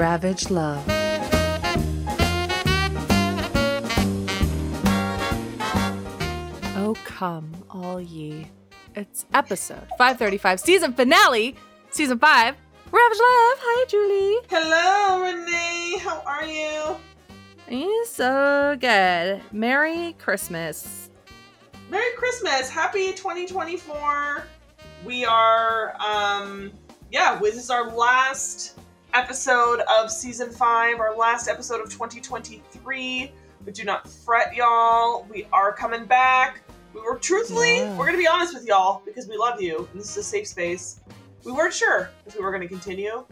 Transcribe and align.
Ravage 0.00 0.48
Love. 0.48 0.82
Oh, 6.74 6.96
come, 7.04 7.52
all 7.68 8.00
ye. 8.00 8.46
It's 8.96 9.26
episode 9.34 9.86
535, 9.98 10.60
season 10.60 10.94
finale, 10.94 11.54
season 11.90 12.18
5. 12.18 12.54
Ravage 12.90 13.18
Love. 13.18 13.58
Hi, 13.60 13.84
Julie. 13.90 14.38
Hello, 14.48 15.22
Renee. 15.22 15.98
How 15.98 16.22
are 16.26 16.46
you? 16.46 16.96
He's 17.68 18.08
so 18.08 18.78
good. 18.80 19.42
Merry 19.52 20.14
Christmas. 20.14 21.10
Merry 21.90 22.16
Christmas. 22.16 22.70
Happy 22.70 23.12
2024. 23.12 24.44
We 25.04 25.26
are, 25.26 25.94
um, 26.00 26.72
yeah, 27.12 27.38
this 27.38 27.56
is 27.56 27.68
our 27.68 27.90
last 27.90 28.79
episode 29.14 29.80
of 29.80 30.10
season 30.10 30.50
five, 30.50 31.00
our 31.00 31.16
last 31.16 31.48
episode 31.48 31.80
of 31.80 31.90
2023. 31.90 33.32
But 33.64 33.74
do 33.74 33.84
not 33.84 34.08
fret, 34.08 34.54
y'all. 34.54 35.26
We 35.30 35.46
are 35.52 35.72
coming 35.72 36.04
back. 36.06 36.62
We 36.94 37.00
were 37.02 37.18
truthfully, 37.18 37.78
Yeah. 37.78 37.96
we're 37.96 38.06
gonna 38.06 38.18
be 38.18 38.26
honest 38.26 38.54
with 38.54 38.66
y'all 38.66 39.02
because 39.04 39.28
we 39.28 39.36
love 39.36 39.60
you 39.60 39.88
and 39.92 40.00
this 40.00 40.10
is 40.10 40.16
a 40.16 40.22
safe 40.22 40.46
space. 40.46 41.00
We 41.44 41.52
weren't 41.52 41.74
sure 41.74 42.10
if 42.26 42.36
we 42.36 42.42
were 42.42 42.50
gonna 42.52 42.68
continue. 42.68 43.24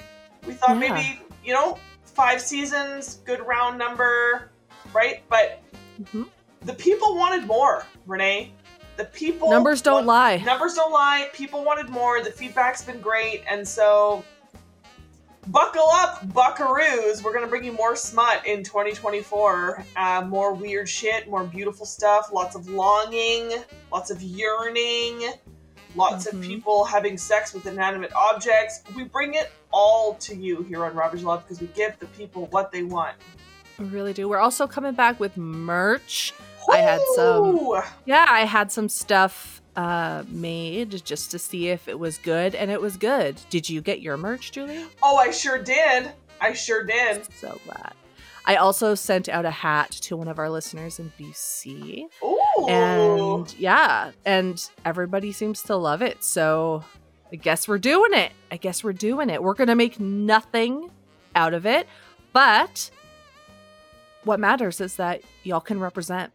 We 0.47 0.53
thought 0.55 0.71
Yeah. 0.81 0.93
maybe, 0.93 1.23
you 1.45 1.53
know, 1.53 1.79
five 2.05 2.41
seasons, 2.41 3.17
good 3.25 3.41
round 3.47 3.79
number, 3.79 4.51
right? 4.93 5.23
But 5.29 5.61
Mhm. 6.03 6.29
the 6.63 6.75
people 6.75 7.17
wanted 7.17 7.47
more, 7.47 7.87
Renee. 8.07 8.53
The 8.97 9.05
people 9.07 9.51
Numbers 9.51 9.81
don't 9.81 10.07
want- 10.07 10.07
lie. 10.07 10.37
Numbers 10.39 10.75
don't 10.75 10.93
lie. 10.93 11.31
People 11.33 11.65
wanted 11.65 11.89
more. 11.89 12.21
The 12.21 12.33
feedback's 12.33 12.83
been 12.83 13.01
great, 13.01 13.45
and 13.49 13.67
so 13.67 14.25
buckle 15.49 15.89
up, 15.91 16.27
buckaroos. 16.29 17.23
We're 17.23 17.33
gonna 17.33 17.47
bring 17.47 17.65
you 17.65 17.73
more 17.73 17.97
smut 17.97 18.47
in 18.47 18.63
2024. 18.63 19.85
Uh, 19.97 20.23
more 20.27 20.53
weird 20.55 20.89
shit, 20.89 21.29
more 21.29 21.45
beautiful 21.45 21.87
stuff. 21.87 22.31
Lots 22.33 22.55
of 22.55 22.69
longing, 22.69 23.53
lots 23.91 24.11
of 24.11 24.21
yearning, 24.23 25.33
lots 25.95 26.27
Mhm. 26.27 26.33
of 26.35 26.41
people 26.43 26.85
having 26.85 27.17
sex 27.17 27.55
with 27.55 27.67
inanimate 27.67 28.13
objects. 28.15 28.83
We 28.95 29.05
bring 29.05 29.35
it 29.35 29.51
all 29.73 30.15
to 30.15 30.35
you 30.37 30.63
here 30.63 30.85
on 30.85 30.95
Ravage 30.95 31.23
Love 31.23 31.43
because 31.45 31.61
we 31.61 31.69
give 31.69 31.99
the 31.99 32.07
people 32.07 32.47
what 32.47 32.71
they 32.73 32.83
want. 32.83 33.17
We 33.79 33.87
really 33.87 34.13
do. 34.13 34.29
We're 34.29 34.39
also 34.39 34.67
coming 34.67 34.93
back 34.95 35.21
with 35.21 35.37
merch. 35.37 36.35
I 36.71 36.79
had 36.79 37.01
some- 37.15 37.83
Yeah, 38.05 38.27
I 38.29 38.41
had 38.45 38.71
some 38.71 38.91
stuff 38.91 39.58
uh, 39.79 40.25
made 40.29 41.05
just 41.05 41.31
to 41.31 41.39
see 41.39 41.69
if 41.69 41.87
it 41.87 41.97
was 41.97 42.19
good, 42.19 42.57
and 42.57 42.69
it 42.69 42.81
was 42.81 42.97
good. 42.97 43.41
Did 43.49 43.71
you 43.71 43.81
get 43.81 44.01
your 44.01 44.17
merch, 44.17 44.51
Julie? 44.51 44.85
Oh, 45.05 45.17
I 45.19 45.31
sure 45.31 45.63
did. 45.63 46.11
I 46.41 46.53
sure 46.53 46.83
did. 46.83 47.33
So 47.35 47.61
glad. 47.65 47.93
I 48.45 48.57
also 48.57 48.97
sent 48.97 49.29
out 49.29 49.45
a 49.45 49.53
hat 49.53 49.93
to 49.93 50.17
one 50.17 50.27
of 50.27 50.41
our 50.41 50.51
listeners 50.51 50.99
in 50.99 51.13
BC. 51.17 52.07
Ooh. 52.25 52.67
And 52.69 53.55
yeah, 53.57 54.11
and 54.27 54.69
everybody 54.85 55.31
seems 55.31 55.63
to 55.65 55.77
love 55.77 56.03
it. 56.03 56.25
So 56.25 56.83
I 57.33 57.37
guess 57.37 57.69
we're 57.69 57.79
doing 57.79 58.15
it. 58.15 58.33
I 58.51 58.57
guess 58.57 58.83
we're 58.83 58.93
doing 58.93 59.31
it. 59.31 59.41
We're 59.41 59.55
going 59.55 59.69
to 59.69 59.77
make 59.77 60.01
nothing 60.01 60.91
out 61.37 61.55
of 61.55 61.67
it. 61.67 61.87
But 62.33 62.91
what 64.25 64.41
matters 64.41 64.81
is 64.81 64.97
that 64.97 65.21
y'all 65.45 65.61
can 65.61 65.79
represent. 65.79 66.33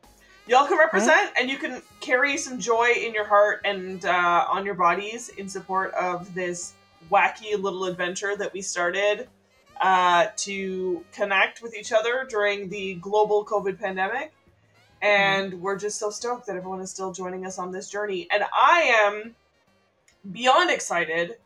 Y'all 0.48 0.68
can 0.68 0.78
represent, 0.78 1.32
and 1.40 1.50
you 1.50 1.58
can 1.58 1.82
carry 2.02 2.38
some 2.38 2.60
joy 2.60 2.92
in 2.98 3.14
your 3.14 3.26
heart 3.26 3.62
and 3.64 4.06
uh, 4.06 4.46
on 4.50 4.66
your 4.66 4.76
bodies 4.76 5.30
in 5.30 5.48
support 5.48 5.94
of 5.94 6.34
this 6.34 6.74
wacky 7.10 7.58
little 7.58 7.86
adventure 7.86 8.36
that 8.36 8.52
we 8.52 8.62
started 8.62 9.30
uh, 9.80 10.28
to 10.36 11.06
connect 11.14 11.62
with 11.62 11.76
each 11.76 11.94
other 11.94 12.26
during 12.30 12.70
the 12.70 12.96
global 12.96 13.46
COVID 13.46 13.80
pandemic. 13.80 14.34
And 15.02 15.62
we're 15.62 15.78
just 15.78 15.98
so 15.98 16.10
stoked 16.10 16.48
that 16.48 16.56
everyone 16.56 16.82
is 16.82 16.90
still 16.90 17.12
joining 17.12 17.46
us 17.46 17.58
on 17.58 17.72
this 17.72 17.90
journey. 17.90 18.28
And 18.32 18.44
I 18.54 18.82
am 19.06 19.36
beyond 20.32 20.72
excited 20.72 21.38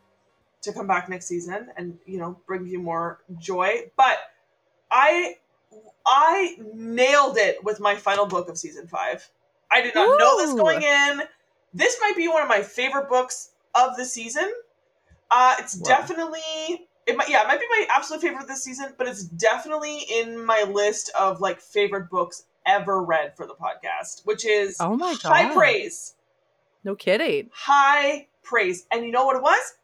to 0.62 0.72
come 0.72 0.86
back 0.86 1.08
next 1.08 1.26
season 1.26 1.68
and 1.76 1.98
you 2.04 2.18
know 2.18 2.38
bring 2.46 2.66
you 2.66 2.80
more 2.80 3.20
joy. 3.38 3.90
But 3.96 4.18
I 4.90 5.36
I 6.08 6.56
nailed 6.74 7.36
it 7.36 7.62
with 7.62 7.80
my 7.80 7.94
final 7.94 8.26
book 8.26 8.48
of 8.48 8.56
season 8.56 8.86
five. 8.88 9.28
I 9.70 9.82
did 9.82 9.94
not 9.94 10.18
know 10.18 10.38
this 10.38 10.54
going 10.54 10.82
in. 10.82 11.22
This 11.74 11.98
might 12.00 12.16
be 12.16 12.26
one 12.28 12.42
of 12.42 12.48
my 12.48 12.62
favorite 12.62 13.08
books 13.10 13.50
of 13.74 13.96
the 13.98 14.04
season. 14.06 14.50
Uh, 15.30 15.56
it's 15.58 15.76
Wow. 15.76 15.88
definitely 15.88 16.88
it 17.06 17.16
might 17.16 17.28
yeah, 17.28 17.42
it 17.42 17.46
might 17.48 17.60
be 17.60 17.66
my 17.70 17.86
absolute 17.90 18.22
favorite 18.22 18.48
this 18.48 18.62
season, 18.64 18.94
but 18.96 19.06
it's 19.06 19.24
definitely 19.24 19.98
in 20.10 20.42
my 20.44 20.62
list 20.62 21.10
of 21.18 21.40
like 21.40 21.60
favorite 21.60 22.08
books 22.10 22.44
ever 22.66 23.02
read 23.02 23.36
for 23.36 23.46
the 23.46 23.54
podcast, 23.54 24.24
which 24.24 24.46
is 24.46 24.76
Oh 24.80 24.96
my 24.96 25.14
God. 25.22 25.32
high 25.32 25.54
praise. 25.54 26.14
No 26.84 26.94
kidding. 26.94 27.50
High 27.52 28.28
praise. 28.42 28.86
And 28.90 29.04
you 29.04 29.10
know 29.12 29.26
what 29.26 29.36
it 29.36 29.42
was? 29.42 29.74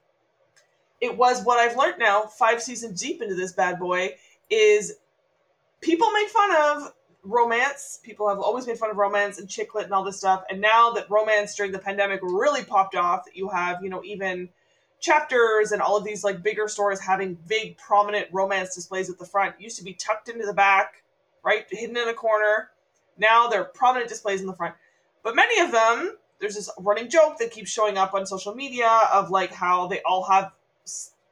It 1.00 1.16
was 1.18 1.44
what 1.44 1.58
I've 1.58 1.76
learned 1.76 1.98
now, 1.98 2.22
five 2.24 2.62
seasons 2.62 3.00
deep 3.00 3.20
into 3.20 3.34
this 3.34 3.52
bad 3.52 3.78
boy, 3.78 4.16
is 4.48 4.94
people 5.84 6.10
make 6.12 6.28
fun 6.28 6.56
of 6.56 6.92
romance. 7.22 8.00
People 8.02 8.28
have 8.28 8.38
always 8.38 8.66
made 8.66 8.78
fun 8.78 8.90
of 8.90 8.96
romance 8.96 9.38
and 9.38 9.48
chick 9.48 9.74
lit 9.74 9.84
and 9.84 9.92
all 9.92 10.02
this 10.02 10.18
stuff. 10.18 10.44
And 10.50 10.60
now 10.60 10.92
that 10.92 11.10
romance 11.10 11.54
during 11.54 11.72
the 11.72 11.78
pandemic 11.78 12.20
really 12.22 12.64
popped 12.64 12.94
off, 12.96 13.24
you 13.34 13.48
have, 13.50 13.82
you 13.82 13.90
know, 13.90 14.02
even 14.02 14.48
chapters 15.00 15.72
and 15.72 15.82
all 15.82 15.96
of 15.96 16.04
these 16.04 16.24
like 16.24 16.42
bigger 16.42 16.66
stores 16.66 17.00
having 17.00 17.36
big 17.46 17.76
prominent 17.76 18.28
romance 18.32 18.74
displays 18.74 19.10
at 19.10 19.18
the 19.18 19.26
front. 19.26 19.54
It 19.58 19.62
used 19.62 19.78
to 19.78 19.84
be 19.84 19.92
tucked 19.92 20.28
into 20.28 20.46
the 20.46 20.54
back, 20.54 21.02
right? 21.44 21.66
Hidden 21.68 21.96
in 21.96 22.08
a 22.08 22.14
corner. 22.14 22.70
Now 23.18 23.48
they're 23.48 23.64
prominent 23.64 24.08
displays 24.08 24.40
in 24.40 24.46
the 24.46 24.54
front. 24.54 24.74
But 25.22 25.36
many 25.36 25.60
of 25.60 25.72
them, 25.72 26.16
there's 26.40 26.54
this 26.54 26.70
running 26.78 27.08
joke 27.10 27.38
that 27.38 27.50
keeps 27.50 27.70
showing 27.70 27.96
up 27.98 28.14
on 28.14 28.26
social 28.26 28.54
media 28.54 28.90
of 29.12 29.30
like 29.30 29.52
how 29.52 29.86
they 29.86 30.00
all 30.02 30.24
have 30.24 30.52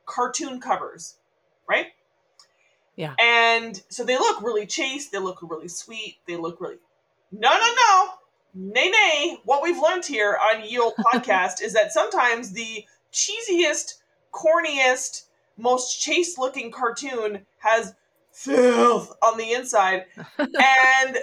cartoon 0.04 0.60
covers, 0.60 1.16
right? 1.68 1.86
Yeah. 3.02 3.14
And 3.20 3.82
so 3.88 4.04
they 4.04 4.16
look 4.16 4.42
really 4.42 4.66
chaste, 4.66 5.10
they 5.12 5.18
look 5.18 5.38
really 5.42 5.68
sweet, 5.68 6.18
they 6.28 6.36
look 6.36 6.60
really 6.60 6.76
No, 7.32 7.50
no, 7.50 7.74
no. 7.74 8.08
Nay, 8.54 8.90
nay. 8.90 9.38
What 9.44 9.62
we've 9.62 9.78
learned 9.78 10.04
here 10.04 10.38
on 10.54 10.62
Ye 10.64 10.78
Old 10.78 10.94
Podcast 10.98 11.62
is 11.62 11.72
that 11.72 11.92
sometimes 11.92 12.52
the 12.52 12.84
cheesiest, 13.12 13.94
corniest, 14.32 15.24
most 15.56 16.00
chaste 16.00 16.38
looking 16.38 16.70
cartoon 16.70 17.44
has 17.58 17.94
filth 18.30 19.12
on 19.22 19.36
the 19.38 19.52
inside. 19.52 20.04
and 20.38 21.16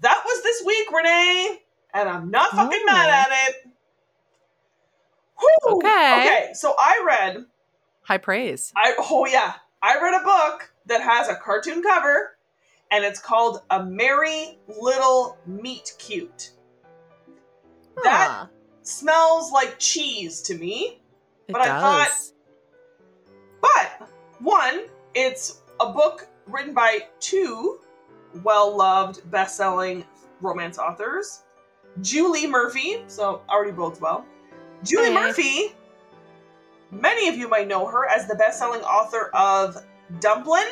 that 0.00 0.22
was 0.24 0.42
this 0.42 0.62
week, 0.66 0.90
Renee. 0.92 1.58
And 1.94 2.08
I'm 2.08 2.30
not 2.30 2.50
fucking 2.50 2.80
Oh. 2.82 2.86
mad 2.86 3.08
at 3.10 3.28
it. 3.48 3.66
Whew. 5.38 5.76
Okay. 5.76 5.88
Okay, 6.20 6.50
so 6.54 6.74
I 6.78 7.02
read 7.06 7.44
High 8.02 8.18
praise. 8.18 8.72
I 8.76 8.94
oh 8.98 9.26
yeah, 9.26 9.54
I 9.82 10.00
read 10.00 10.20
a 10.20 10.24
book 10.24 10.72
that 10.90 11.00
has 11.00 11.28
a 11.28 11.36
cartoon 11.36 11.82
cover, 11.82 12.36
and 12.90 13.04
it's 13.04 13.20
called 13.20 13.62
A 13.70 13.82
Merry 13.82 14.58
Little 14.68 15.38
Meet 15.46 15.94
Cute. 15.98 16.50
That 18.02 18.48
smells 18.82 19.52
like 19.52 19.78
cheese 19.78 20.42
to 20.42 20.54
me, 20.56 21.00
It 21.48 21.52
but 21.52 21.62
I 21.62 21.80
thought- 21.80 22.10
but 23.60 24.08
one, 24.40 24.86
it's 25.14 25.60
a 25.80 25.92
book 25.92 26.26
written 26.46 26.74
by 26.74 27.06
two 27.20 27.80
well-loved, 28.42 29.30
best-selling 29.30 30.04
romance 30.40 30.78
authors, 30.78 31.42
Julie 32.00 32.46
Murphy. 32.46 33.04
So 33.06 33.42
already 33.48 33.72
bodes 33.72 34.00
well. 34.00 34.24
Julie 34.82 35.08
Hey. 35.08 35.14
Murphy. 35.14 35.76
Many 36.90 37.28
of 37.28 37.36
you 37.36 37.46
might 37.48 37.68
know 37.68 37.86
her 37.86 38.08
as 38.08 38.26
the 38.26 38.34
best-selling 38.34 38.82
author 38.82 39.30
of 39.34 39.76
Dumplin'. 40.18 40.66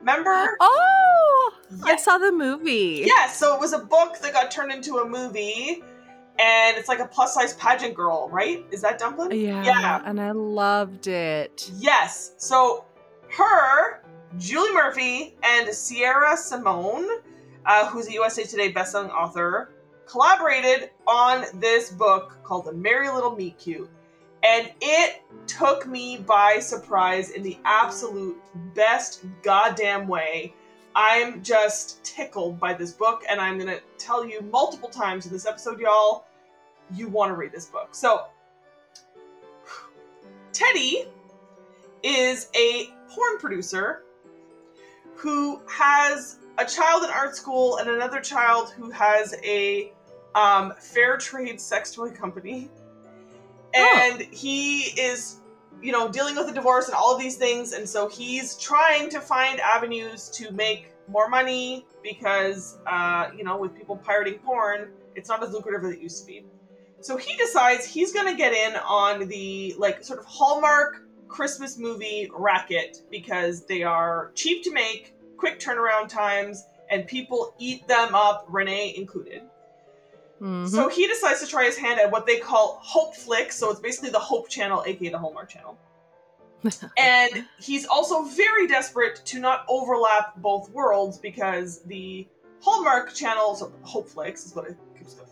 Remember? 0.00 0.56
Oh, 0.60 1.52
I 1.84 1.96
saw 1.96 2.18
the 2.18 2.30
movie. 2.30 3.04
Yeah, 3.06 3.28
so 3.28 3.54
it 3.54 3.60
was 3.60 3.72
a 3.72 3.78
book 3.78 4.18
that 4.20 4.32
got 4.34 4.50
turned 4.50 4.70
into 4.70 4.98
a 4.98 5.08
movie, 5.08 5.82
and 6.38 6.76
it's 6.76 6.88
like 6.88 6.98
a 6.98 7.06
plus 7.06 7.32
size 7.34 7.54
pageant 7.54 7.94
girl, 7.94 8.28
right? 8.28 8.66
Is 8.70 8.82
that 8.82 8.98
Dumplin? 8.98 9.30
Yeah, 9.30 9.64
Yeah. 9.64 10.02
and 10.04 10.20
I 10.20 10.32
loved 10.32 11.06
it. 11.06 11.70
Yes. 11.78 12.32
So 12.36 12.84
her, 13.30 14.02
Julie 14.36 14.74
Murphy, 14.74 15.36
and 15.42 15.68
Sierra 15.74 16.36
Simone, 16.36 17.06
uh, 17.64 17.88
who's 17.88 18.06
a 18.08 18.12
USA 18.12 18.44
Today 18.44 18.70
bestselling 18.72 19.10
author, 19.10 19.70
collaborated 20.06 20.90
on 21.06 21.44
this 21.54 21.90
book 21.90 22.36
called 22.44 22.66
The 22.66 22.72
Merry 22.74 23.08
Little 23.08 23.34
Meet 23.34 23.58
Cute. 23.58 23.88
And 24.44 24.70
it 24.80 25.22
took 25.46 25.86
me 25.86 26.18
by 26.18 26.58
surprise 26.58 27.30
in 27.30 27.42
the 27.42 27.58
absolute 27.64 28.40
best 28.74 29.24
goddamn 29.42 30.06
way. 30.06 30.54
I'm 30.94 31.42
just 31.42 32.04
tickled 32.04 32.60
by 32.60 32.74
this 32.74 32.92
book, 32.92 33.24
and 33.28 33.40
I'm 33.40 33.58
gonna 33.58 33.80
tell 33.98 34.24
you 34.24 34.42
multiple 34.42 34.88
times 34.90 35.26
in 35.26 35.32
this 35.32 35.46
episode, 35.46 35.80
y'all, 35.80 36.26
you 36.92 37.08
want 37.08 37.30
to 37.30 37.34
read 37.34 37.52
this 37.52 37.66
book. 37.66 37.88
So, 37.92 38.26
Teddy 40.52 41.06
is 42.02 42.48
a 42.54 42.90
porn 43.08 43.38
producer 43.38 44.02
who 45.16 45.60
has 45.66 46.38
a 46.58 46.64
child 46.64 47.02
in 47.02 47.10
art 47.10 47.34
school 47.34 47.78
and 47.78 47.88
another 47.88 48.20
child 48.20 48.70
who 48.70 48.90
has 48.90 49.34
a 49.42 49.90
um, 50.34 50.74
fair 50.78 51.16
trade 51.16 51.60
sex 51.60 51.92
toy 51.92 52.10
company. 52.10 52.68
And 53.74 54.22
he 54.32 54.82
is, 55.00 55.40
you 55.82 55.92
know, 55.92 56.08
dealing 56.08 56.36
with 56.36 56.48
a 56.48 56.52
divorce 56.52 56.86
and 56.86 56.94
all 56.94 57.14
of 57.14 57.20
these 57.20 57.36
things. 57.36 57.72
And 57.72 57.88
so 57.88 58.08
he's 58.08 58.56
trying 58.56 59.08
to 59.10 59.20
find 59.20 59.60
avenues 59.60 60.28
to 60.30 60.50
make 60.52 60.92
more 61.08 61.28
money 61.28 61.86
because, 62.02 62.78
uh, 62.86 63.30
you 63.36 63.44
know, 63.44 63.56
with 63.56 63.74
people 63.76 63.96
pirating 63.96 64.38
porn, 64.38 64.90
it's 65.14 65.28
not 65.28 65.42
as 65.42 65.52
lucrative 65.52 65.84
as 65.84 65.92
it 65.92 66.00
used 66.00 66.20
to 66.20 66.26
be. 66.26 66.44
So 67.00 67.16
he 67.16 67.36
decides 67.36 67.84
he's 67.84 68.12
going 68.12 68.26
to 68.26 68.36
get 68.36 68.52
in 68.52 68.76
on 68.76 69.28
the, 69.28 69.74
like, 69.76 70.02
sort 70.02 70.18
of 70.18 70.24
Hallmark 70.24 71.02
Christmas 71.28 71.76
movie 71.76 72.30
racket 72.34 73.02
because 73.10 73.66
they 73.66 73.82
are 73.82 74.32
cheap 74.34 74.62
to 74.64 74.72
make, 74.72 75.14
quick 75.36 75.60
turnaround 75.60 76.08
times, 76.08 76.64
and 76.90 77.06
people 77.06 77.54
eat 77.58 77.86
them 77.88 78.14
up, 78.14 78.46
Renee 78.48 78.94
included. 78.96 79.42
Mhm. 80.44 80.68
So 80.68 80.88
he 80.88 81.06
decides 81.06 81.40
to 81.40 81.46
try 81.46 81.64
his 81.64 81.76
hand 81.76 81.98
at 81.98 82.10
what 82.10 82.26
they 82.26 82.38
call 82.38 82.78
Hope 82.82 83.16
Flicks. 83.16 83.56
So 83.56 83.70
it's 83.70 83.80
basically 83.80 84.10
the 84.10 84.18
Hope 84.18 84.48
Channel, 84.48 84.84
aka 84.86 85.08
the 85.08 85.18
Hallmark 85.18 85.48
Channel. 85.48 85.78
and 86.98 87.46
he's 87.58 87.86
also 87.86 88.22
very 88.24 88.66
desperate 88.66 89.22
to 89.26 89.38
not 89.38 89.64
overlap 89.68 90.36
both 90.36 90.70
worlds 90.70 91.18
because 91.18 91.80
the 91.82 92.26
Hallmark 92.60 93.14
Channel's 93.14 93.62
Hope 93.82 94.08
Flicks 94.08 94.46
is 94.46 94.54
what 94.54 94.66
I, 94.66 94.74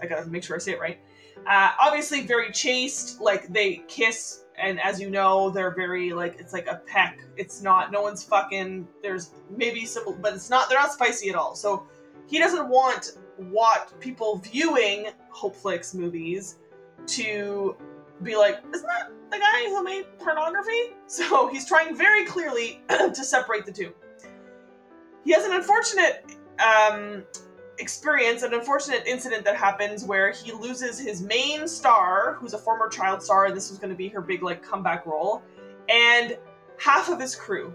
I 0.03 0.07
gotta 0.07 0.27
make 0.27 0.45
sure 0.45 0.57
I 0.57 0.59
say 0.59 0.73
it 0.73 0.81
right. 0.81 0.99
Uh, 1.47 1.73
obviously, 1.79 2.23
very 2.27 2.51
chaste. 2.53 3.21
Like 3.21 3.49
they 3.49 3.83
kiss, 3.89 4.45
and 4.59 4.81
as 4.81 5.01
you 5.01 5.11
know, 5.11 5.51
they're 5.51 5.75
very 5.75 6.13
like 6.13 6.39
it's 6.39 6.53
like 6.53 6.67
a 6.69 6.77
peck. 6.87 7.21
It's 7.37 7.63
not. 7.63 7.93
No 7.93 8.01
one's 8.01 8.23
fucking. 8.23 8.87
There's 9.03 9.31
maybe 9.51 9.85
some, 9.85 10.19
but 10.21 10.35
it's 10.35 10.51
not. 10.51 10.69
They're 10.69 10.79
not 10.79 10.93
spicy 10.93 11.31
at 11.31 11.35
all. 11.35 11.55
So 11.55 11.87
he 12.27 12.39
doesn't 12.39 12.69
want 12.69 13.13
what 13.37 13.99
people 14.01 14.39
viewing 14.39 15.09
Hope 15.31 15.57
Flicks 15.57 15.95
movies 15.95 16.57
to 17.07 17.77
be 18.23 18.37
like, 18.37 18.63
isn't 18.73 18.87
that 18.87 19.11
the 19.31 19.39
guy 19.39 19.65
who 19.69 19.83
made 19.83 20.07
pornography? 20.19 20.95
So 21.07 21.49
he's 21.49 21.69
trying 21.69 21.95
very 21.95 22.25
clearly 22.25 22.81
to 22.89 23.15
separate 23.15 23.67
the 23.67 23.73
two. 23.73 23.93
He 25.25 25.33
has 25.33 25.45
an 25.45 25.53
unfortunate 25.53 26.25
um, 26.59 27.25
experience, 27.79 28.43
an 28.43 28.55
unfortunate 28.55 29.03
incident 29.07 29.45
that 29.45 29.57
happens 29.57 30.05
where 30.05 30.33
he 30.33 30.53
loses 30.53 30.99
his 30.99 31.21
main 31.21 31.69
star, 31.69 32.39
who's 32.41 32.55
a 32.55 32.59
former 32.59 32.89
child 32.89 33.23
star, 33.23 33.45
and 33.45 33.57
this 33.57 33.69
was 33.69 33.79
going 33.79 33.91
to 33.91 33.97
be 33.97 34.09
her 34.09 34.23
big 34.23 34.43
like 34.43 34.63
comeback 34.63 35.05
role, 35.05 35.43
and 35.89 36.39
half 36.79 37.11
of 37.11 37.21
his 37.21 37.37
crew. 37.37 37.75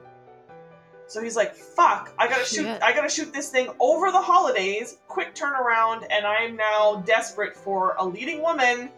So 1.07 1.21
he's 1.23 1.35
like, 1.35 1.55
"Fuck! 1.55 2.13
I 2.19 2.27
gotta 2.27 2.45
shoot! 2.45 2.65
Shit. 2.65 2.83
I 2.83 2.93
gotta 2.93 3.09
shoot 3.09 3.33
this 3.33 3.49
thing 3.49 3.69
over 3.79 4.11
the 4.11 4.21
holidays. 4.21 4.97
Quick 5.07 5.33
turnaround, 5.33 6.05
and 6.09 6.25
I'm 6.25 6.55
now 6.55 7.03
desperate 7.05 7.55
for 7.55 7.95
a 7.97 8.05
leading 8.05 8.41
woman 8.41 8.89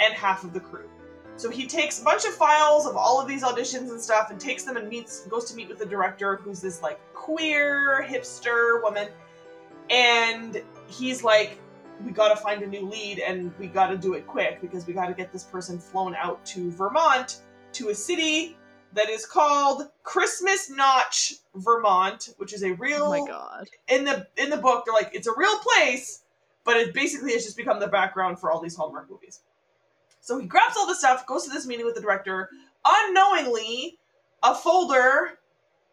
and 0.00 0.14
half 0.14 0.44
of 0.44 0.52
the 0.52 0.60
crew." 0.60 0.88
So 1.36 1.50
he 1.50 1.66
takes 1.66 2.00
a 2.00 2.04
bunch 2.04 2.24
of 2.24 2.34
files 2.34 2.86
of 2.86 2.96
all 2.96 3.20
of 3.20 3.28
these 3.28 3.44
auditions 3.44 3.90
and 3.90 4.00
stuff, 4.00 4.30
and 4.30 4.40
takes 4.40 4.64
them 4.64 4.76
and 4.76 4.88
meets, 4.88 5.20
goes 5.26 5.44
to 5.50 5.54
meet 5.54 5.68
with 5.68 5.78
the 5.78 5.86
director, 5.86 6.36
who's 6.36 6.60
this 6.60 6.82
like 6.82 6.98
queer 7.14 8.02
hipster 8.08 8.82
woman, 8.82 9.08
and 9.90 10.62
he's 10.86 11.22
like, 11.22 11.60
"We 12.04 12.12
gotta 12.12 12.36
find 12.36 12.62
a 12.62 12.66
new 12.66 12.86
lead, 12.88 13.18
and 13.20 13.52
we 13.58 13.66
gotta 13.66 13.96
do 13.96 14.14
it 14.14 14.26
quick 14.26 14.60
because 14.60 14.86
we 14.86 14.94
gotta 14.94 15.14
get 15.14 15.32
this 15.32 15.44
person 15.44 15.78
flown 15.78 16.16
out 16.16 16.44
to 16.46 16.70
Vermont, 16.72 17.42
to 17.74 17.90
a 17.90 17.94
city." 17.94 18.56
That 18.94 19.10
is 19.10 19.26
called 19.26 19.88
Christmas 20.02 20.70
Notch, 20.70 21.34
Vermont, 21.54 22.34
which 22.38 22.52
is 22.52 22.62
a 22.64 22.72
real 22.72 23.04
Oh 23.04 23.10
my 23.10 23.26
god. 23.26 23.68
in 23.88 24.04
the 24.04 24.26
in 24.36 24.50
the 24.50 24.56
book 24.56 24.84
they're 24.84 24.94
like 24.94 25.10
it's 25.14 25.26
a 25.28 25.34
real 25.36 25.58
place 25.58 26.22
but 26.64 26.76
it 26.76 26.92
basically 26.92 27.32
has 27.32 27.44
just 27.44 27.56
become 27.56 27.80
the 27.80 27.86
background 27.86 28.38
for 28.38 28.50
all 28.50 28.60
these 28.60 28.76
hallmark 28.76 29.10
movies 29.10 29.40
so 30.20 30.38
he 30.38 30.46
grabs 30.46 30.76
all 30.76 30.86
the 30.86 30.94
stuff 30.94 31.26
goes 31.26 31.44
to 31.44 31.50
this 31.50 31.66
meeting 31.66 31.84
with 31.86 31.94
the 31.94 32.00
director 32.00 32.48
unknowingly 32.84 33.98
a 34.42 34.54
folder 34.54 35.38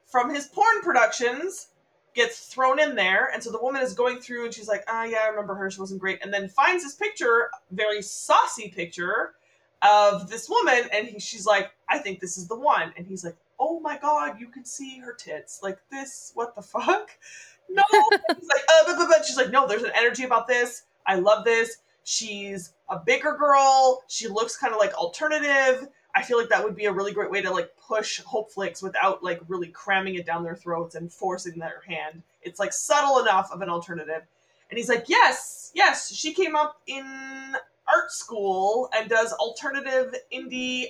from 0.05 0.33
his 0.33 0.47
porn 0.47 0.81
productions 0.81 1.67
gets 2.13 2.47
thrown 2.47 2.79
in 2.79 2.95
there 2.95 3.29
and 3.33 3.43
so 3.43 3.51
the 3.51 3.61
woman 3.61 3.81
is 3.81 3.93
going 3.93 4.19
through 4.19 4.45
and 4.45 4.53
she's 4.53 4.67
like 4.67 4.83
ah 4.87 5.03
yeah 5.03 5.19
i 5.25 5.27
remember 5.27 5.53
her 5.55 5.69
she 5.69 5.79
wasn't 5.81 5.99
great 5.99 6.19
and 6.23 6.33
then 6.33 6.47
finds 6.47 6.83
this 6.83 6.95
picture 6.95 7.49
very 7.71 8.01
saucy 8.01 8.69
picture 8.69 9.33
of 9.81 10.29
this 10.29 10.49
woman 10.49 10.83
and 10.93 11.07
he, 11.09 11.19
she's 11.19 11.45
like 11.45 11.71
i 11.89 11.97
think 11.97 12.19
this 12.19 12.37
is 12.37 12.47
the 12.47 12.57
one. 12.57 12.93
And 12.97 13.05
he's 13.05 13.23
like 13.23 13.35
oh 13.59 13.79
my 13.79 13.97
god 13.97 14.39
you 14.39 14.47
can 14.47 14.65
see 14.65 14.99
her 14.99 15.13
tits. 15.13 15.61
Like 15.63 15.79
this 15.91 16.31
what 16.35 16.55
the 16.55 16.61
fuck? 16.61 17.11
No. 17.67 17.81
He's 17.89 18.47
like 18.47 18.61
uh, 18.69 18.83
but, 18.85 19.07
but, 19.09 19.25
she's 19.25 19.37
like 19.37 19.49
no 19.49 19.67
there's 19.67 19.81
an 19.81 19.91
energy 19.95 20.23
about 20.23 20.47
this. 20.47 20.83
I 21.07 21.15
love 21.15 21.43
this. 21.43 21.77
She's 22.03 22.73
a 22.89 22.99
bigger 22.99 23.35
girl. 23.39 24.03
She 24.07 24.27
looks 24.27 24.55
kind 24.55 24.71
of 24.71 24.79
like 24.79 24.93
alternative. 24.93 25.87
I 26.13 26.21
feel 26.21 26.37
like 26.37 26.49
that 26.49 26.63
would 26.63 26.75
be 26.75 26.85
a 26.85 26.91
really 26.91 27.11
great 27.11 27.31
way 27.31 27.41
to 27.41 27.49
like 27.49 27.71
push 27.75 28.21
hope 28.21 28.51
flicks 28.51 28.83
without 28.83 29.23
like 29.23 29.41
really 29.47 29.69
cramming 29.69 30.13
it 30.13 30.27
down 30.27 30.43
their 30.43 30.55
throats 30.55 30.93
and 30.93 31.11
forcing 31.11 31.57
their 31.57 31.81
hand. 31.87 32.21
It's 32.43 32.59
like 32.59 32.71
subtle 32.71 33.19
enough 33.19 33.49
of 33.51 33.61
an 33.61 33.69
alternative. 33.69 34.21
And 34.69 34.77
he's 34.77 34.89
like 34.89 35.05
yes 35.07 35.71
yes. 35.73 36.13
She 36.13 36.33
came 36.33 36.55
up 36.55 36.79
in 36.85 37.55
art 37.87 38.11
school 38.11 38.89
and 38.95 39.09
does 39.09 39.33
alternative 39.33 40.13
indie 40.31 40.89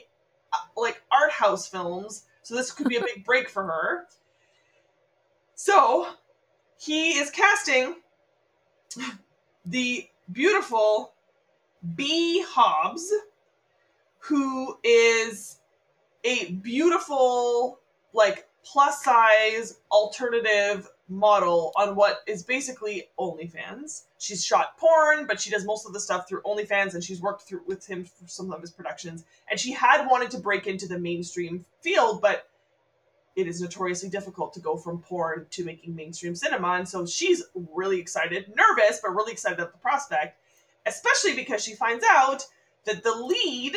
like 0.76 1.02
art 1.12 1.32
house 1.32 1.68
films 1.68 2.26
so 2.44 2.56
this 2.56 2.72
could 2.72 2.88
be 2.88 2.98
a 2.98 3.02
big 3.02 3.26
break 3.26 3.50
for 3.50 3.64
her 3.64 4.06
so 5.56 6.08
he 6.78 7.12
is 7.12 7.30
casting 7.32 7.96
the 9.66 10.08
beautiful 10.32 11.14
B. 11.94 12.44
Hobbs, 12.48 13.12
who 14.20 14.78
is 14.84 15.60
a 16.24 16.52
beautiful, 16.54 17.80
like, 18.14 18.48
plus 18.64 19.04
size 19.04 19.80
alternative 19.92 20.90
model 21.08 21.72
on 21.76 21.96
what 21.96 22.22
is 22.26 22.44
basically 22.44 23.10
OnlyFans. 23.20 24.04
She's 24.18 24.44
shot 24.44 24.78
porn, 24.78 25.28
but 25.28 25.40
she 25.40 25.52
does 25.52 25.66
most 25.66 25.86
of 25.86 25.94
the 25.94 26.00
stuff 26.00 26.28
through 26.28 26.42
OnlyFans 26.42 26.94
and 26.94 27.04
she's 27.04 27.22
worked 27.22 27.44
through 27.44 27.62
with 27.68 27.86
him 27.86 28.06
for 28.06 28.28
some 28.28 28.52
of 28.52 28.62
his 28.62 28.72
productions. 28.72 29.24
And 29.50 29.60
she 29.60 29.72
had 29.72 30.08
wanted 30.08 30.32
to 30.32 30.40
break 30.40 30.68
into 30.68 30.88
the 30.88 30.98
mainstream 30.98 31.66
field, 31.82 32.22
but 32.22 32.50
it 33.36 33.48
is 33.48 33.62
notoriously 33.62 34.10
difficult 34.10 34.54
to 34.54 34.60
go 34.60 34.78
from 34.78 35.00
porn 35.02 35.46
to 35.52 35.66
making 35.66 35.96
mainstream 35.96 36.36
cinema. 36.36 36.70
And 36.70 36.88
so 36.88 37.06
she's 37.06 37.44
really 37.74 38.00
excited, 38.00 38.54
nervous, 38.56 39.00
but 39.02 39.12
really 39.12 39.34
excited 39.34 39.60
at 39.60 39.72
the 39.72 39.78
prospect, 39.78 40.40
especially 40.86 41.36
because 41.36 41.64
she 41.64 41.76
finds 41.76 42.06
out 42.10 42.46
that 42.86 43.04
the 43.04 43.14
lead 43.14 43.76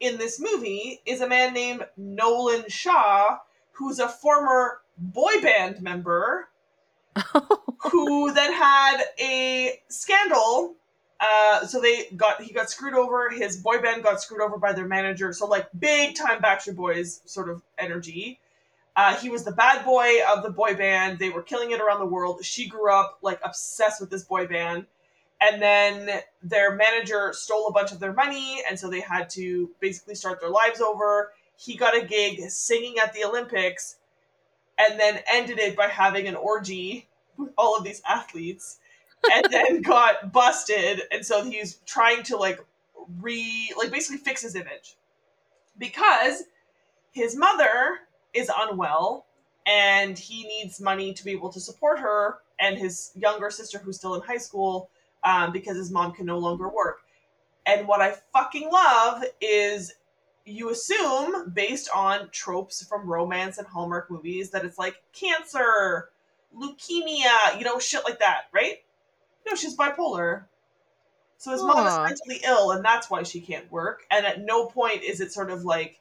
in 0.00 0.18
this 0.18 0.40
movie 0.40 1.00
is 1.06 1.20
a 1.20 1.28
man 1.28 1.52
named 1.52 1.86
Nolan 1.96 2.68
Shaw, 2.68 3.38
who's 3.72 3.98
a 3.98 4.08
former 4.08 4.82
boy 4.98 5.40
band 5.40 5.80
member 5.80 6.49
who 7.90 8.32
then 8.34 8.52
had 8.52 9.02
a 9.18 9.80
scandal. 9.88 10.74
Uh, 11.20 11.66
so 11.66 11.80
they 11.80 12.06
got 12.16 12.40
he 12.40 12.52
got 12.52 12.70
screwed 12.70 12.94
over. 12.94 13.30
His 13.30 13.58
boy 13.58 13.80
band 13.80 14.02
got 14.02 14.22
screwed 14.22 14.40
over 14.40 14.56
by 14.56 14.72
their 14.72 14.86
manager. 14.86 15.32
So 15.32 15.46
like 15.46 15.68
big 15.78 16.14
time 16.14 16.40
Backstreet 16.40 16.76
Boys 16.76 17.20
sort 17.26 17.50
of 17.50 17.62
energy. 17.78 18.40
Uh, 18.96 19.16
he 19.16 19.28
was 19.28 19.44
the 19.44 19.52
bad 19.52 19.84
boy 19.84 20.08
of 20.30 20.42
the 20.42 20.50
boy 20.50 20.74
band. 20.74 21.18
They 21.18 21.30
were 21.30 21.42
killing 21.42 21.70
it 21.70 21.80
around 21.80 22.00
the 22.00 22.06
world. 22.06 22.44
She 22.44 22.68
grew 22.68 22.92
up 22.92 23.18
like 23.22 23.40
obsessed 23.44 24.00
with 24.00 24.10
this 24.10 24.24
boy 24.24 24.46
band. 24.46 24.86
And 25.40 25.62
then 25.62 26.20
their 26.42 26.74
manager 26.74 27.32
stole 27.32 27.66
a 27.68 27.72
bunch 27.72 27.92
of 27.92 27.98
their 27.98 28.12
money, 28.12 28.62
and 28.68 28.78
so 28.78 28.90
they 28.90 29.00
had 29.00 29.30
to 29.30 29.70
basically 29.80 30.14
start 30.14 30.38
their 30.38 30.50
lives 30.50 30.82
over. 30.82 31.32
He 31.56 31.76
got 31.76 31.96
a 31.96 32.04
gig 32.04 32.50
singing 32.50 32.98
at 32.98 33.14
the 33.14 33.24
Olympics, 33.24 33.96
and 34.76 35.00
then 35.00 35.20
ended 35.32 35.58
it 35.58 35.76
by 35.76 35.86
having 35.86 36.26
an 36.26 36.36
orgy 36.36 37.08
with 37.40 37.52
all 37.58 37.76
of 37.76 37.84
these 37.84 38.02
athletes, 38.08 38.78
and 39.32 39.46
then 39.50 39.82
got 39.82 40.32
busted. 40.32 41.02
And 41.10 41.24
so 41.24 41.44
he's 41.44 41.76
trying 41.86 42.22
to 42.24 42.36
like 42.36 42.60
re 43.20 43.72
like 43.78 43.90
basically 43.90 44.18
fix 44.18 44.42
his 44.42 44.54
image. 44.54 44.96
Because 45.78 46.44
his 47.12 47.36
mother 47.36 48.00
is 48.34 48.50
unwell 48.56 49.26
and 49.66 50.18
he 50.18 50.44
needs 50.44 50.80
money 50.80 51.12
to 51.12 51.24
be 51.24 51.32
able 51.32 51.50
to 51.50 51.60
support 51.60 51.98
her 51.98 52.38
and 52.58 52.76
his 52.78 53.12
younger 53.14 53.50
sister 53.50 53.78
who's 53.78 53.96
still 53.96 54.14
in 54.14 54.20
high 54.20 54.36
school 54.36 54.90
um, 55.24 55.52
because 55.52 55.76
his 55.76 55.90
mom 55.90 56.12
can 56.12 56.26
no 56.26 56.38
longer 56.38 56.68
work. 56.68 57.00
And 57.66 57.86
what 57.86 58.00
i 58.00 58.14
fucking 58.32 58.70
love 58.70 59.24
is 59.40 59.94
you 60.44 60.70
assume 60.70 61.50
based 61.50 61.88
on 61.94 62.28
tropes 62.30 62.84
from 62.84 63.06
romance 63.06 63.58
and 63.58 63.66
hallmark 63.66 64.10
movies 64.10 64.50
that 64.50 64.64
it's 64.64 64.78
like 64.78 64.96
cancer 65.12 66.10
leukemia 66.56 67.58
you 67.58 67.64
know 67.64 67.78
shit 67.78 68.04
like 68.04 68.18
that 68.18 68.42
right 68.52 68.82
no 69.46 69.54
she's 69.54 69.76
bipolar 69.76 70.44
so 71.38 71.50
his 71.52 71.62
mom 71.62 71.86
is 71.86 71.96
mentally 71.98 72.40
ill 72.44 72.72
and 72.72 72.84
that's 72.84 73.08
why 73.08 73.22
she 73.22 73.40
can't 73.40 73.70
work 73.72 74.02
and 74.10 74.26
at 74.26 74.44
no 74.44 74.66
point 74.66 75.02
is 75.02 75.20
it 75.20 75.32
sort 75.32 75.50
of 75.50 75.64
like 75.64 76.00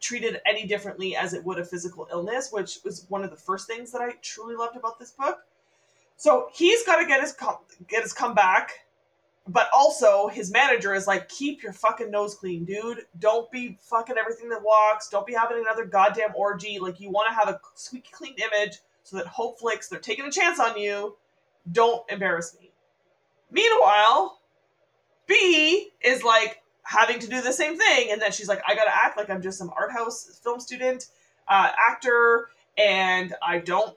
treated 0.00 0.40
any 0.46 0.66
differently 0.66 1.14
as 1.14 1.34
it 1.34 1.44
would 1.44 1.58
a 1.58 1.64
physical 1.64 2.08
illness, 2.10 2.50
which 2.50 2.78
was 2.84 3.06
one 3.08 3.22
of 3.22 3.30
the 3.30 3.36
first 3.36 3.66
things 3.66 3.92
that 3.92 4.00
I 4.00 4.12
truly 4.22 4.56
loved 4.56 4.76
about 4.76 4.98
this 4.98 5.12
book. 5.12 5.40
So 6.16 6.48
he's 6.52 6.84
got 6.84 6.96
to 7.00 7.06
get 7.06 7.20
his 7.20 7.32
com- 7.32 7.58
get 7.88 8.02
his 8.02 8.12
comeback, 8.12 8.72
but 9.46 9.68
also 9.74 10.28
his 10.28 10.50
manager 10.50 10.94
is 10.94 11.06
like, 11.06 11.28
keep 11.28 11.62
your 11.62 11.72
fucking 11.72 12.10
nose 12.10 12.34
clean, 12.34 12.64
dude. 12.64 13.06
Don't 13.18 13.50
be 13.50 13.78
fucking 13.80 14.16
everything 14.18 14.48
that 14.50 14.62
walks. 14.62 15.08
Don't 15.08 15.26
be 15.26 15.34
having 15.34 15.58
another 15.58 15.84
goddamn 15.84 16.34
orgy. 16.34 16.78
Like 16.78 17.00
you 17.00 17.10
want 17.10 17.28
to 17.28 17.34
have 17.34 17.48
a 17.48 17.60
squeaky 17.74 18.10
clean 18.12 18.34
image 18.36 18.78
so 19.02 19.16
that 19.16 19.26
Hope 19.26 19.58
Flix, 19.60 19.88
they're 19.88 19.98
taking 19.98 20.26
a 20.26 20.30
chance 20.30 20.58
on 20.60 20.78
you. 20.78 21.16
Don't 21.70 22.08
embarrass 22.10 22.56
me. 22.60 22.70
Meanwhile, 23.50 24.38
B 25.26 25.90
is 26.02 26.22
like 26.22 26.62
having 26.82 27.18
to 27.20 27.28
do 27.28 27.40
the 27.40 27.52
same 27.52 27.76
thing, 27.76 28.10
and 28.10 28.20
then 28.20 28.32
she's 28.32 28.48
like, 28.48 28.62
I 28.66 28.74
gotta 28.74 28.92
act 28.92 29.16
like 29.16 29.30
I'm 29.30 29.42
just 29.42 29.58
some 29.58 29.70
art 29.76 29.92
house 29.92 30.40
film 30.42 30.60
student, 30.60 31.06
uh, 31.48 31.70
actor, 31.88 32.48
and 32.76 33.34
I 33.42 33.58
don't 33.58 33.96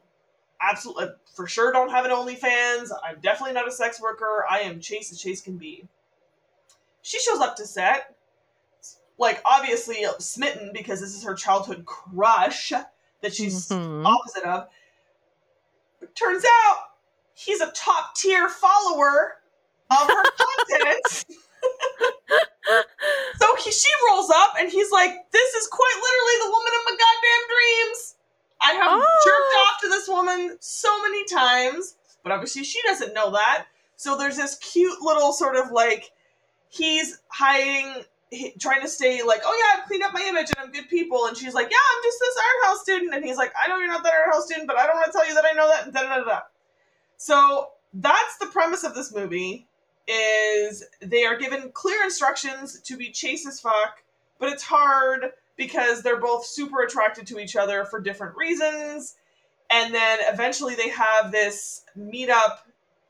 absolutely 0.61 1.07
for 1.35 1.47
sure 1.47 1.71
don't 1.71 1.89
have 1.89 2.05
an 2.05 2.11
OnlyFans. 2.11 2.89
I'm 3.03 3.19
definitely 3.21 3.53
not 3.53 3.67
a 3.67 3.71
sex 3.71 3.99
worker. 4.01 4.45
I 4.49 4.59
am 4.59 4.79
Chase 4.79 5.11
as 5.11 5.19
Chase 5.19 5.41
can 5.41 5.57
be. 5.57 5.87
She 7.01 7.19
shows 7.19 7.39
up 7.39 7.55
to 7.57 7.65
set, 7.65 8.15
like 9.17 9.41
obviously 9.45 10.05
smitten 10.19 10.71
because 10.73 11.01
this 11.01 11.15
is 11.15 11.23
her 11.23 11.33
childhood 11.35 11.85
crush 11.85 12.71
that 13.21 13.33
she's 13.33 13.69
Mhm. 13.69 14.05
opposite 14.05 14.43
of. 14.43 14.67
Turns 16.15 16.43
out 16.45 16.77
he's 17.33 17.61
a 17.61 17.71
top 17.75 18.15
tier 18.15 18.49
follower 18.49 19.35
of 19.91 20.07
her 20.07 20.23
content. 20.69 21.25
so 23.35 23.55
he, 23.63 23.71
she 23.71 23.89
rolls 24.09 24.29
up 24.29 24.53
and 24.59 24.71
he's 24.71 24.91
like, 24.91 25.11
This 25.31 25.53
is 25.55 25.67
quite 25.67 25.95
literally 25.95 26.45
the 26.45 26.51
woman 26.51 26.71
of 26.75 26.81
my 26.85 26.91
goddamn 26.91 27.47
dreams. 27.49 28.15
I 28.61 28.71
have 28.73 29.01
Oh. 29.01 29.17
jerked 29.25 29.55
off 29.67 29.81
to 29.81 29.89
this 29.89 30.07
woman 30.07 30.57
so 30.59 31.01
many 31.01 31.25
times, 31.25 31.95
but 32.23 32.31
obviously 32.31 32.63
she 32.63 32.81
doesn't 32.83 33.13
know 33.13 33.31
that. 33.31 33.65
So 33.95 34.17
there's 34.17 34.37
this 34.37 34.57
cute 34.59 35.01
little 35.01 35.33
sort 35.33 35.55
of 35.55 35.71
like, 35.71 36.11
he's 36.69 37.19
hiding, 37.29 38.03
trying 38.59 38.81
to 38.81 38.87
stay 38.87 39.23
like, 39.23 39.41
oh 39.45 39.55
yeah, 39.57 39.81
I've 39.81 39.87
cleaned 39.87 40.03
up 40.03 40.13
my 40.13 40.25
image 40.27 40.49
and 40.55 40.57
I'm 40.59 40.71
good 40.71 40.89
people. 40.89 41.25
And 41.25 41.37
she's 41.37 41.53
like, 41.53 41.69
yeah, 41.69 41.77
I'm 41.95 42.03
just 42.03 42.17
this 42.19 42.35
art 42.37 42.69
house 42.69 42.81
student. 42.81 43.13
And 43.13 43.25
he's 43.25 43.37
like, 43.37 43.53
I 43.61 43.67
know 43.67 43.77
you're 43.77 43.87
not 43.87 44.03
that 44.03 44.13
art 44.13 44.33
house 44.33 44.45
student, 44.45 44.67
but 44.67 44.77
I 44.77 44.85
don't 44.87 44.95
want 44.95 45.07
to 45.07 45.11
tell 45.11 45.27
you 45.27 45.33
that 45.35 45.45
I 45.45 45.53
know 45.53 45.67
that. 45.67 45.93
Da 45.93 46.01
da 46.01 46.23
da. 46.23 46.39
So 47.17 47.69
that's 47.93 48.37
the 48.37 48.47
premise 48.47 48.83
of 48.83 48.95
this 48.95 49.13
movie. 49.13 49.67
Is 50.05 50.83
they 51.01 51.23
are 51.23 51.37
given 51.37 51.71
clear 51.71 52.03
instructions 52.03 52.81
to 52.81 52.97
be 52.97 53.11
chase 53.11 53.47
as 53.47 53.61
fuck, 53.61 54.03
but 54.37 54.49
it's 54.49 54.63
hard 54.63 55.31
because 55.55 56.01
they're 56.01 56.19
both 56.19 56.45
super 56.45 56.81
attracted 56.81 57.27
to 57.27 57.39
each 57.39 57.55
other 57.55 57.85
for 57.85 58.01
different 58.01 58.35
reasons. 58.35 59.15
And 59.69 59.93
then 59.93 60.19
eventually 60.27 60.75
they 60.75 60.89
have 60.89 61.31
this 61.31 61.85
meetup 61.97 62.59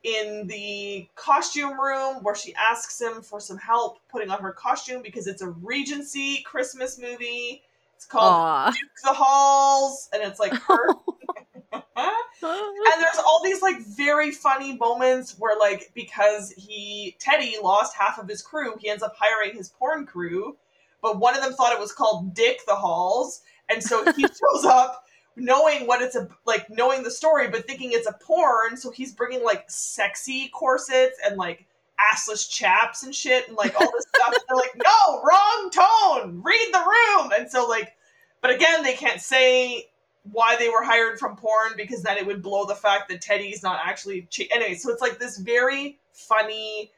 in 0.04 0.48
the 0.48 1.08
costume 1.16 1.80
room 1.80 2.24
where 2.24 2.36
she 2.36 2.54
asks 2.56 3.00
him 3.00 3.22
for 3.22 3.40
some 3.40 3.58
help 3.58 4.00
putting 4.10 4.30
on 4.30 4.42
her 4.42 4.52
costume 4.52 5.02
because 5.02 5.28
it's 5.28 5.42
a 5.42 5.50
Regency 5.50 6.44
Christmas 6.44 7.00
movie. 7.00 7.64
It's 7.96 8.06
called 8.06 8.34
Aw. 8.34 8.72
Duke 8.72 8.90
the 9.04 9.14
Halls, 9.14 10.10
and 10.14 10.22
it's 10.22 10.40
like 10.40 10.54
her. 10.54 10.88
and 12.44 13.02
there's 13.02 13.20
all 13.26 13.42
these 13.44 13.62
like 13.62 13.80
very 13.86 14.32
funny 14.32 14.76
moments 14.76 15.38
where 15.40 15.58
like 15.58 15.92
because 15.96 16.52
he 16.52 17.16
Teddy 17.20 17.56
lost 17.64 17.96
half 17.96 18.20
of 18.20 18.28
his 18.28 18.42
crew, 18.42 18.76
he 18.80 18.90
ends 18.90 19.04
up 19.04 19.16
hiring 19.18 19.56
his 19.56 19.70
porn 19.70 20.06
crew, 20.06 20.58
but 21.02 21.20
one 21.20 21.36
of 21.36 21.42
them 21.42 21.54
thought 21.54 21.74
it 21.74 21.80
was 21.80 21.94
called 21.94 22.34
Dick 22.34 22.60
the 22.68 22.76
Halls, 22.76 23.42
and 23.70 23.82
so 23.82 24.04
he 24.14 24.22
shows 24.22 24.66
up 24.66 25.06
knowing 25.36 25.88
what 25.88 26.02
it's 26.02 26.16
a 26.16 26.28
like 26.46 26.70
knowing 26.70 27.04
the 27.04 27.12
story 27.12 27.48
but 27.48 27.66
thinking 27.66 27.92
it's 27.92 28.08
a 28.08 28.14
porn 28.22 28.78
so 28.78 28.92
he's 28.92 29.14
bringing 29.14 29.44
like 29.44 29.64
sexy 29.68 30.48
corsets 30.50 31.18
and 31.26 31.38
like 31.38 31.66
assless 32.12 32.50
chaps 32.50 33.04
and 33.04 33.14
shit 33.14 33.48
and 33.48 33.58
like 33.58 33.80
all 33.80 33.92
this 33.92 34.06
stuff. 34.16 34.34
And 34.34 34.44
they're 34.48 34.58
like 34.58 34.76
no 34.76 35.22
wrong 35.22 35.70
tone. 35.72 36.42
Read 36.44 36.70
the 36.72 36.80
room. 36.80 37.32
And 37.38 37.50
so 37.50 37.68
like 37.68 37.94
but 38.42 38.52
again 38.52 38.84
they 38.84 38.94
can't 38.94 39.22
say 39.22 39.90
why 40.32 40.56
they 40.56 40.70
were 40.70 40.84
hired 40.84 41.20
from 41.20 41.36
porn 41.36 41.74
because 41.76 42.02
then 42.02 42.18
it 42.18 42.26
would 42.26 42.42
blow 42.42 42.66
the 42.66 42.76
fact 42.76 43.10
that 43.10 43.22
Teddy's 43.22 43.62
not 43.62 43.82
actually 43.84 44.26
che- 44.30 44.48
anyway 44.54 44.76
so 44.76 44.90
it's 44.90 45.02
like 45.02 45.20
this 45.20 45.38
very 45.38 46.00
funny 46.14 46.92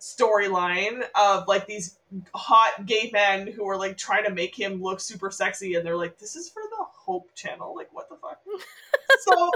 storyline 0.00 1.02
of 1.14 1.46
like 1.46 1.66
these 1.66 1.98
hot 2.34 2.86
gay 2.86 3.10
men 3.12 3.46
who 3.46 3.68
are 3.68 3.76
like 3.76 3.98
trying 3.98 4.24
to 4.24 4.30
make 4.30 4.58
him 4.58 4.82
look 4.82 4.98
super 4.98 5.30
sexy 5.30 5.74
and 5.74 5.84
they're 5.84 5.96
like 5.96 6.18
this 6.18 6.36
is 6.36 6.48
for 6.48 6.62
the 6.62 6.84
hope 6.84 7.32
channel. 7.34 7.74
Like 7.76 7.88
what 7.92 8.08
the 8.08 8.16
fuck? 8.16 8.40
So 9.22 9.50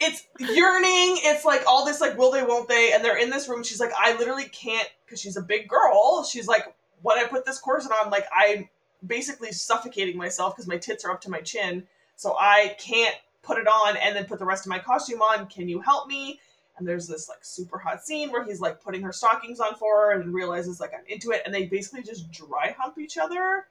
it's 0.00 0.26
yearning. 0.38 1.18
It's 1.22 1.44
like 1.44 1.62
all 1.66 1.86
this 1.86 2.00
like 2.00 2.18
will 2.18 2.30
they 2.30 2.42
won't 2.42 2.68
they? 2.68 2.92
And 2.92 3.02
they're 3.02 3.16
in 3.16 3.30
this 3.30 3.48
room. 3.48 3.64
She's 3.64 3.80
like 3.80 3.92
i 3.96 4.16
literally 4.18 4.44
can't 4.44 4.88
because 5.04 5.20
she's 5.20 5.36
a 5.36 5.42
big 5.42 5.68
girl. 5.68 6.24
She's 6.24 6.46
like 6.46 6.74
when 7.00 7.18
i 7.18 7.24
put 7.24 7.46
this 7.46 7.58
corset 7.58 7.92
on 7.92 8.10
like 8.10 8.26
i'm 8.34 8.68
basically 9.06 9.52
suffocating 9.52 10.16
myself 10.16 10.54
because 10.54 10.68
my 10.68 10.76
tits 10.76 11.04
are 11.04 11.12
up 11.12 11.20
to 11.22 11.30
my 11.30 11.40
chin. 11.40 11.84
So 12.16 12.36
i 12.38 12.76
can't 12.78 13.16
put 13.42 13.58
it 13.58 13.66
on 13.66 13.96
and 13.96 14.14
then 14.14 14.26
put 14.26 14.38
the 14.38 14.44
rest 14.44 14.66
of 14.66 14.70
my 14.70 14.78
costume 14.78 15.22
on. 15.22 15.46
Can 15.46 15.68
you 15.68 15.80
help 15.80 16.08
me 16.08 16.40
and 16.78 16.86
there's 16.86 17.06
this 17.06 17.28
like 17.28 17.38
super 17.42 17.78
hot 17.78 18.04
scene 18.04 18.30
where 18.30 18.44
he's 18.44 18.60
like 18.60 18.82
putting 18.82 19.02
her 19.02 19.12
stockings 19.12 19.60
on 19.60 19.74
for 19.76 19.96
her 19.96 20.12
and 20.12 20.32
realizes 20.32 20.80
like 20.80 20.92
I'm 20.94 21.04
into 21.06 21.30
it, 21.30 21.42
and 21.44 21.54
they 21.54 21.66
basically 21.66 22.02
just 22.02 22.30
dry 22.30 22.74
hump 22.78 22.98
each 22.98 23.18
other. 23.18 23.66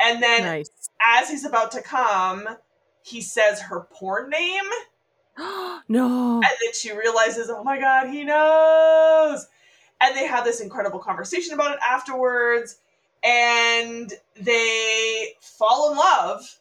And 0.00 0.22
then 0.22 0.42
nice. 0.42 0.70
as 1.06 1.28
he's 1.28 1.44
about 1.44 1.72
to 1.72 1.82
come, 1.82 2.48
he 3.02 3.20
says 3.20 3.60
her 3.60 3.86
porn 3.90 4.30
name, 4.30 4.64
no. 5.88 6.34
and 6.36 6.42
then 6.42 6.72
she 6.74 6.92
realizes, 6.92 7.50
oh 7.50 7.64
my 7.64 7.78
god, 7.78 8.08
he 8.08 8.24
knows. 8.24 9.46
And 10.00 10.16
they 10.16 10.26
have 10.26 10.44
this 10.44 10.60
incredible 10.60 10.98
conversation 10.98 11.54
about 11.54 11.72
it 11.72 11.78
afterwards, 11.88 12.78
and 13.22 14.12
they 14.34 15.34
fall 15.40 15.92
in 15.92 15.98
love, 15.98 16.58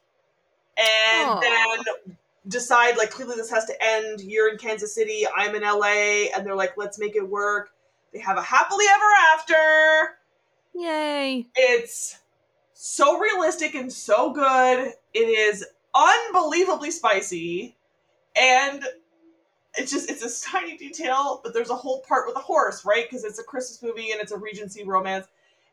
and 0.77 1.29
Aw. 1.29 1.39
then 1.39 2.17
decide 2.47 2.97
like 2.97 3.11
clearly 3.11 3.35
this 3.35 3.49
has 3.49 3.65
to 3.65 3.73
end. 3.81 4.21
You're 4.21 4.51
in 4.51 4.57
Kansas 4.57 4.93
City, 4.93 5.25
I'm 5.35 5.55
in 5.55 5.61
LA, 5.61 6.29
and 6.35 6.45
they're 6.45 6.55
like, 6.55 6.77
let's 6.77 6.99
make 6.99 7.15
it 7.15 7.27
work. 7.27 7.71
They 8.13 8.19
have 8.19 8.37
a 8.37 8.41
happily 8.41 8.85
ever 8.93 9.05
after. 9.33 10.17
Yay. 10.73 11.47
It's 11.55 12.17
so 12.73 13.19
realistic 13.19 13.75
and 13.75 13.91
so 13.91 14.31
good. 14.33 14.93
It 15.13 15.19
is 15.19 15.65
unbelievably 15.93 16.91
spicy, 16.91 17.75
and 18.35 18.83
it's 19.75 19.91
just 19.91 20.09
it's 20.09 20.21
this 20.21 20.41
tiny 20.51 20.77
detail, 20.77 21.41
but 21.43 21.53
there's 21.53 21.69
a 21.69 21.75
whole 21.75 22.01
part 22.01 22.27
with 22.27 22.35
a 22.35 22.39
horse, 22.39 22.85
right? 22.85 23.05
Because 23.09 23.23
it's 23.23 23.39
a 23.39 23.43
Christmas 23.43 23.81
movie 23.81 24.11
and 24.11 24.21
it's 24.21 24.31
a 24.31 24.37
Regency 24.37 24.83
romance, 24.83 25.27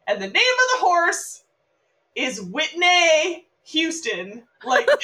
and 0.06 0.20
the 0.20 0.28
name 0.28 0.34
of 0.34 0.80
the 0.80 0.86
horse 0.86 1.44
is 2.14 2.42
Whitney 2.42 3.46
Houston. 3.64 4.44
Like. 4.64 4.88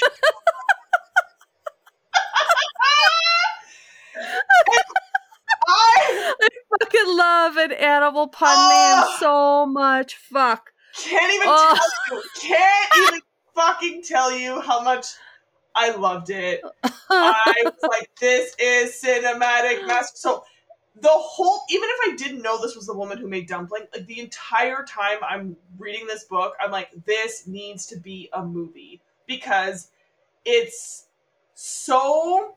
fucking 6.81 7.17
love 7.17 7.57
an 7.57 7.73
animal 7.73 8.29
pun 8.29 8.49
Oh. 8.57 9.05
name 9.09 9.19
so 9.21 9.67
much. 9.67 10.17
Fuck. 10.17 10.73
can't 10.97 11.33
even 11.33 11.49
Oh. 11.51 11.75
tell 12.09 12.17
you. 12.19 12.23
Can't 12.41 12.91
even 13.09 13.21
fucking 13.55 14.03
tell 14.03 14.33
you 14.37 14.61
how 14.61 14.81
much 14.81 15.07
I 15.75 15.91
loved 15.91 16.31
it. 16.31 16.63
I 17.11 17.63
was 17.65 17.75
like, 17.83 18.11
this 18.21 18.55
is 18.59 19.01
cinematic 19.03 19.87
master. 19.87 20.17
So 20.17 20.45
the 21.01 21.09
whole, 21.11 21.63
even 21.69 21.89
if 21.91 22.13
I 22.13 22.17
didn't 22.17 22.43
know 22.43 22.61
this 22.63 22.77
was 22.77 22.87
the 22.87 22.95
woman 22.95 23.19
who 23.19 23.27
made 23.27 23.49
Dumplin', 23.49 23.89
like 23.93 24.07
the 24.07 24.21
entire 24.21 24.85
time 24.85 25.19
I'm 25.29 25.57
reading 25.79 26.07
this 26.07 26.25
book, 26.25 26.55
I'm 26.61 26.71
like, 26.71 26.91
this 27.07 27.49
needs 27.49 27.87
to 27.87 27.97
be 27.99 28.29
a 28.33 28.45
movie 28.45 29.01
because 29.27 29.89
it's 30.45 31.07
so 31.55 32.55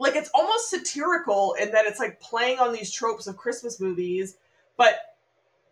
like 0.00 0.16
it's 0.16 0.30
almost 0.34 0.70
satirical 0.70 1.54
in 1.60 1.72
that 1.72 1.84
it's 1.84 2.00
like 2.00 2.18
playing 2.20 2.58
on 2.58 2.72
these 2.72 2.90
tropes 2.90 3.26
of 3.26 3.36
Christmas 3.36 3.78
movies, 3.78 4.38
but 4.78 4.94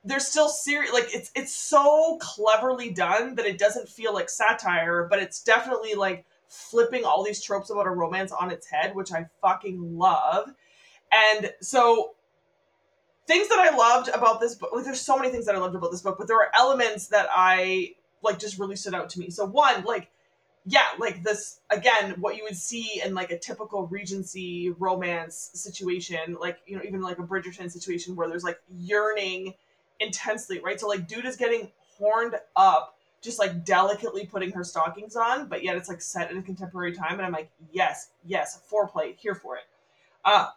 they're 0.05 0.21
still 0.21 0.51
serious. 0.51 0.93
Like 0.93 1.09
it's 1.15 1.33
it's 1.35 1.57
so 1.57 2.19
cleverly 2.21 2.91
done 2.91 3.37
that 3.37 3.47
it 3.47 3.59
doesn't 3.59 3.89
feel 3.89 4.13
like 4.13 4.29
satire, 4.29 5.07
but 5.09 5.19
it's 5.19 5.43
definitely 5.43 5.95
like 5.95 6.27
flipping 6.47 7.05
all 7.05 7.25
these 7.25 7.43
tropes 7.43 7.71
about 7.71 7.87
a 7.87 7.91
romance 7.91 8.31
on 8.31 8.51
its 8.51 8.71
head, 8.71 8.95
which 8.95 9.13
I 9.13 9.27
fucking 9.41 9.97
love. 9.97 10.51
And 11.11 11.51
so 11.63 12.15
things 13.27 13.49
that 13.49 13.59
I 13.59 13.75
loved 13.75 14.09
about 14.09 14.41
this 14.41 14.55
book, 14.57 14.71
like 14.75 14.85
there's 14.85 15.01
so 15.01 15.17
many 15.17 15.31
things 15.31 15.47
that 15.47 15.55
I 15.55 15.59
loved 15.59 15.75
about 15.75 15.91
this 15.91 16.03
book, 16.03 16.17
but 16.19 16.29
there 16.29 16.39
are 16.39 16.51
elements 16.55 17.09
that 17.09 17.29
I 17.35 17.95
like 18.23 18.39
just 18.39 18.59
really 18.59 18.77
stood 18.77 18.95
out 18.95 19.09
to 19.11 19.21
me. 19.21 19.31
So 19.31 19.47
one, 19.47 19.85
like 19.85 20.11
yeah, 20.69 20.87
like 20.99 21.23
this 21.25 21.61
again, 21.71 22.15
what 22.21 22.37
you 22.37 22.45
would 22.45 22.57
see 22.57 23.01
in 23.05 23.15
like 23.15 23.31
a 23.31 23.39
typical 23.39 23.87
Regency 23.87 24.75
romance 24.79 25.51
situation, 25.55 26.37
like 26.39 26.59
you 26.67 26.77
know, 26.77 26.83
even 26.87 27.01
like 27.01 27.19
a 27.19 27.23
Bridgerton 27.23 27.71
situation 27.71 28.15
where 28.15 28.29
there's 28.29 28.45
like 28.45 28.61
yearning 28.77 29.55
intensely, 29.99 30.61
right? 30.61 30.79
So 30.79 30.87
like 30.87 31.09
dude 31.09 31.25
is 31.25 31.37
getting 31.37 31.71
horned 31.97 32.35
up 32.55 32.97
just 33.21 33.39
like 33.39 33.65
delicately 33.65 34.27
putting 34.27 34.53
her 34.53 34.63
stockings 34.63 35.17
on, 35.17 35.49
but 35.49 35.65
yet 35.65 35.77
it's 35.77 35.89
like 35.89 36.03
set 36.03 36.31
in 36.31 36.39
a 36.39 36.43
contemporary 36.43 36.93
time. 36.93 37.15
And 37.15 37.23
I'm 37.23 37.33
like, 37.33 37.51
yes, 37.73 38.11
yes, 38.25 38.61
foreplay, 38.71 39.17
here 39.17 39.35
for 39.35 39.57
it. 39.57 39.65
Uh, 40.25 40.49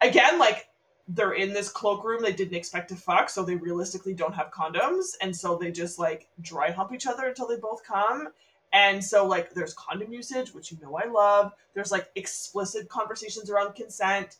again, 0.00 0.38
like 0.38 0.68
they're 1.08 1.32
in 1.32 1.52
this 1.52 1.68
cloakroom 1.68 2.22
they 2.22 2.32
didn't 2.32 2.54
expect 2.54 2.88
to 2.88 2.96
fuck, 2.96 3.28
so 3.28 3.44
they 3.44 3.56
realistically 3.56 4.14
don't 4.14 4.34
have 4.34 4.50
condoms, 4.50 5.14
and 5.20 5.36
so 5.36 5.58
they 5.58 5.70
just 5.70 5.98
like 5.98 6.28
dry 6.40 6.70
hump 6.70 6.92
each 6.92 7.06
other 7.06 7.26
until 7.26 7.46
they 7.46 7.56
both 7.56 7.84
come. 7.84 8.28
And 8.72 9.04
so 9.04 9.26
like 9.26 9.52
there's 9.54 9.74
condom 9.74 10.12
usage, 10.12 10.54
which 10.54 10.72
you 10.72 10.78
know 10.82 10.96
I 10.96 11.06
love. 11.06 11.52
There's 11.74 11.92
like 11.92 12.10
explicit 12.14 12.88
conversations 12.88 13.50
around 13.50 13.74
consent. 13.74 14.36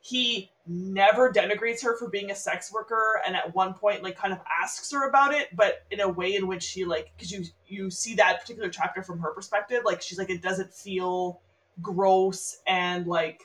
He 0.00 0.50
never 0.66 1.32
denigrates 1.32 1.82
her 1.82 1.96
for 1.96 2.08
being 2.08 2.30
a 2.30 2.34
sex 2.34 2.72
worker 2.72 3.22
and 3.26 3.34
at 3.36 3.54
one 3.54 3.72
point 3.74 4.02
like 4.02 4.16
kind 4.16 4.32
of 4.32 4.40
asks 4.62 4.90
her 4.92 5.08
about 5.08 5.32
it, 5.34 5.48
but 5.54 5.84
in 5.90 6.00
a 6.00 6.08
way 6.08 6.34
in 6.34 6.46
which 6.46 6.62
she 6.62 6.84
like 6.84 7.12
cuz 7.18 7.32
you 7.32 7.44
you 7.66 7.90
see 7.90 8.14
that 8.16 8.40
particular 8.40 8.68
chapter 8.68 9.02
from 9.02 9.18
her 9.20 9.32
perspective, 9.32 9.82
like 9.84 10.02
she's 10.02 10.18
like 10.18 10.30
it 10.30 10.42
doesn't 10.42 10.72
feel 10.72 11.40
gross 11.82 12.58
and 12.66 13.06
like 13.06 13.42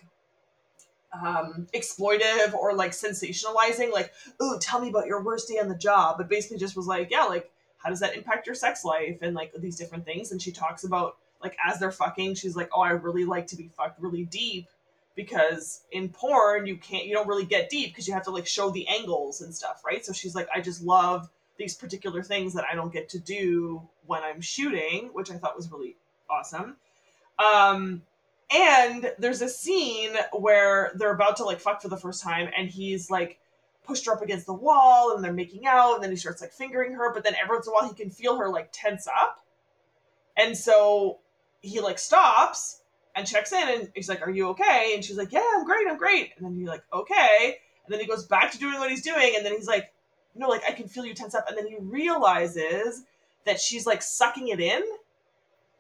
um, 1.13 1.67
exploitive 1.73 2.53
or 2.53 2.73
like 2.73 2.91
sensationalizing, 2.91 3.91
like, 3.91 4.13
oh, 4.39 4.59
tell 4.59 4.79
me 4.79 4.89
about 4.89 5.07
your 5.07 5.23
worst 5.23 5.47
day 5.47 5.59
on 5.59 5.69
the 5.69 5.75
job," 5.75 6.17
but 6.17 6.29
basically 6.29 6.57
just 6.57 6.75
was 6.75 6.87
like, 6.87 7.09
"Yeah, 7.11 7.23
like, 7.23 7.51
how 7.79 7.89
does 7.89 7.99
that 7.99 8.15
impact 8.15 8.45
your 8.45 8.55
sex 8.55 8.85
life?" 8.85 9.21
and 9.21 9.35
like 9.35 9.53
these 9.57 9.75
different 9.77 10.05
things. 10.05 10.31
And 10.31 10.41
she 10.41 10.51
talks 10.51 10.83
about 10.83 11.17
like 11.43 11.57
as 11.65 11.79
they're 11.79 11.91
fucking, 11.91 12.35
she's 12.35 12.55
like, 12.55 12.69
"Oh, 12.73 12.81
I 12.81 12.91
really 12.91 13.25
like 13.25 13.47
to 13.47 13.55
be 13.55 13.67
fucked 13.67 14.01
really 14.01 14.25
deep." 14.25 14.67
Because 15.15 15.81
in 15.91 16.09
porn, 16.09 16.65
you 16.65 16.77
can't, 16.77 17.05
you 17.05 17.13
don't 17.13 17.27
really 17.27 17.45
get 17.45 17.69
deep 17.69 17.89
because 17.89 18.07
you 18.07 18.13
have 18.13 18.23
to 18.23 18.31
like 18.31 18.47
show 18.47 18.69
the 18.69 18.87
angles 18.87 19.41
and 19.41 19.53
stuff, 19.53 19.81
right? 19.85 20.05
So 20.05 20.13
she's 20.13 20.33
like, 20.33 20.47
I 20.53 20.61
just 20.61 20.81
love 20.81 21.29
these 21.57 21.75
particular 21.75 22.23
things 22.23 22.53
that 22.53 22.65
I 22.71 22.73
don't 22.73 22.93
get 22.93 23.09
to 23.09 23.19
do 23.19 23.81
when 24.05 24.23
I'm 24.23 24.39
shooting, 24.39 25.09
which 25.11 25.29
I 25.29 25.35
thought 25.35 25.57
was 25.57 25.69
really 25.71 25.97
awesome. 26.29 26.77
Um, 27.37 28.01
and 28.51 29.13
there's 29.19 29.41
a 29.41 29.49
scene 29.49 30.11
where 30.31 30.91
they're 30.95 31.13
about 31.13 31.37
to 31.37 31.43
like 31.43 31.59
fuck 31.59 31.81
for 31.81 31.89
the 31.89 31.97
first 31.97 32.23
time, 32.23 32.49
and 32.57 32.69
he's 32.69 33.11
like 33.11 33.39
pushed 33.89 34.05
her 34.05 34.13
up 34.13 34.21
against 34.21 34.45
the 34.45 34.53
wall, 34.53 35.13
and 35.15 35.23
they're 35.23 35.33
making 35.33 35.65
out, 35.65 35.95
and 35.95 36.03
then 36.03 36.11
he 36.11 36.15
starts 36.17 36.41
like 36.41 36.53
fingering 36.53 36.93
her, 36.93 37.11
but 37.13 37.23
then 37.23 37.35
every 37.41 37.55
once 37.57 37.67
in 37.67 37.71
a 37.71 37.73
while 37.73 37.89
he 37.89 37.95
can 37.95 38.09
feel 38.11 38.37
her 38.37 38.49
like 38.49 38.69
tense 38.71 39.07
up, 39.07 39.43
and 40.37 40.55
so 40.57 41.19
he 41.61 41.79
like 41.81 41.99
stops 41.99 42.81
and 43.15 43.27
checks 43.27 43.51
in, 43.51 43.67
and 43.67 43.91
he's 43.95 44.07
like, 44.07 44.21
"Are 44.25 44.29
you 44.29 44.49
okay?" 44.49 44.91
And 44.93 45.03
she's 45.03 45.17
like, 45.17 45.33
"Yeah, 45.33 45.43
I'm 45.55 45.65
great, 45.65 45.87
I'm 45.89 45.97
great." 45.97 46.31
And 46.37 46.45
then 46.45 46.55
he's 46.57 46.67
like, 46.69 46.83
"Okay," 46.93 47.57
and 47.85 47.91
then 47.93 47.99
he 47.99 48.05
goes 48.07 48.25
back 48.25 48.51
to 48.51 48.59
doing 48.59 48.79
what 48.79 48.89
he's 48.91 49.01
doing, 49.03 49.33
and 49.35 49.45
then 49.45 49.53
he's 49.53 49.67
like, 49.67 49.91
"No, 50.35 50.47
like 50.47 50.63
I 50.69 50.71
can 50.71 50.87
feel 50.87 51.05
you 51.05 51.13
tense 51.15 51.35
up," 51.35 51.49
and 51.49 51.57
then 51.57 51.67
he 51.67 51.77
realizes 51.79 53.03
that 53.45 53.59
she's 53.59 53.85
like 53.87 54.01
sucking 54.01 54.47
it 54.49 54.59
in 54.59 54.83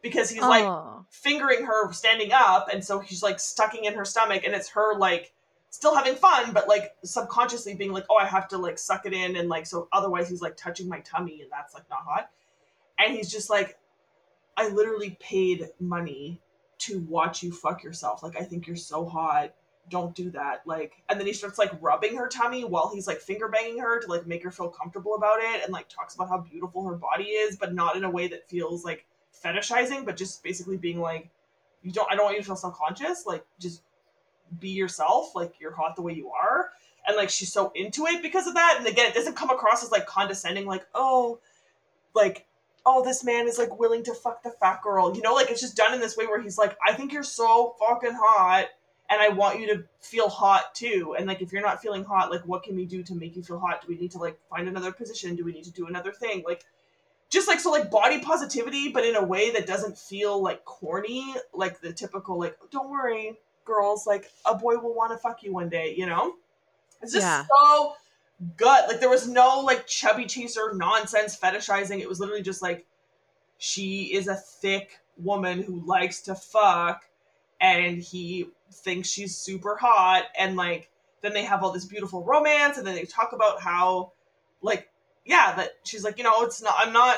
because 0.01 0.29
he's 0.29 0.41
like 0.41 0.63
Oh. 0.65 1.05
fingering 1.09 1.65
her 1.65 1.91
standing 1.91 2.31
up 2.31 2.69
and 2.71 2.83
so 2.83 2.99
he's 2.99 3.21
like 3.21 3.39
stucking 3.39 3.83
in 3.85 3.93
her 3.95 4.05
stomach 4.05 4.43
and 4.45 4.55
it's 4.55 4.69
her 4.69 4.97
like 4.97 5.33
still 5.69 5.95
having 5.95 6.15
fun 6.15 6.51
but 6.51 6.67
like 6.67 6.95
subconsciously 7.03 7.75
being 7.75 7.91
like 7.91 8.05
oh 8.09 8.17
i 8.17 8.25
have 8.25 8.47
to 8.47 8.57
like 8.57 8.77
suck 8.77 9.05
it 9.05 9.13
in 9.13 9.35
and 9.35 9.49
like 9.49 9.65
so 9.65 9.87
otherwise 9.91 10.29
he's 10.29 10.41
like 10.41 10.57
touching 10.57 10.89
my 10.89 10.99
tummy 11.01 11.41
and 11.41 11.51
that's 11.51 11.73
like 11.73 11.87
not 11.89 11.99
hot. 12.03 12.29
And 12.97 13.15
he's 13.15 13.31
just 13.31 13.49
like 13.49 13.77
i 14.57 14.67
literally 14.69 15.17
paid 15.19 15.69
money 15.79 16.41
to 16.79 17.01
watch 17.01 17.43
you 17.43 17.51
fuck 17.51 17.83
yourself. 17.83 18.23
Like 18.23 18.39
i 18.39 18.43
think 18.43 18.67
you're 18.67 18.75
so 18.75 19.05
hot. 19.05 19.53
Don't 19.89 20.13
do 20.15 20.29
that. 20.31 20.61
Like 20.65 20.93
and 21.09 21.19
then 21.19 21.27
he 21.27 21.33
starts 21.33 21.59
like 21.59 21.71
rubbing 21.81 22.15
her 22.17 22.27
tummy 22.27 22.63
while 22.63 22.91
he's 22.93 23.07
like 23.07 23.19
finger 23.19 23.47
banging 23.47 23.79
her 23.79 23.99
to 23.99 24.07
like 24.07 24.25
make 24.27 24.43
her 24.43 24.51
feel 24.51 24.69
comfortable 24.69 25.15
about 25.15 25.39
it 25.39 25.63
and 25.63 25.71
like 25.71 25.87
talks 25.87 26.15
about 26.15 26.29
how 26.29 26.39
beautiful 26.39 26.83
her 26.85 26.95
body 26.95 27.25
is 27.25 27.57
but 27.57 27.73
not 27.73 27.95
in 27.95 28.03
a 28.03 28.09
way 28.09 28.27
that 28.27 28.49
feels 28.49 28.83
like 28.83 29.05
fetishizing, 29.43 30.05
but 30.05 30.17
just 30.17 30.43
basically 30.43 30.77
being 30.77 30.99
like, 30.99 31.29
you 31.81 31.91
don't, 31.91 32.11
I 32.11 32.15
don't 32.15 32.25
want 32.25 32.35
you 32.35 32.41
to 32.41 32.45
feel 32.45 32.55
self 32.55 32.77
conscious. 32.77 33.25
Like, 33.25 33.45
just 33.59 33.81
be 34.59 34.69
yourself. 34.69 35.35
Like, 35.35 35.53
you're 35.59 35.73
hot 35.73 35.95
the 35.95 36.01
way 36.01 36.13
you 36.13 36.29
are. 36.29 36.69
And 37.07 37.15
like, 37.17 37.29
she's 37.29 37.51
so 37.51 37.71
into 37.75 38.05
it 38.05 38.21
because 38.21 38.47
of 38.47 38.53
that. 38.55 38.75
And 38.77 38.87
again, 38.87 39.07
it 39.07 39.13
doesn't 39.13 39.35
come 39.35 39.49
across 39.49 39.83
as 39.83 39.91
like 39.91 40.05
condescending, 40.05 40.65
like, 40.65 40.85
oh, 40.93 41.39
like, 42.13 42.45
oh, 42.85 43.03
this 43.03 43.23
man 43.23 43.47
is 43.47 43.57
like 43.57 43.79
willing 43.79 44.03
to 44.03 44.13
fuck 44.13 44.43
the 44.43 44.51
fat 44.51 44.81
girl. 44.83 45.15
You 45.15 45.21
know, 45.21 45.33
like, 45.33 45.49
it's 45.49 45.61
just 45.61 45.75
done 45.75 45.93
in 45.93 45.99
this 45.99 46.17
way 46.17 46.27
where 46.27 46.41
he's 46.41 46.57
like, 46.57 46.77
I 46.85 46.93
think 46.93 47.13
you're 47.13 47.23
so 47.23 47.75
fucking 47.79 48.13
hot. 48.13 48.67
And 49.11 49.19
I 49.19 49.29
want 49.29 49.59
you 49.59 49.65
to 49.75 49.83
feel 50.01 50.29
hot 50.29 50.75
too. 50.75 51.15
And 51.17 51.25
like, 51.25 51.41
if 51.41 51.51
you're 51.51 51.63
not 51.63 51.81
feeling 51.81 52.03
hot, 52.03 52.29
like, 52.29 52.41
what 52.45 52.61
can 52.61 52.75
we 52.75 52.85
do 52.85 53.01
to 53.03 53.15
make 53.15 53.35
you 53.35 53.41
feel 53.41 53.59
hot? 53.59 53.81
Do 53.81 53.87
we 53.87 53.97
need 53.97 54.11
to 54.11 54.19
like 54.19 54.39
find 54.51 54.67
another 54.67 54.91
position? 54.91 55.35
Do 55.35 55.43
we 55.43 55.51
need 55.51 55.63
to 55.63 55.71
do 55.71 55.87
another 55.87 56.11
thing? 56.11 56.43
Like, 56.45 56.63
just 57.29 57.47
like 57.47 57.59
so 57.59 57.71
like 57.71 57.91
body 57.91 58.19
positivity 58.19 58.89
but 58.89 59.05
in 59.05 59.15
a 59.15 59.23
way 59.23 59.51
that 59.51 59.67
doesn't 59.67 59.97
feel 59.97 60.41
like 60.41 60.65
corny 60.65 61.35
like 61.53 61.79
the 61.81 61.93
typical 61.93 62.39
like 62.39 62.57
don't 62.71 62.89
worry 62.89 63.37
girls 63.69 64.05
like 64.07 64.31
a 64.45 64.55
boy 64.55 64.75
will 64.77 64.95
want 64.95 65.11
to 65.11 65.17
fuck 65.17 65.43
you 65.43 65.53
one 65.53 65.69
day 65.69 65.93
you 65.95 66.05
know 66.05 66.33
it's 67.01 67.13
just 67.13 67.25
Yeah. 67.25 67.45
so 67.59 67.93
good 68.57 68.83
like 68.87 68.99
there 68.99 69.09
was 69.09 69.27
no 69.27 69.59
like 69.61 69.85
chubby 69.85 70.25
chaser 70.25 70.73
nonsense 70.73 71.37
fetishizing 71.37 71.99
it 71.99 72.09
was 72.09 72.19
literally 72.19 72.41
just 72.41 72.61
like 72.61 72.85
she 73.57 74.13
is 74.13 74.27
a 74.27 74.35
thick 74.35 74.99
woman 75.17 75.61
who 75.61 75.85
likes 75.85 76.21
to 76.21 76.35
fuck 76.35 77.03
and 77.61 78.01
he 78.01 78.49
thinks 78.71 79.09
she's 79.09 79.35
super 79.35 79.75
hot 79.75 80.23
and 80.37 80.55
like 80.55 80.89
then 81.21 81.33
they 81.33 81.43
have 81.43 81.63
all 81.63 81.71
this 81.71 81.85
beautiful 81.85 82.23
romance 82.23 82.77
and 82.77 82.87
then 82.87 82.95
they 82.95 83.03
talk 83.03 83.33
about 83.33 83.61
how 83.61 84.11
like 84.61 84.89
yeah 85.25 85.53
that 85.55 85.71
she's 85.83 86.03
like 86.03 86.17
you 86.17 86.23
know 86.23 86.41
it's 86.43 86.61
not 86.61 86.75
i'm 86.77 86.93
not 86.93 87.17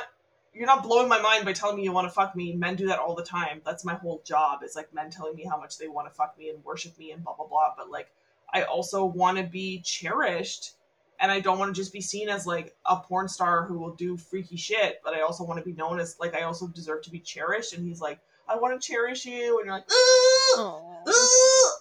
you're 0.54 0.66
not 0.66 0.84
blowing 0.84 1.08
my 1.08 1.22
mind 1.22 1.46
by 1.46 1.54
telling 1.54 1.78
me 1.78 1.84
you 1.84 1.92
want 1.92 2.08
to 2.08 2.14
fuck 2.14 2.36
me 2.36 2.54
men 2.54 2.76
do 2.76 2.88
that 2.88 3.00
all 3.00 3.16
the 3.16 3.24
time 3.24 3.62
that's 3.66 3.86
my 3.86 3.96
whole 3.96 4.22
job 4.26 4.60
it's 4.64 4.76
like 4.76 4.94
men 4.94 5.10
telling 5.10 5.36
me 5.36 5.46
how 5.46 5.58
much 5.58 5.78
they 5.78 5.88
want 5.88 6.08
to 6.08 6.14
fuck 6.14 6.38
me 6.38 6.50
and 6.50 6.64
worship 6.64 6.98
me 6.98 7.12
and 7.12 7.24
blah 7.24 7.34
blah 7.36 7.48
blah 7.48 7.74
but 7.78 7.90
like 7.90 8.12
i 8.54 8.64
also 8.64 9.06
want 9.06 9.38
to 9.38 9.44
be 9.44 9.82
cherished 9.82 10.74
and 11.20 11.32
i 11.32 11.40
don't 11.40 11.60
want 11.60 11.74
to 11.74 11.80
just 11.80 11.94
be 11.94 12.02
seen 12.02 12.30
as 12.30 12.46
like 12.46 12.76
a 12.86 12.98
porn 12.98 13.28
star 13.28 13.66
who 13.66 13.78
will 13.78 13.96
do 13.96 14.18
freaky 14.18 14.58
shit 14.58 15.00
but 15.04 15.14
i 15.14 15.22
also 15.22 15.44
want 15.44 15.60
to 15.60 15.66
be 15.66 15.74
known 15.74 16.00
as 16.00 16.18
like 16.20 16.36
i 16.36 16.44
also 16.44 16.68
deserve 16.68 17.02
to 17.02 17.12
be 17.12 17.20
cherished 17.20 17.74
and 17.74 17.88
he's 17.88 18.02
like 18.02 18.20
i 18.48 18.56
want 18.56 18.80
to 18.80 18.86
cherish 18.86 19.26
you 19.26 19.58
and 19.58 19.66
you're 19.66 19.76
like 19.76 19.92
"Ooh, 19.92 20.62
ooh." 21.10 21.72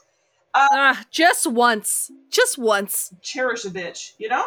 Ah, 0.52 1.04
just 1.12 1.46
once. 1.46 2.11
Just 2.28 2.59
once. 2.59 3.14
cherish 3.22 3.64
a 3.64 3.70
bitch 3.70 4.12
you 4.18 4.28
know 4.28 4.44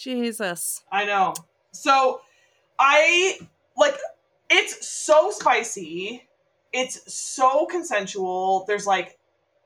Jesus. 0.00 0.82
I 0.90 1.04
know. 1.04 1.34
So 1.72 2.22
I 2.80 3.38
like 3.76 3.96
it's 4.48 4.88
so 4.88 5.30
spicy. 5.30 6.26
It's 6.72 7.12
so 7.12 7.66
consensual. 7.66 8.64
There's 8.66 8.86
like 8.86 9.18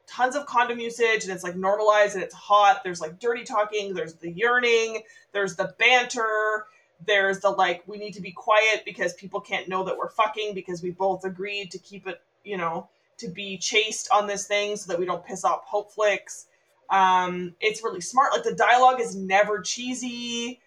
tons 0.07 0.37
of 0.37 0.47
condom 0.47 0.81
usage 0.81 1.25
and 1.25 1.33
it's 1.33 1.45
like 1.45 1.57
normalized 1.57 2.15
and 2.15 2.25
it's 2.25 2.35
hot. 2.35 2.83
There's 2.83 3.01
like 3.01 3.19
dirty 3.21 3.45
talking, 3.45 3.95
there's 3.95 4.15
the 4.15 4.31
yearning, 4.31 5.03
there's 5.33 5.57
the 5.57 5.75
banter, 5.79 6.67
there's 7.07 7.41
the 7.41 7.51
like 7.51 7.85
we 7.87 7.99
need 7.99 8.15
to 8.15 8.21
be 8.21 8.33
quiet 8.33 8.85
because 8.85 9.15
people 9.15 9.41
can't 9.41 9.69
know 9.69 9.85
that 9.85 9.97
we're 9.97 10.11
fucking 10.11 10.55
because 10.55 10.83
we 10.83 10.91
both 10.91 11.25
agreed 11.25 11.71
to 11.71 11.79
keep 11.79 12.09
it, 12.09 12.21
you 12.43 12.57
know, 12.57 12.89
to 13.19 13.29
be 13.29 13.57
chaste 13.59 14.09
on 14.13 14.27
this 14.27 14.47
thing 14.47 14.77
so 14.77 14.91
that 14.91 14.99
we 14.99 15.07
don't 15.07 15.25
piss 15.25 15.45
off 15.45 15.65
hope 15.65 15.93
flicks 15.93 16.47
um 16.91 17.55
it's 17.61 17.83
really 17.83 18.01
smart 18.01 18.31
like 18.33 18.43
the 18.43 18.55
dialogue 18.55 19.01
is 19.01 19.17
never 19.17 19.63
cheesy 19.63 20.61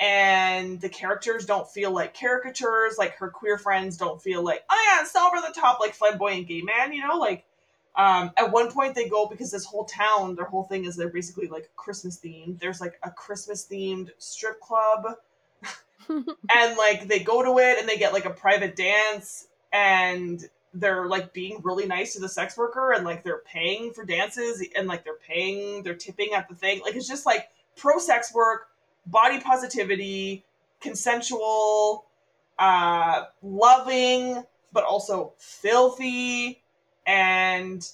and 0.00 0.80
the 0.80 0.88
characters 0.88 1.46
don't 1.46 1.68
feel 1.68 1.92
like 1.92 2.18
caricatures 2.18 2.96
like 2.98 3.14
her 3.16 3.28
queer 3.28 3.56
friends 3.56 3.96
don't 3.96 4.20
feel 4.20 4.42
like 4.42 4.64
oh 4.70 4.84
yeah 4.90 5.02
it's 5.02 5.14
over 5.14 5.36
the 5.36 5.54
top 5.58 5.78
like 5.80 5.94
flamboyant 5.94 6.48
gay 6.48 6.62
man 6.62 6.92
you 6.92 7.06
know 7.06 7.16
like 7.16 7.44
um 7.96 8.32
at 8.36 8.50
one 8.50 8.70
point 8.70 8.94
they 8.94 9.08
go 9.08 9.26
because 9.26 9.52
this 9.52 9.64
whole 9.64 9.84
town 9.84 10.34
their 10.34 10.46
whole 10.46 10.64
thing 10.64 10.84
is 10.84 10.96
they're 10.96 11.08
basically 11.08 11.46
like 11.46 11.70
christmas 11.76 12.18
themed 12.18 12.58
there's 12.58 12.80
like 12.80 12.98
a 13.04 13.10
christmas 13.10 13.66
themed 13.70 14.10
strip 14.18 14.60
club 14.60 15.04
and 16.08 16.76
like 16.76 17.06
they 17.06 17.20
go 17.20 17.42
to 17.42 17.58
it 17.60 17.78
and 17.78 17.88
they 17.88 17.96
get 17.96 18.12
like 18.12 18.24
a 18.24 18.30
private 18.30 18.74
dance 18.74 19.46
and 19.72 20.48
they're 20.74 21.06
like 21.06 21.32
being 21.32 21.60
really 21.62 21.86
nice 21.86 22.14
to 22.14 22.20
the 22.20 22.28
sex 22.28 22.56
worker 22.58 22.92
and 22.92 23.04
like 23.04 23.22
they're 23.22 23.42
paying 23.46 23.92
for 23.92 24.04
dances 24.04 24.66
and 24.76 24.88
like 24.88 25.04
they're 25.04 25.14
paying 25.14 25.84
they're 25.84 25.94
tipping 25.94 26.32
at 26.34 26.48
the 26.48 26.54
thing 26.54 26.80
like 26.80 26.96
it's 26.96 27.08
just 27.08 27.24
like 27.24 27.48
pro 27.76 27.98
sex 27.98 28.34
work 28.34 28.66
body 29.06 29.40
positivity 29.40 30.44
consensual 30.80 32.06
uh 32.58 33.24
loving 33.42 34.44
but 34.72 34.84
also 34.84 35.32
filthy 35.38 36.62
and 37.06 37.90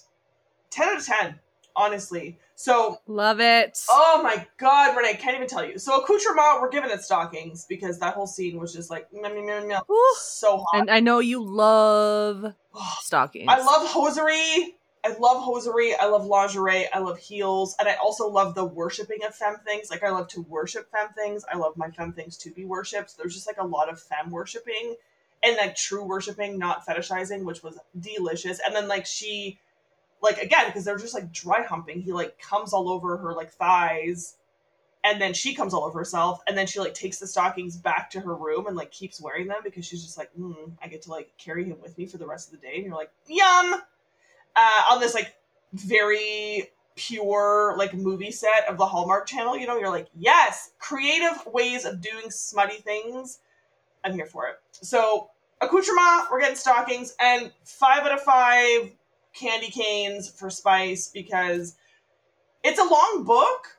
10 0.69 0.87
out 0.87 0.97
of 0.97 1.05
10 1.05 1.39
honestly 1.75 2.37
so 2.61 2.99
Love 3.07 3.39
it. 3.39 3.79
Oh 3.89 4.21
my 4.21 4.45
god, 4.59 4.95
Renee, 4.95 5.09
I 5.09 5.13
can't 5.13 5.35
even 5.35 5.47
tell 5.47 5.65
you. 5.65 5.79
So 5.79 5.99
accoutrement, 5.99 6.61
we're 6.61 6.69
giving 6.69 6.91
it 6.91 7.01
stockings 7.01 7.65
because 7.67 7.97
that 7.97 8.13
whole 8.13 8.27
scene 8.27 8.59
was 8.59 8.71
just 8.71 8.91
like 8.91 9.11
meh, 9.11 9.29
meh, 9.29 9.65
meh, 9.65 9.79
so 10.19 10.57
hot. 10.59 10.81
And 10.81 10.91
I 10.91 10.99
know 10.99 11.17
you 11.17 11.43
love 11.43 12.53
stockings. 12.99 13.47
I 13.49 13.57
love 13.57 13.87
hosiery. 13.87 14.75
I 15.03 15.15
love 15.17 15.41
hosiery, 15.41 15.95
I 15.95 16.05
love 16.05 16.25
lingerie, 16.25 16.91
I 16.93 16.99
love 16.99 17.17
heels, 17.17 17.75
and 17.79 17.89
I 17.89 17.95
also 17.95 18.27
love 18.27 18.53
the 18.53 18.65
worshiping 18.65 19.23
of 19.25 19.33
femme 19.33 19.57
things. 19.65 19.89
Like 19.89 20.03
I 20.03 20.09
love 20.09 20.27
to 20.29 20.41
worship 20.41 20.91
femme 20.91 21.09
things. 21.15 21.43
I 21.51 21.57
love 21.57 21.75
my 21.75 21.89
femme 21.89 22.13
things 22.13 22.37
to 22.37 22.51
be 22.51 22.65
worshipped. 22.65 23.17
There's 23.17 23.33
just 23.33 23.47
like 23.47 23.57
a 23.57 23.65
lot 23.65 23.89
of 23.89 23.99
femme 23.99 24.29
worshiping 24.29 24.95
and 25.43 25.57
like 25.57 25.75
true 25.75 26.03
worshiping, 26.03 26.59
not 26.59 26.85
fetishizing, 26.85 27.43
which 27.45 27.63
was 27.63 27.79
delicious. 27.99 28.59
And 28.63 28.75
then 28.75 28.87
like 28.87 29.07
she 29.07 29.59
like 30.21 30.37
again, 30.37 30.67
because 30.67 30.85
they're 30.85 30.97
just 30.97 31.15
like 31.15 31.31
dry 31.31 31.63
humping, 31.63 32.01
he 32.01 32.11
like 32.11 32.39
comes 32.39 32.71
all 32.71 32.87
over 32.87 33.17
her 33.17 33.33
like 33.33 33.51
thighs 33.51 34.35
and 35.03 35.21
then 35.21 35.33
she 35.33 35.53
comes 35.55 35.73
all 35.73 35.83
over 35.83 35.99
herself 35.99 36.41
and 36.47 36.57
then 36.57 36.67
she 36.67 36.79
like 36.79 36.93
takes 36.93 37.19
the 37.19 37.27
stockings 37.27 37.77
back 37.77 38.09
to 38.11 38.19
her 38.19 38.35
room 38.35 38.67
and 38.67 38.75
like 38.75 38.91
keeps 38.91 39.21
wearing 39.21 39.47
them 39.47 39.59
because 39.63 39.85
she's 39.85 40.03
just 40.03 40.17
like 40.17 40.29
mm, 40.39 40.71
i 40.81 40.87
get 40.87 41.01
to 41.01 41.09
like 41.09 41.31
carry 41.37 41.65
him 41.65 41.77
with 41.81 41.97
me 41.97 42.05
for 42.05 42.17
the 42.17 42.27
rest 42.27 42.51
of 42.51 42.59
the 42.59 42.65
day 42.65 42.75
and 42.75 42.85
you're 42.85 42.95
like 42.95 43.11
yum 43.27 43.81
uh, 44.55 44.93
on 44.93 44.99
this 44.99 45.13
like 45.13 45.35
very 45.73 46.69
pure 46.95 47.75
like 47.77 47.93
movie 47.93 48.31
set 48.31 48.67
of 48.67 48.77
the 48.77 48.85
Hallmark 48.85 49.27
Channel. 49.27 49.57
You 49.57 49.67
know, 49.67 49.77
you're 49.77 49.89
like, 49.89 50.07
yes, 50.17 50.71
creative 50.79 51.45
ways 51.47 51.85
of 51.85 52.01
doing 52.01 52.29
smutty 52.29 52.77
things. 52.77 53.39
I'm 54.03 54.13
here 54.13 54.25
for 54.25 54.47
it. 54.47 54.55
So 54.71 55.29
accoutrement, 55.61 56.29
we're 56.31 56.41
getting 56.41 56.55
stockings, 56.55 57.15
and 57.19 57.51
five 57.63 58.03
out 58.03 58.11
of 58.11 58.21
five 58.21 58.91
candy 59.33 59.69
canes 59.69 60.29
for 60.29 60.49
Spice 60.49 61.07
because 61.07 61.75
it's 62.63 62.79
a 62.79 62.83
long 62.83 63.23
book, 63.25 63.77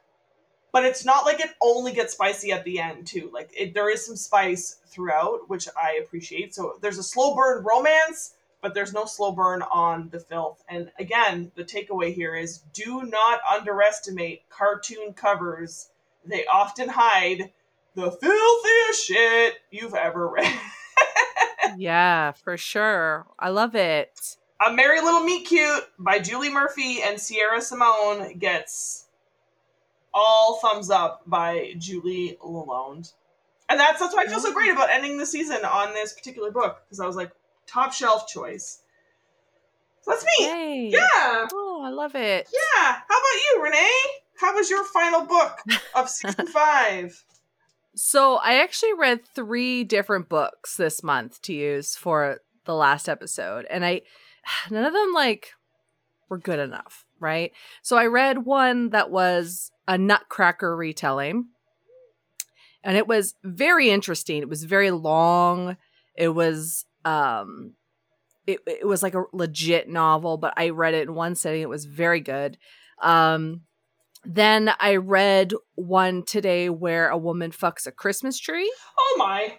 but 0.73 0.85
it's 0.85 1.05
not 1.05 1.25
like 1.25 1.41
it 1.41 1.51
only 1.61 1.93
gets 1.93 2.15
spicy 2.15 2.53
at 2.53 2.65
the 2.65 2.81
end 2.81 3.07
too. 3.07 3.31
Like 3.33 3.51
it, 3.57 3.75
there 3.75 3.91
is 3.91 4.05
some 4.05 4.17
spice 4.17 4.79
throughout, 4.87 5.49
which 5.49 5.69
I 5.81 6.01
appreciate. 6.03 6.55
So 6.55 6.79
there's 6.81 6.99
a 6.99 7.03
slow 7.03 7.35
burn 7.35 7.65
romance 7.65 8.35
but 8.63 8.75
there's 8.75 8.95
no 8.95 9.05
slow 9.05 9.33
burn 9.33 9.61
on 9.61 10.09
the 10.11 10.21
filth. 10.21 10.65
And 10.69 10.91
again, 10.99 11.51
the 11.57 11.65
takeaway 11.65 12.15
here 12.15 12.35
is 12.35 12.59
do 12.73 13.03
not 13.03 13.41
underestimate 13.53 14.49
cartoon 14.49 15.13
covers. 15.13 15.91
They 16.25 16.47
often 16.47 16.89
hide 16.89 17.53
the 17.95 18.11
filthiest 18.11 19.05
shit 19.05 19.55
you've 19.71 19.95
ever 19.95 20.29
read. 20.29 20.61
yeah, 21.77 22.31
for 22.31 22.57
sure. 22.57 23.27
I 23.39 23.51
love 23.51 23.75
it. 23.75 24.37
A 24.65 24.73
Merry 24.73 25.01
Little 25.01 25.25
Meet 25.25 25.47
Cute 25.49 25.85
by 25.99 26.21
Julie 26.21 26.49
Murphy 26.51 27.03
and 27.03 27.21
Sierra 27.21 27.61
Simone 27.61 28.39
gets 28.39 29.07
all 30.15 30.61
thumbs 30.61 30.89
up 30.89 31.23
by 31.27 31.75
Julie 31.79 32.39
Lalonde. 32.41 33.13
And 33.69 33.81
that's 33.81 33.99
that's 33.99 34.15
why 34.15 34.23
I 34.23 34.27
feel 34.27 34.39
so 34.39 34.53
mm. 34.53 34.55
great 34.55 34.71
about 34.71 34.91
ending 34.91 35.17
the 35.17 35.27
season 35.27 35.65
on 35.65 35.95
this 35.95 36.13
particular 36.13 36.51
book 36.51 36.83
because 36.85 37.01
I 37.01 37.07
was 37.07 37.17
like, 37.17 37.33
top 37.73 37.93
shelf 37.93 38.29
choice. 38.29 38.81
So 40.03 40.11
that's 40.11 40.25
me. 40.25 40.47
Yay. 40.47 40.91
Yeah. 40.93 41.47
Oh, 41.53 41.83
I 41.85 41.91
love 41.91 42.15
it. 42.15 42.49
Yeah. 42.53 42.93
How 42.93 42.99
about 43.01 43.41
you, 43.53 43.63
Renee? 43.63 44.01
How 44.41 44.55
was 44.55 44.69
your 44.69 44.85
final 44.85 45.25
book 45.25 45.59
of 45.95 46.09
season 46.09 46.49
five? 46.49 47.23
So 47.95 48.37
I 48.37 48.63
actually 48.63 48.95
read 48.95 49.21
three 49.25 49.85
different 49.85 50.29
books 50.29 50.77
this 50.77 51.03
month 51.03 51.41
to 51.43 51.53
use 51.53 51.95
for 51.95 52.39
the 52.65 52.75
last 52.75 53.09
episode, 53.09 53.67
and 53.71 53.85
I 53.85 54.03
none 54.71 54.85
of 54.85 54.93
them 54.93 55.13
like 55.15 55.53
were 56.29 56.39
good 56.39 56.59
enough, 56.59 57.05
right? 57.21 57.53
So 57.83 57.97
I 57.97 58.07
read 58.07 58.45
one 58.45 58.91
that 58.91 59.11
was 59.11 59.71
a 59.87 59.99
Nutcracker 59.99 60.75
retelling, 60.75 61.47
and 62.83 62.97
it 62.97 63.07
was 63.07 63.35
very 63.45 63.91
interesting. 63.91 64.39
It 64.43 64.49
was 64.49 64.65
very 64.65 64.91
long. 64.91 65.77
It 66.17 66.31
was 66.31 66.87
um 67.05 67.75
it, 68.47 68.61
it 68.67 68.87
was 68.87 69.03
like 69.03 69.15
a 69.15 69.25
legit 69.33 69.89
novel 69.89 70.37
but 70.37 70.53
i 70.57 70.71
read 70.71 70.95
it 70.95 71.09
in 71.09 71.15
one 71.15 71.35
sitting. 71.35 71.63
It 71.63 71.69
was 71.69 71.85
very 71.85 72.21
good. 72.21 72.59
Um 73.01 73.63
then 74.25 74.73
i 74.79 74.97
read 74.97 75.53
one 75.75 76.23
today 76.23 76.69
where 76.69 77.09
a 77.09 77.19
woman 77.19 77.51
fucks 77.51 77.87
a 77.87 77.93
christmas 77.93 78.39
tree. 78.39 78.73
Oh 78.99 79.17
my. 79.19 79.59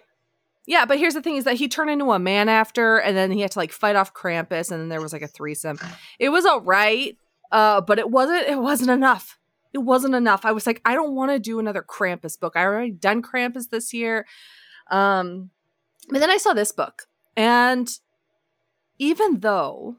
Yeah 0.66 0.86
but 0.86 0.98
here's 0.98 1.14
the 1.14 1.22
thing 1.22 1.36
is 1.36 1.44
that 1.44 1.56
he 1.56 1.68
turned 1.68 1.90
into 1.90 2.12
a 2.12 2.18
man 2.18 2.48
after 2.48 2.98
and 2.98 3.16
then 3.16 3.30
he 3.30 3.40
had 3.40 3.50
to 3.52 3.58
like 3.58 3.72
fight 3.72 3.96
off 3.96 4.14
krampus 4.14 4.70
and 4.70 4.80
then 4.80 4.88
there 4.88 5.02
was 5.02 5.12
like 5.12 5.22
a 5.22 5.28
threesome. 5.28 5.78
It 6.18 6.30
was 6.30 6.46
all 6.46 6.60
right 6.60 7.16
uh 7.52 7.80
but 7.80 7.98
it 7.98 8.10
wasn't 8.10 8.48
it 8.48 8.58
wasn't 8.58 8.90
enough. 8.90 9.38
It 9.72 9.78
wasn't 9.78 10.14
enough. 10.14 10.44
I 10.44 10.52
was 10.52 10.66
like 10.66 10.80
i 10.84 10.94
don't 10.94 11.14
want 11.14 11.30
to 11.30 11.38
do 11.38 11.58
another 11.58 11.82
krampus 11.82 12.38
book. 12.38 12.54
I 12.56 12.64
already 12.64 12.90
done 12.92 13.22
krampus 13.22 13.70
this 13.70 13.92
year. 13.92 14.26
Um 14.90 15.50
but 16.10 16.18
then 16.18 16.30
i 16.30 16.36
saw 16.36 16.52
this 16.52 16.72
book 16.72 17.06
and 17.36 17.90
even 18.98 19.40
though 19.40 19.96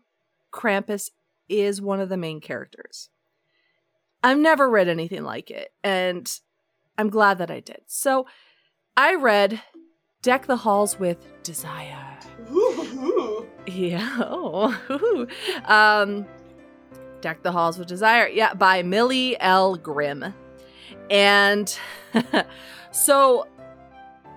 Krampus 0.51 1.09
is 1.49 1.81
one 1.81 1.99
of 1.99 2.09
the 2.09 2.17
main 2.17 2.39
characters, 2.41 3.09
I've 4.23 4.39
never 4.39 4.69
read 4.69 4.87
anything 4.87 5.23
like 5.23 5.51
it. 5.51 5.71
And 5.83 6.27
I'm 6.97 7.09
glad 7.09 7.37
that 7.37 7.51
I 7.51 7.59
did. 7.59 7.81
So 7.87 8.25
I 8.97 9.15
read 9.15 9.61
Deck 10.21 10.47
the 10.47 10.57
Halls 10.57 10.97
with 10.97 11.17
Desire. 11.43 12.17
Ooh. 12.51 13.45
Yeah. 13.67 14.17
Oh. 14.19 15.27
um, 15.65 16.25
Deck 17.21 17.43
the 17.43 17.51
Halls 17.51 17.77
with 17.77 17.87
Desire. 17.87 18.27
Yeah, 18.27 18.53
by 18.53 18.81
Millie 18.81 19.39
L. 19.39 19.75
Grimm. 19.75 20.33
And 21.09 21.77
so 22.91 23.47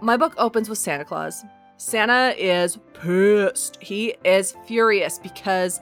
my 0.02 0.16
book 0.16 0.34
opens 0.36 0.68
with 0.68 0.78
Santa 0.78 1.04
Claus. 1.04 1.44
Santa 1.78 2.34
is 2.36 2.78
pissed. 2.92 3.78
He 3.80 4.16
is 4.24 4.56
furious 4.66 5.18
because 5.18 5.80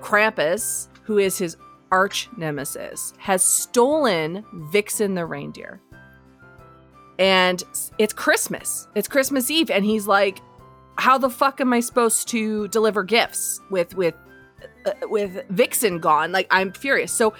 Krampus, 0.00 0.88
who 1.02 1.18
is 1.18 1.38
his 1.38 1.56
arch 1.90 2.28
nemesis, 2.36 3.14
has 3.18 3.42
stolen 3.42 4.44
Vixen 4.70 5.14
the 5.14 5.24
reindeer. 5.24 5.80
And 7.18 7.64
it's 7.98 8.12
Christmas. 8.12 8.88
It's 8.94 9.08
Christmas 9.08 9.50
Eve 9.50 9.70
and 9.70 9.84
he's 9.84 10.06
like 10.06 10.40
how 10.98 11.18
the 11.18 11.30
fuck 11.30 11.60
am 11.60 11.72
I 11.72 11.80
supposed 11.80 12.28
to 12.28 12.68
deliver 12.68 13.02
gifts 13.02 13.60
with 13.70 13.94
with 13.94 14.14
uh, 14.84 14.92
with 15.02 15.44
Vixen 15.48 15.98
gone? 15.98 16.32
Like 16.32 16.46
I'm 16.50 16.72
furious. 16.72 17.12
So 17.12 17.34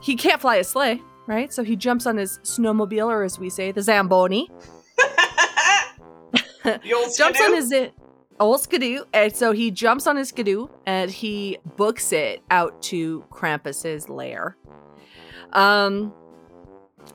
he 0.00 0.16
can't 0.16 0.40
fly 0.40 0.56
a 0.56 0.64
sleigh, 0.64 1.00
right? 1.26 1.52
So 1.52 1.62
he 1.62 1.76
jumps 1.76 2.06
on 2.06 2.16
his 2.16 2.38
snowmobile 2.42 3.06
or 3.06 3.22
as 3.22 3.38
we 3.38 3.48
say, 3.48 3.70
the 3.70 3.82
Zamboni 3.82 4.50
jumps 6.84 7.40
on 7.40 7.54
his 7.54 7.74
old 8.40 8.60
skidoo, 8.60 9.04
and 9.12 9.34
so 9.34 9.52
he 9.52 9.70
jumps 9.70 10.06
on 10.06 10.16
his 10.16 10.28
skidoo 10.28 10.68
and 10.86 11.10
he 11.10 11.58
books 11.76 12.12
it 12.12 12.42
out 12.50 12.80
to 12.82 13.24
Krampus's 13.30 14.08
lair. 14.08 14.56
Um, 15.52 16.12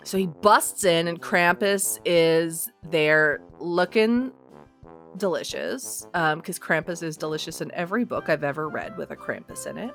so 0.03 0.17
he 0.17 0.27
busts 0.27 0.83
in, 0.83 1.07
and 1.07 1.21
Krampus 1.21 1.99
is 2.05 2.69
there 2.83 3.41
looking 3.59 4.31
delicious 5.17 6.07
um 6.13 6.39
because 6.39 6.59
krampus 6.59 7.03
is 7.03 7.17
delicious 7.17 7.59
in 7.61 7.71
every 7.73 8.05
book 8.05 8.29
i've 8.29 8.43
ever 8.43 8.69
read 8.69 8.95
with 8.97 9.11
a 9.11 9.15
krampus 9.15 9.67
in 9.67 9.77
it. 9.77 9.91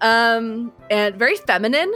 Um 0.00 0.72
and 0.90 1.16
very 1.16 1.36
feminine. 1.36 1.92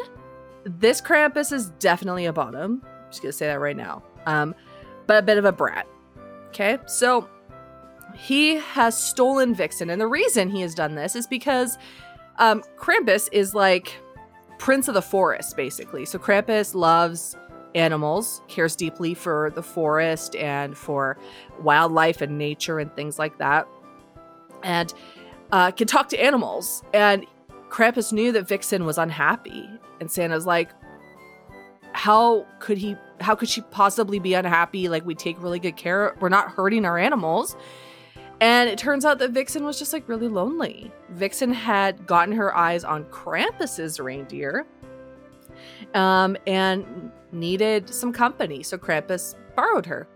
This 0.64 1.00
krampus 1.00 1.52
is 1.52 1.70
definitely 1.78 2.26
a 2.26 2.32
bottom 2.32 2.82
I'm 2.84 3.10
just 3.10 3.22
gonna 3.22 3.32
say 3.32 3.46
that 3.46 3.60
right 3.60 3.76
now. 3.76 4.02
Um 4.26 4.54
but 5.06 5.18
a 5.18 5.22
bit 5.22 5.38
of 5.38 5.44
a 5.44 5.52
brat 5.52 5.86
Okay, 6.50 6.78
so 6.86 7.28
he 8.14 8.56
has 8.56 9.00
stolen 9.00 9.54
Vixen, 9.54 9.88
and 9.88 10.00
the 10.00 10.06
reason 10.08 10.50
he 10.50 10.60
has 10.62 10.74
done 10.74 10.96
this 10.96 11.14
is 11.14 11.26
because 11.26 11.78
um, 12.38 12.62
Krampus 12.76 13.28
is 13.30 13.54
like 13.54 13.96
prince 14.58 14.88
of 14.88 14.94
the 14.94 15.02
forest, 15.02 15.56
basically. 15.56 16.04
So 16.04 16.18
Krampus 16.18 16.74
loves 16.74 17.36
animals, 17.76 18.42
cares 18.48 18.74
deeply 18.74 19.14
for 19.14 19.52
the 19.54 19.62
forest 19.62 20.34
and 20.34 20.76
for 20.76 21.16
wildlife 21.62 22.20
and 22.20 22.36
nature 22.36 22.80
and 22.80 22.94
things 22.96 23.16
like 23.16 23.38
that, 23.38 23.68
and 24.64 24.92
uh, 25.52 25.70
can 25.70 25.86
talk 25.86 26.08
to 26.08 26.20
animals. 26.20 26.82
And 26.92 27.26
Krampus 27.68 28.12
knew 28.12 28.32
that 28.32 28.48
Vixen 28.48 28.84
was 28.84 28.98
unhappy, 28.98 29.68
and 30.00 30.10
Santa's 30.10 30.46
like, 30.46 30.70
"How 31.92 32.44
could 32.58 32.76
he 32.78 32.96
how 33.20 33.34
could 33.34 33.48
she 33.48 33.60
possibly 33.60 34.18
be 34.18 34.34
unhappy? 34.34 34.88
Like 34.88 35.04
we 35.04 35.14
take 35.14 35.42
really 35.42 35.58
good 35.58 35.76
care. 35.76 36.16
We're 36.20 36.28
not 36.28 36.50
hurting 36.50 36.84
our 36.84 36.98
animals. 36.98 37.56
And 38.40 38.70
it 38.70 38.78
turns 38.78 39.04
out 39.04 39.18
that 39.18 39.32
Vixen 39.32 39.64
was 39.64 39.78
just 39.78 39.92
like 39.92 40.08
really 40.08 40.28
lonely. 40.28 40.90
Vixen 41.10 41.52
had 41.52 42.06
gotten 42.06 42.34
her 42.34 42.56
eyes 42.56 42.84
on 42.84 43.04
Krampus's 43.04 44.00
reindeer 44.00 44.66
um, 45.94 46.36
and 46.46 47.12
needed 47.32 47.92
some 47.92 48.12
company. 48.12 48.62
So 48.62 48.78
Krampus 48.78 49.34
borrowed 49.54 49.84
her, 49.86 50.08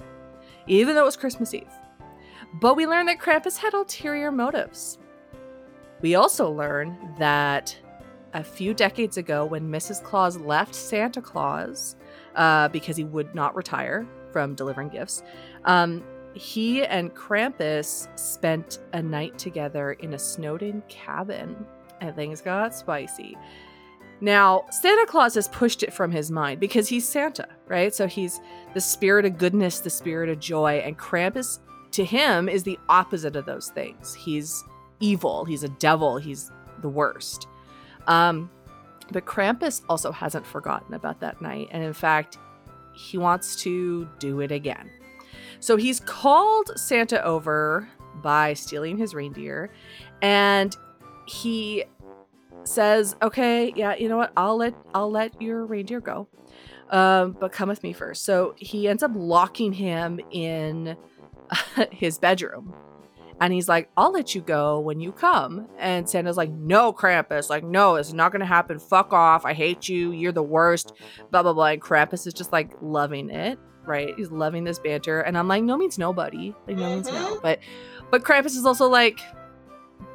even 0.66 0.94
though 0.94 1.02
it 1.02 1.06
was 1.06 1.16
Christmas 1.16 1.52
Eve. 1.52 1.68
But 2.60 2.76
we 2.76 2.86
learn 2.86 3.06
that 3.06 3.18
Krampus 3.18 3.58
had 3.58 3.74
ulterior 3.74 4.32
motives. 4.32 4.98
We 6.00 6.14
also 6.14 6.50
learn 6.50 7.14
that 7.18 7.76
a 8.34 8.44
few 8.44 8.74
decades 8.74 9.16
ago, 9.16 9.44
when 9.44 9.70
Mrs. 9.70 10.02
Claus 10.02 10.36
left 10.38 10.74
Santa 10.74 11.22
Claus, 11.22 11.96
uh, 12.34 12.68
because 12.68 12.96
he 12.96 13.04
would 13.04 13.34
not 13.34 13.54
retire 13.54 14.06
from 14.32 14.54
delivering 14.54 14.88
gifts. 14.88 15.22
Um, 15.64 16.02
he 16.34 16.84
and 16.84 17.14
Krampus 17.14 18.08
spent 18.18 18.80
a 18.92 19.00
night 19.00 19.38
together 19.38 19.92
in 19.92 20.14
a 20.14 20.18
snowed 20.18 20.62
in 20.62 20.82
cabin. 20.88 21.64
and 22.00 22.14
things 22.14 22.40
got 22.42 22.74
spicy. 22.74 23.36
Now, 24.20 24.64
Santa 24.70 25.06
Claus 25.06 25.34
has 25.36 25.48
pushed 25.48 25.82
it 25.82 25.92
from 25.92 26.10
his 26.10 26.30
mind 26.30 26.60
because 26.60 26.88
he's 26.88 27.08
Santa, 27.08 27.48
right? 27.66 27.94
So 27.94 28.06
he's 28.06 28.40
the 28.74 28.80
spirit 28.80 29.24
of 29.24 29.38
goodness, 29.38 29.80
the 29.80 29.90
spirit 29.90 30.28
of 30.28 30.38
joy, 30.38 30.82
and 30.84 30.98
Krampus 30.98 31.60
to 31.92 32.04
him 32.04 32.48
is 32.48 32.62
the 32.64 32.78
opposite 32.88 33.36
of 33.36 33.46
those 33.46 33.68
things. 33.68 34.14
He's 34.14 34.64
evil, 35.00 35.44
he's 35.44 35.62
a 35.62 35.68
devil, 35.68 36.16
he's 36.16 36.50
the 36.82 36.88
worst. 36.88 37.46
Um, 38.06 38.50
but 39.10 39.26
Krampus 39.26 39.82
also 39.88 40.12
hasn't 40.12 40.46
forgotten 40.46 40.94
about 40.94 41.20
that 41.20 41.42
night, 41.42 41.68
and 41.70 41.82
in 41.82 41.92
fact, 41.92 42.38
he 42.94 43.18
wants 43.18 43.56
to 43.56 44.08
do 44.18 44.40
it 44.40 44.52
again. 44.52 44.90
So 45.60 45.76
he's 45.76 46.00
called 46.00 46.70
Santa 46.76 47.22
over 47.24 47.88
by 48.22 48.54
stealing 48.54 48.96
his 48.96 49.14
reindeer, 49.14 49.70
and 50.22 50.76
he 51.26 51.84
says, 52.64 53.16
"Okay, 53.22 53.72
yeah, 53.76 53.94
you 53.94 54.08
know 54.08 54.16
what? 54.16 54.32
I'll 54.36 54.56
let 54.56 54.74
I'll 54.94 55.10
let 55.10 55.40
your 55.40 55.66
reindeer 55.66 56.00
go, 56.00 56.28
um, 56.90 57.36
but 57.38 57.52
come 57.52 57.68
with 57.68 57.82
me 57.82 57.92
first. 57.92 58.24
So 58.24 58.54
he 58.56 58.88
ends 58.88 59.02
up 59.02 59.10
locking 59.14 59.72
him 59.72 60.20
in 60.30 60.96
his 61.90 62.18
bedroom, 62.18 62.74
and 63.40 63.52
he's 63.52 63.68
like, 63.68 63.90
"I'll 63.96 64.12
let 64.12 64.34
you 64.34 64.40
go 64.40 64.78
when 64.80 65.00
you 65.00 65.12
come." 65.12 65.68
And 65.78 66.08
Santa's 66.08 66.36
like, 66.36 66.50
"No, 66.50 66.92
Krampus, 66.92 67.50
like, 67.50 67.64
no, 67.64 67.96
it's 67.96 68.12
not 68.12 68.32
gonna 68.32 68.46
happen. 68.46 68.78
Fuck 68.78 69.12
off. 69.12 69.44
I 69.44 69.52
hate 69.52 69.88
you. 69.88 70.12
You're 70.12 70.32
the 70.32 70.42
worst." 70.42 70.92
Blah 71.30 71.42
blah 71.42 71.52
blah. 71.52 71.66
And 71.66 71.82
Krampus 71.82 72.26
is 72.26 72.34
just 72.34 72.52
like 72.52 72.72
loving 72.80 73.30
it, 73.30 73.58
right? 73.84 74.14
He's 74.16 74.30
loving 74.30 74.64
this 74.64 74.78
banter, 74.78 75.20
and 75.20 75.36
I'm 75.36 75.48
like, 75.48 75.62
"No 75.64 75.76
means 75.76 75.98
nobody. 75.98 76.54
Like, 76.66 76.76
no 76.76 76.88
means 76.94 77.08
no." 77.08 77.36
Mhm. 77.36 77.42
But 77.42 77.58
but 78.10 78.22
Krampus 78.22 78.56
is 78.56 78.64
also 78.66 78.88
like, 78.88 79.20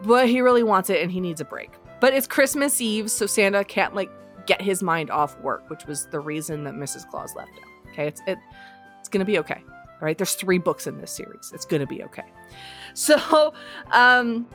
but 0.03 0.29
he 0.29 0.41
really 0.41 0.63
wants 0.63 0.89
it, 0.89 1.01
and 1.01 1.11
he 1.11 1.19
needs 1.19 1.41
a 1.41 1.45
break. 1.45 1.71
But 1.99 2.13
it's 2.13 2.27
Christmas 2.27 2.79
Eve, 2.79 3.11
so 3.11 3.25
Santa 3.25 3.63
can't 3.63 3.93
like 3.95 4.09
get 4.45 4.61
his 4.61 4.81
mind 4.81 5.11
off 5.11 5.37
work, 5.41 5.69
which 5.69 5.85
was 5.85 6.07
the 6.07 6.19
reason 6.19 6.63
that 6.63 6.73
Mrs. 6.73 7.07
Claus 7.09 7.35
left 7.35 7.51
him. 7.51 7.65
Okay, 7.91 8.07
it's 8.07 8.21
it, 8.25 8.37
it's 8.99 9.09
gonna 9.09 9.25
be 9.25 9.39
okay. 9.39 9.61
Right, 10.01 10.17
there's 10.17 10.35
three 10.35 10.59
books 10.59 10.87
in 10.87 10.97
this 10.99 11.11
series. 11.11 11.51
It's 11.53 11.65
gonna 11.65 11.87
be 11.87 12.03
okay. 12.03 12.23
So, 12.95 13.53
um, 13.91 14.47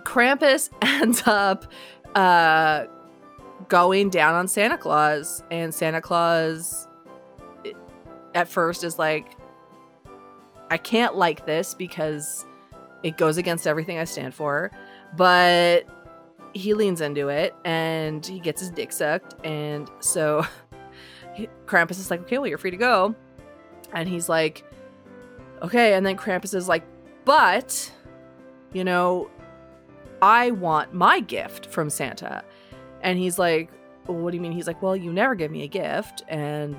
Krampus 0.00 0.70
ends 0.82 1.22
up 1.26 1.70
uh 2.14 2.86
going 3.68 4.08
down 4.08 4.34
on 4.34 4.48
Santa 4.48 4.78
Claus, 4.78 5.42
and 5.50 5.74
Santa 5.74 6.00
Claus 6.00 6.88
at 8.34 8.48
first 8.48 8.84
is 8.84 8.98
like, 8.98 9.26
I 10.70 10.76
can't 10.76 11.16
like 11.16 11.46
this 11.46 11.74
because 11.74 12.44
it 13.02 13.16
goes 13.16 13.38
against 13.38 13.66
everything 13.66 13.98
I 13.98 14.04
stand 14.04 14.34
for, 14.34 14.70
but 15.16 15.86
he 16.52 16.74
leans 16.74 17.00
into 17.00 17.28
it 17.28 17.54
and 17.64 18.24
he 18.24 18.40
gets 18.40 18.60
his 18.60 18.70
dick 18.70 18.92
sucked. 18.92 19.34
And 19.44 19.90
so 20.00 20.46
Krampus 21.66 21.92
is 21.92 22.10
like, 22.10 22.20
okay, 22.20 22.38
well, 22.38 22.46
you're 22.46 22.58
free 22.58 22.70
to 22.70 22.76
go. 22.76 23.14
And 23.92 24.08
he's 24.08 24.28
like, 24.28 24.64
okay. 25.62 25.94
And 25.94 26.04
then 26.04 26.16
Krampus 26.16 26.54
is 26.54 26.68
like, 26.68 26.84
but, 27.24 27.92
you 28.72 28.84
know, 28.84 29.30
I 30.22 30.52
want 30.52 30.94
my 30.94 31.20
gift 31.20 31.66
from 31.66 31.90
Santa. 31.90 32.44
And 33.02 33.18
he's 33.18 33.38
like, 33.38 33.70
well, 34.06 34.18
what 34.18 34.30
do 34.30 34.36
you 34.36 34.40
mean? 34.40 34.52
He's 34.52 34.66
like, 34.66 34.82
well, 34.82 34.96
you 34.96 35.12
never 35.12 35.34
give 35.34 35.50
me 35.50 35.62
a 35.62 35.68
gift. 35.68 36.22
And 36.28 36.78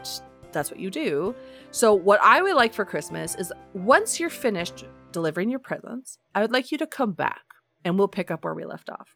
that's 0.51 0.71
what 0.71 0.79
you 0.79 0.89
do. 0.89 1.35
So, 1.71 1.93
what 1.93 2.19
I 2.23 2.41
would 2.41 2.55
like 2.55 2.73
for 2.73 2.85
Christmas 2.85 3.35
is 3.35 3.51
once 3.73 4.19
you're 4.19 4.29
finished 4.29 4.85
delivering 5.11 5.49
your 5.49 5.59
presents, 5.59 6.17
I 6.33 6.41
would 6.41 6.51
like 6.51 6.71
you 6.71 6.77
to 6.79 6.87
come 6.87 7.11
back 7.11 7.41
and 7.83 7.97
we'll 7.97 8.07
pick 8.07 8.31
up 8.31 8.43
where 8.43 8.53
we 8.53 8.65
left 8.65 8.89
off. 8.89 9.15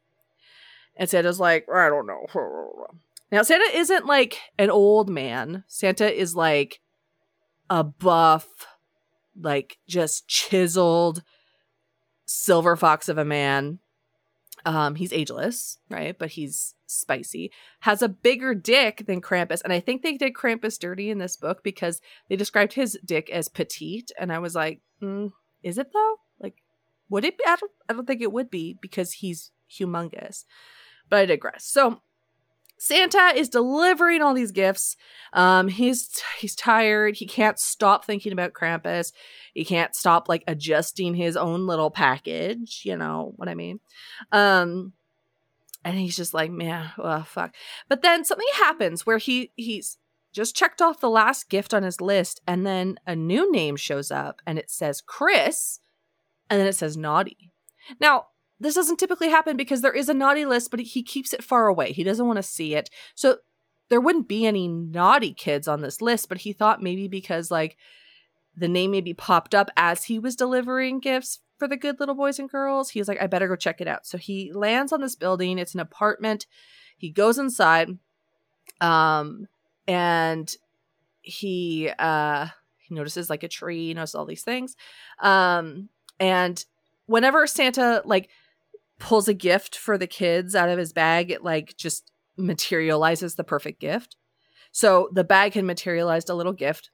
And 0.95 1.09
Santa's 1.09 1.39
like, 1.39 1.65
I 1.73 1.89
don't 1.89 2.07
know. 2.07 2.27
Now, 3.31 3.43
Santa 3.43 3.77
isn't 3.77 4.05
like 4.05 4.37
an 4.59 4.69
old 4.69 5.09
man. 5.09 5.63
Santa 5.67 6.13
is 6.13 6.35
like 6.35 6.81
a 7.69 7.81
buff, 7.81 8.45
like 9.39 9.77
just 9.87 10.27
chiseled 10.27 11.23
silver 12.25 12.75
fox 12.75 13.09
of 13.09 13.17
a 13.17 13.25
man. 13.25 13.79
Um, 14.65 14.95
he's 14.95 15.13
ageless, 15.13 15.79
right? 15.89 16.17
But 16.17 16.31
he's 16.31 16.75
spicy. 16.85 17.51
Has 17.81 18.01
a 18.01 18.09
bigger 18.09 18.53
dick 18.53 19.05
than 19.07 19.21
Krampus, 19.21 19.61
and 19.63 19.73
I 19.73 19.79
think 19.79 20.01
they 20.01 20.17
did 20.17 20.33
Krampus 20.33 20.77
dirty 20.79 21.09
in 21.09 21.17
this 21.17 21.35
book 21.35 21.63
because 21.63 21.99
they 22.29 22.35
described 22.35 22.73
his 22.73 22.97
dick 23.03 23.29
as 23.31 23.49
petite, 23.49 24.11
and 24.19 24.31
I 24.31 24.39
was 24.39 24.53
like, 24.53 24.81
mm, 25.01 25.31
is 25.63 25.77
it 25.77 25.91
though? 25.93 26.15
Like, 26.39 26.55
would 27.09 27.25
it 27.25 27.37
be? 27.37 27.45
I 27.45 27.55
don't. 27.55 27.71
I 27.89 27.93
don't 27.93 28.05
think 28.05 28.21
it 28.21 28.31
would 28.31 28.51
be 28.51 28.77
because 28.79 29.13
he's 29.13 29.51
humongous. 29.69 30.45
But 31.09 31.19
I 31.19 31.25
digress. 31.25 31.65
So 31.65 32.01
Santa 32.83 33.31
is 33.35 33.47
delivering 33.47 34.23
all 34.23 34.33
these 34.33 34.51
gifts. 34.51 34.97
Um, 35.33 35.67
he's 35.67 36.09
he's 36.39 36.55
tired. 36.55 37.15
He 37.15 37.27
can't 37.27 37.59
stop 37.59 38.05
thinking 38.05 38.33
about 38.33 38.53
Krampus. 38.53 39.11
He 39.53 39.63
can't 39.63 39.93
stop 39.95 40.27
like 40.27 40.43
adjusting 40.47 41.13
his 41.13 41.37
own 41.37 41.67
little 41.67 41.91
package. 41.91 42.81
You 42.83 42.97
know 42.97 43.33
what 43.35 43.47
I 43.47 43.53
mean? 43.53 43.81
Um, 44.31 44.93
and 45.85 45.95
he's 45.99 46.15
just 46.15 46.33
like, 46.33 46.49
man, 46.49 46.89
oh 46.97 47.21
fuck. 47.21 47.53
But 47.87 48.01
then 48.01 48.25
something 48.25 48.47
happens 48.55 49.05
where 49.05 49.19
he 49.19 49.51
he's 49.55 49.99
just 50.33 50.55
checked 50.55 50.81
off 50.81 51.01
the 51.01 51.07
last 51.07 51.49
gift 51.49 51.75
on 51.75 51.83
his 51.83 52.01
list, 52.01 52.41
and 52.47 52.65
then 52.65 52.97
a 53.05 53.15
new 53.15 53.51
name 53.51 53.75
shows 53.75 54.09
up, 54.09 54.41
and 54.47 54.57
it 54.57 54.71
says 54.71 55.01
Chris, 55.01 55.81
and 56.49 56.59
then 56.59 56.65
it 56.65 56.73
says 56.73 56.97
Naughty. 56.97 57.51
Now 57.99 58.25
this 58.61 58.75
doesn't 58.75 58.97
typically 58.97 59.29
happen 59.29 59.57
because 59.57 59.81
there 59.81 59.93
is 59.93 60.07
a 60.07 60.13
naughty 60.13 60.45
list, 60.45 60.71
but 60.71 60.79
he 60.79 61.03
keeps 61.03 61.33
it 61.33 61.43
far 61.43 61.67
away. 61.67 61.91
He 61.91 62.03
doesn't 62.03 62.27
want 62.27 62.37
to 62.37 62.43
see 62.43 62.75
it. 62.75 62.89
So 63.15 63.37
there 63.89 63.99
wouldn't 63.99 64.27
be 64.27 64.45
any 64.45 64.67
naughty 64.67 65.33
kids 65.33 65.67
on 65.67 65.81
this 65.81 66.01
list, 66.01 66.29
but 66.29 66.39
he 66.39 66.53
thought 66.53 66.81
maybe 66.81 67.07
because 67.07 67.49
like 67.51 67.75
the 68.55 68.67
name 68.67 68.91
maybe 68.91 69.13
popped 69.13 69.55
up 69.55 69.69
as 69.75 70.05
he 70.05 70.19
was 70.19 70.35
delivering 70.35 70.99
gifts 70.99 71.39
for 71.57 71.67
the 71.67 71.77
good 71.77 71.99
little 71.99 72.15
boys 72.15 72.39
and 72.39 72.49
girls, 72.49 72.91
he 72.91 72.99
was 72.99 73.07
like, 73.07 73.21
I 73.21 73.27
better 73.27 73.47
go 73.47 73.55
check 73.55 73.81
it 73.81 73.87
out. 73.87 74.05
So 74.05 74.17
he 74.17 74.51
lands 74.53 74.91
on 74.91 75.01
this 75.01 75.15
building. 75.15 75.57
It's 75.57 75.73
an 75.73 75.79
apartment. 75.79 76.45
He 76.97 77.09
goes 77.09 77.37
inside. 77.37 77.97
Um, 78.79 79.47
and 79.87 80.53
he 81.23 81.91
uh 81.99 82.47
he 82.77 82.95
notices 82.95 83.29
like 83.29 83.43
a 83.43 83.47
tree, 83.47 83.87
He 83.87 83.93
notices 83.93 84.15
all 84.15 84.25
these 84.25 84.43
things. 84.43 84.75
Um, 85.19 85.89
and 86.19 86.63
whenever 87.07 87.45
Santa 87.45 88.01
like 88.05 88.29
pulls 89.01 89.27
a 89.27 89.33
gift 89.33 89.75
for 89.75 89.97
the 89.97 90.07
kids 90.07 90.55
out 90.55 90.69
of 90.69 90.77
his 90.77 90.93
bag, 90.93 91.31
it 91.31 91.43
like 91.43 91.75
just 91.75 92.11
materializes 92.37 93.35
the 93.35 93.43
perfect 93.43 93.81
gift. 93.81 94.15
So 94.71 95.09
the 95.11 95.23
bag 95.23 95.55
had 95.55 95.65
materialized 95.65 96.29
a 96.29 96.35
little 96.35 96.53
gift. 96.53 96.91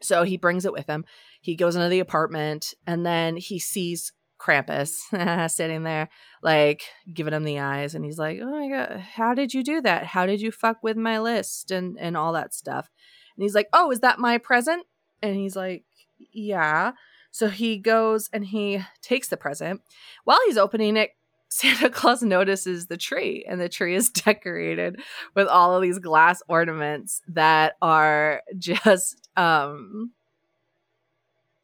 So 0.00 0.24
he 0.24 0.36
brings 0.36 0.64
it 0.64 0.72
with 0.72 0.86
him. 0.86 1.04
He 1.40 1.54
goes 1.54 1.76
into 1.76 1.88
the 1.88 2.00
apartment 2.00 2.74
and 2.86 3.06
then 3.06 3.36
he 3.36 3.60
sees 3.60 4.12
Krampus 4.40 5.50
sitting 5.50 5.84
there, 5.84 6.08
like 6.42 6.82
giving 7.12 7.34
him 7.34 7.44
the 7.44 7.60
eyes. 7.60 7.94
And 7.94 8.04
he's 8.04 8.18
like, 8.18 8.40
Oh 8.42 8.50
my 8.50 8.68
God, 8.68 8.98
how 8.98 9.34
did 9.34 9.54
you 9.54 9.62
do 9.62 9.80
that? 9.82 10.06
How 10.06 10.26
did 10.26 10.40
you 10.40 10.50
fuck 10.50 10.82
with 10.82 10.96
my 10.96 11.20
list 11.20 11.70
and, 11.70 11.96
and 12.00 12.16
all 12.16 12.32
that 12.32 12.54
stuff? 12.54 12.90
And 13.36 13.42
he's 13.42 13.54
like, 13.54 13.68
Oh, 13.72 13.90
is 13.92 14.00
that 14.00 14.18
my 14.18 14.38
present? 14.38 14.86
And 15.22 15.36
he's 15.36 15.54
like, 15.54 15.84
Yeah. 16.32 16.92
So 17.32 17.48
he 17.48 17.78
goes 17.78 18.30
and 18.32 18.44
he 18.44 18.80
takes 19.00 19.28
the 19.28 19.36
present. 19.36 19.80
While 20.24 20.38
he's 20.46 20.58
opening 20.58 20.96
it, 20.96 21.10
Santa 21.48 21.90
Claus 21.90 22.22
notices 22.22 22.86
the 22.86 22.96
tree, 22.96 23.44
and 23.46 23.60
the 23.60 23.68
tree 23.68 23.94
is 23.94 24.08
decorated 24.24 25.00
with 25.34 25.48
all 25.48 25.74
of 25.74 25.82
these 25.82 25.98
glass 25.98 26.42
ornaments 26.48 27.20
that 27.28 27.76
are 27.82 28.42
just 28.56 29.28
um 29.36 30.12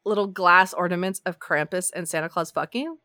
little 0.05 0.27
glass 0.27 0.73
ornaments 0.73 1.21
of 1.25 1.39
Krampus 1.39 1.91
and 1.95 2.07
Santa 2.07 2.29
Claus 2.29 2.51
fucking. 2.51 2.97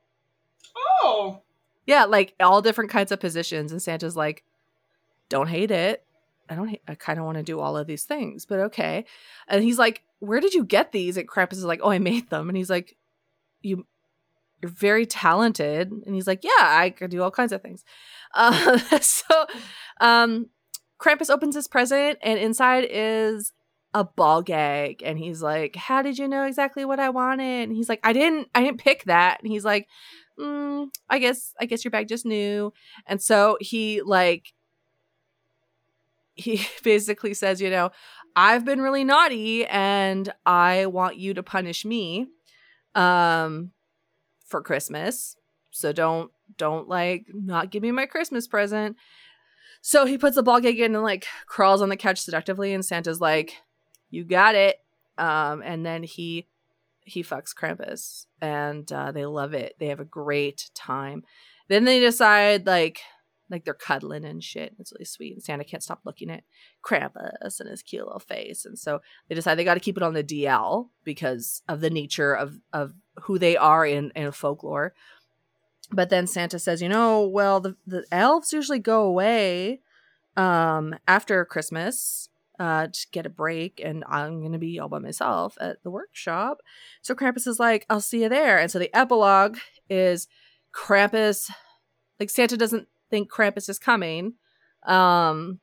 Oh, 0.77 1.42
Yeah, 1.87 2.05
like 2.05 2.35
all 2.40 2.62
different 2.62 2.90
kinds 2.90 3.12
of 3.12 3.20
positions. 3.20 3.72
And 3.72 3.83
Santa's 3.83 4.16
like, 4.16 4.44
don't 5.29 5.48
hate 5.48 5.70
it. 5.70 6.03
I 6.48 6.54
don't 6.54 6.78
I 6.88 6.94
kind 6.94 7.18
of 7.18 7.24
want 7.24 7.38
to 7.38 7.42
do 7.42 7.61
all 7.61 7.76
of 7.76 7.87
these 7.87 8.04
things, 8.04 8.44
but 8.44 8.61
okay. 8.61 9.04
And 9.48 9.62
he's 9.62 9.78
like, 9.78 10.02
where 10.20 10.40
did 10.40 10.54
you 10.54 10.64
get 10.64 10.92
these? 10.92 11.16
And 11.16 11.28
Krampus 11.28 11.54
is 11.54 11.64
like, 11.64 11.80
oh, 11.83 11.90
I 11.90 11.98
made 11.98 12.30
them. 12.30 12.48
And 12.48 12.57
he's 12.57 12.70
like, 12.70 12.96
you, 13.62 13.87
you're 14.62 14.70
very 14.70 15.07
talented. 15.07 15.90
And 15.90 16.14
he's 16.14 16.26
like, 16.26 16.44
yeah, 16.44 16.50
I 16.61 16.90
could 16.90 17.11
do 17.11 17.22
all 17.22 17.30
kinds 17.30 17.52
of 17.52 17.62
things. 17.62 17.85
Uh, 18.37 18.78
so, 18.98 19.46
um, 20.00 20.46
Krampus 20.98 21.30
opens 21.30 21.54
his 21.54 21.68
present 21.68 22.18
and 22.20 22.37
inside 22.37 22.85
is 22.90 23.52
a 23.94 24.02
ball 24.02 24.42
gag. 24.42 25.04
And 25.04 25.16
he's 25.16 25.40
like, 25.40 25.76
how 25.76 26.02
did 26.02 26.18
you 26.18 26.26
know 26.26 26.42
exactly 26.42 26.85
what 26.85 26.98
I 26.98 27.11
wanted? 27.11 27.68
And 27.68 27.76
he's 27.76 27.88
like, 27.88 28.00
I 28.02 28.12
didn't, 28.12 28.48
I 28.52 28.64
didn't 28.64 28.80
pick 28.80 29.04
that. 29.04 29.40
And 29.40 29.52
he's 29.52 29.64
like, 29.64 29.87
mm, 30.37 30.88
I 31.09 31.18
guess 31.20 31.54
I 31.61 31.66
guess 31.66 31.85
your 31.85 31.92
bag 31.92 32.09
just 32.09 32.26
knew. 32.26 32.72
And 33.07 33.22
so 33.22 33.57
he 33.61 34.02
like 34.02 34.52
he 36.35 36.66
basically 36.83 37.35
says, 37.35 37.61
you 37.61 37.70
know, 37.70 37.90
I've 38.37 38.64
been 38.64 38.81
really 38.81 39.05
naughty 39.05 39.64
and 39.66 40.33
I 40.44 40.87
want 40.87 41.16
you 41.16 41.35
to 41.35 41.42
punish 41.42 41.85
me 41.85 42.29
um 42.94 43.73
for 44.47 44.62
Christmas. 44.62 45.37
So 45.70 45.92
don't 45.92 46.31
don't 46.57 46.88
like 46.88 47.27
not 47.33 47.70
give 47.70 47.83
me 47.83 47.90
my 47.90 48.07
Christmas 48.07 48.47
present. 48.47 48.97
So 49.83 50.07
he 50.07 50.16
puts 50.16 50.37
the 50.37 50.42
ball 50.42 50.61
gag 50.61 50.81
in 50.81 50.94
and 50.94 51.05
like 51.05 51.27
crawls 51.47 51.83
on 51.83 51.88
the 51.88 51.97
couch 51.97 52.18
seductively, 52.18 52.73
and 52.73 52.85
Santa's 52.85 53.20
like, 53.20 53.57
"You 54.11 54.25
got 54.25 54.55
it." 54.55 54.77
Um, 55.18 55.62
and 55.62 55.85
then 55.85 56.03
he 56.03 56.47
he 57.05 57.23
fucks 57.23 57.55
Krampus, 57.55 58.27
and 58.40 58.90
uh, 58.90 59.12
they 59.12 59.27
love 59.27 59.53
it. 59.53 59.75
They 59.79 59.88
have 59.88 60.01
a 60.01 60.05
great 60.05 60.70
time. 60.75 61.25
Then 61.68 61.85
they 61.85 62.01
decide 62.01 62.66
like 62.66 63.01
like 63.54 63.64
they're 63.64 63.74
cuddling 63.74 64.24
and 64.24 64.42
shit. 64.42 64.74
It's 64.78 64.92
really 64.92 65.04
sweet, 65.04 65.34
and 65.34 65.42
Santa 65.42 65.64
can't 65.64 65.82
stop 65.82 66.00
looking 66.04 66.30
at 66.30 66.44
Krampus 66.82 67.60
and 67.60 67.68
his 67.70 67.82
cute 67.82 68.04
little 68.04 68.20
face, 68.20 68.64
and 68.64 68.78
so 68.78 69.00
they 69.28 69.34
decide 69.34 69.56
they 69.56 69.64
got 69.64 69.74
to 69.74 69.80
keep 69.80 69.96
it 69.96 70.02
on 70.02 70.14
the 70.14 70.24
DL 70.24 70.88
because 71.04 71.62
of 71.68 71.80
the 71.80 71.90
nature 71.90 72.34
of 72.34 72.58
of 72.72 72.94
who 73.22 73.38
they 73.38 73.56
are 73.56 73.86
in 73.86 74.10
in 74.14 74.30
folklore. 74.32 74.94
But 75.90 76.10
then 76.10 76.26
Santa 76.26 76.58
says, 76.58 76.82
you 76.82 76.88
know, 76.88 77.26
well, 77.26 77.60
the, 77.60 77.76
the 77.86 78.04
elves 78.10 78.52
usually 78.52 78.78
go 78.78 79.02
away 79.02 79.80
um, 80.36 80.94
after 81.06 81.44
Christmas 81.44 82.28
uh, 82.58 82.86
to 82.86 83.06
get 83.12 83.26
a 83.26 83.30
break, 83.30 83.80
and 83.84 84.04
I'm 84.08 84.50
to 84.52 84.58
be 84.58 84.78
all 84.78 84.88
by 84.88 84.98
myself 84.98 85.56
at 85.60 85.82
the 85.82 85.90
workshop. 85.90 86.62
So 87.02 87.14
Krampus 87.14 87.46
is 87.46 87.58
like, 87.58 87.84
I'll 87.90 88.00
see 88.00 88.22
you 88.22 88.28
there. 88.28 88.58
And 88.58 88.70
so 88.70 88.78
the 88.78 88.94
epilogue 88.96 89.58
is 89.90 90.26
Krampus, 90.72 91.50
like 92.18 92.30
Santa 92.30 92.56
doesn't 92.56 92.88
think 93.14 93.31
Krampus 93.31 93.68
is 93.68 93.79
coming 93.79 94.35
um, 94.85 95.61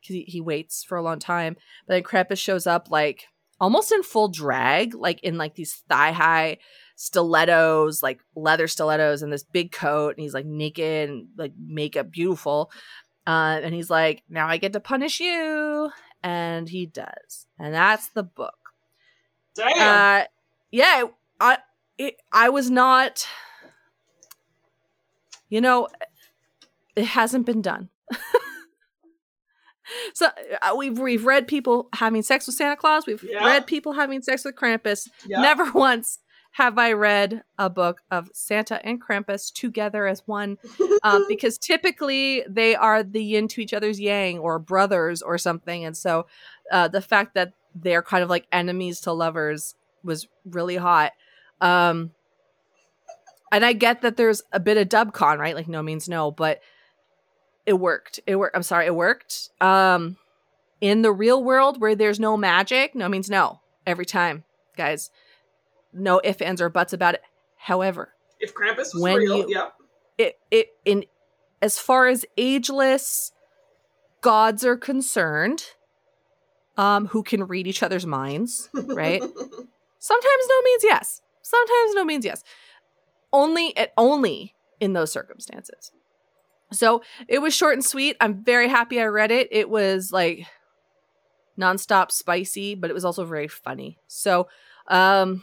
because 0.00 0.14
he, 0.14 0.22
he 0.22 0.40
waits 0.40 0.84
for 0.84 0.96
a 0.96 1.02
long 1.02 1.18
time. 1.18 1.56
But 1.86 1.94
then 1.94 2.02
Krampus 2.02 2.38
shows 2.38 2.66
up 2.66 2.90
like 2.90 3.26
almost 3.60 3.92
in 3.92 4.02
full 4.02 4.28
drag, 4.28 4.94
like 4.94 5.20
in 5.22 5.36
like 5.36 5.54
these 5.54 5.82
thigh 5.88 6.12
high 6.12 6.58
stilettos, 6.96 8.02
like 8.02 8.20
leather 8.36 8.68
stilettos, 8.68 9.22
and 9.22 9.32
this 9.32 9.42
big 9.42 9.72
coat, 9.72 10.10
and 10.10 10.20
he's 10.20 10.34
like 10.34 10.46
naked 10.46 11.10
and 11.10 11.26
like 11.36 11.52
makeup 11.58 12.10
beautiful. 12.10 12.70
Uh, 13.26 13.60
and 13.62 13.74
he's 13.74 13.90
like, 13.90 14.22
"Now 14.28 14.48
I 14.48 14.56
get 14.56 14.72
to 14.72 14.80
punish 14.80 15.20
you," 15.20 15.90
and 16.22 16.68
he 16.68 16.86
does, 16.86 17.46
and 17.58 17.74
that's 17.74 18.08
the 18.08 18.22
book. 18.22 18.54
Damn. 19.54 20.22
Uh, 20.22 20.24
yeah, 20.70 21.04
I 21.40 21.58
it, 21.98 22.16
I 22.32 22.48
was 22.48 22.70
not. 22.70 23.26
You 25.48 25.60
know, 25.60 25.88
it 26.96 27.04
hasn't 27.04 27.46
been 27.46 27.62
done. 27.62 27.88
so 30.14 30.28
uh, 30.62 30.74
we've 30.76 30.98
we've 30.98 31.24
read 31.24 31.46
people 31.48 31.88
having 31.94 32.22
sex 32.22 32.46
with 32.46 32.56
Santa 32.56 32.76
Claus. 32.76 33.06
We've 33.06 33.22
Yeah. 33.22 33.44
read 33.44 33.66
people 33.66 33.92
having 33.92 34.22
sex 34.22 34.44
with 34.44 34.54
Krampus. 34.56 35.08
Yeah. 35.26 35.40
Never 35.40 35.70
once 35.74 36.18
have 36.56 36.76
I 36.78 36.92
read 36.92 37.42
a 37.58 37.70
book 37.70 38.02
of 38.10 38.28
Santa 38.34 38.84
and 38.84 39.02
Krampus 39.02 39.50
together 39.52 40.06
as 40.06 40.22
one, 40.26 40.58
um, 41.02 41.24
because 41.26 41.56
typically 41.56 42.44
they 42.46 42.74
are 42.74 43.02
the 43.02 43.24
yin 43.24 43.48
to 43.48 43.62
each 43.62 43.72
other's 43.72 43.98
yang 43.98 44.38
or 44.38 44.58
brothers 44.58 45.22
or 45.22 45.38
something. 45.38 45.84
And 45.84 45.96
so 45.96 46.26
uh, 46.70 46.88
the 46.88 47.00
fact 47.00 47.34
that 47.34 47.54
they're 47.74 48.02
kind 48.02 48.22
of 48.22 48.28
like 48.28 48.46
enemies 48.52 49.00
to 49.02 49.12
lovers 49.12 49.74
was 50.04 50.28
really 50.44 50.76
hot. 50.76 51.12
Um, 51.62 52.10
and 53.50 53.64
I 53.64 53.72
get 53.72 54.02
that 54.02 54.18
there's 54.18 54.42
a 54.52 54.60
bit 54.60 54.76
of 54.76 54.88
dubcon, 54.90 55.38
right? 55.38 55.54
Like 55.54 55.68
no 55.68 55.82
means 55.82 56.06
no, 56.06 56.30
but 56.30 56.60
it 57.66 57.74
worked. 57.74 58.20
It 58.26 58.36
worked. 58.36 58.56
I'm 58.56 58.62
sorry, 58.62 58.86
it 58.86 58.94
worked. 58.94 59.50
Um, 59.60 60.16
in 60.80 61.02
the 61.02 61.12
real 61.12 61.42
world 61.42 61.80
where 61.80 61.94
there's 61.94 62.18
no 62.20 62.36
magic, 62.36 62.94
no 62.94 63.08
means 63.08 63.30
no 63.30 63.60
every 63.86 64.04
time, 64.06 64.44
guys. 64.76 65.10
No 65.92 66.20
ifs, 66.24 66.40
ands, 66.40 66.60
or 66.60 66.68
buts 66.68 66.92
about 66.92 67.14
it. 67.14 67.22
However, 67.56 68.14
if 68.40 68.54
Krampus 68.54 68.92
was 68.94 68.98
when 69.00 69.16
real, 69.18 69.38
you- 69.38 69.46
yeah. 69.54 69.68
it 70.18 70.38
it 70.50 70.68
in 70.84 71.04
as 71.60 71.78
far 71.78 72.08
as 72.08 72.24
ageless 72.36 73.30
gods 74.22 74.64
are 74.64 74.76
concerned, 74.76 75.64
um, 76.76 77.06
who 77.08 77.22
can 77.22 77.44
read 77.46 77.66
each 77.66 77.82
other's 77.82 78.06
minds, 78.06 78.68
right? 78.72 79.20
Sometimes 79.98 80.44
no 80.48 80.62
means 80.64 80.82
yes. 80.84 81.20
Sometimes 81.42 81.94
no 81.94 82.04
means 82.04 82.24
yes. 82.24 82.42
Only 83.32 83.76
at 83.76 83.92
only 83.96 84.54
in 84.80 84.94
those 84.94 85.12
circumstances. 85.12 85.92
So 86.72 87.02
it 87.28 87.38
was 87.40 87.54
short 87.54 87.74
and 87.74 87.84
sweet. 87.84 88.16
I'm 88.20 88.42
very 88.42 88.68
happy 88.68 89.00
I 89.00 89.04
read 89.06 89.30
it. 89.30 89.48
It 89.50 89.68
was 89.70 90.10
like 90.12 90.46
nonstop 91.58 92.10
spicy, 92.10 92.74
but 92.74 92.90
it 92.90 92.94
was 92.94 93.04
also 93.04 93.24
very 93.24 93.48
funny. 93.48 93.98
So 94.08 94.48
um 94.88 95.42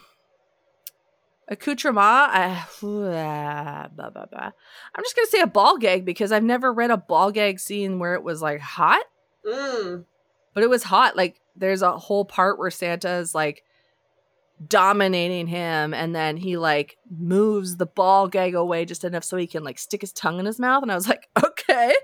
accoutrement, 1.48 1.98
I, 2.04 2.64
blah, 2.80 3.88
blah, 4.10 4.26
blah. 4.26 4.50
I'm 4.94 5.04
just 5.04 5.16
gonna 5.16 5.26
say 5.28 5.40
a 5.40 5.46
ball 5.46 5.78
gag 5.78 6.04
because 6.04 6.32
I've 6.32 6.44
never 6.44 6.72
read 6.72 6.90
a 6.90 6.96
ball 6.96 7.32
gag 7.32 7.58
scene 7.58 7.98
where 7.98 8.14
it 8.14 8.22
was 8.22 8.42
like 8.42 8.60
hot 8.60 9.02
Mm. 9.46 10.04
but 10.52 10.62
it 10.62 10.68
was 10.68 10.82
hot. 10.82 11.16
Like 11.16 11.40
there's 11.56 11.80
a 11.80 11.96
whole 11.96 12.26
part 12.26 12.58
where 12.58 12.70
Santa 12.70 13.14
is 13.14 13.34
like 13.34 13.64
dominating 14.66 15.46
him, 15.46 15.94
and 15.94 16.14
then 16.14 16.36
he 16.36 16.56
like 16.56 16.96
moves 17.10 17.76
the 17.76 17.86
ball 17.86 18.28
gag 18.28 18.54
away 18.54 18.84
just 18.84 19.04
enough 19.04 19.24
so 19.24 19.36
he 19.36 19.46
can 19.46 19.64
like 19.64 19.78
stick 19.78 20.00
his 20.02 20.12
tongue 20.12 20.38
in 20.38 20.46
his 20.46 20.58
mouth. 20.60 20.82
And 20.82 20.92
I 20.92 20.94
was 20.94 21.08
like, 21.08 21.28
okay, 21.44 21.94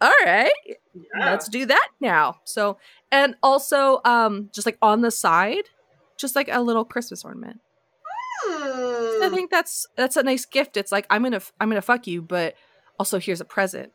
all 0.00 0.12
right, 0.24 0.52
Yeah. 0.94 1.30
let's 1.30 1.48
do 1.48 1.66
that 1.66 1.88
now. 2.00 2.36
So, 2.44 2.78
and 3.12 3.36
also, 3.42 4.00
um, 4.04 4.50
just 4.52 4.66
like 4.66 4.78
on 4.82 5.02
the 5.02 5.10
side, 5.10 5.64
just 6.18 6.34
like 6.36 6.48
a 6.50 6.60
little 6.60 6.84
Christmas 6.84 7.24
ornament. 7.24 7.60
I 8.48 9.26
Hmm. 9.28 9.34
think 9.34 9.50
that's 9.50 9.86
that's 9.96 10.16
a 10.16 10.22
nice 10.22 10.46
gift. 10.46 10.76
It's 10.76 10.90
like 10.92 11.06
I'm 11.10 11.22
gonna 11.22 11.42
I'm 11.60 11.68
gonna 11.68 11.82
fuck 11.82 12.06
you, 12.06 12.22
but 12.22 12.54
also 12.98 13.18
here's 13.18 13.40
a 13.40 13.44
present, 13.44 13.92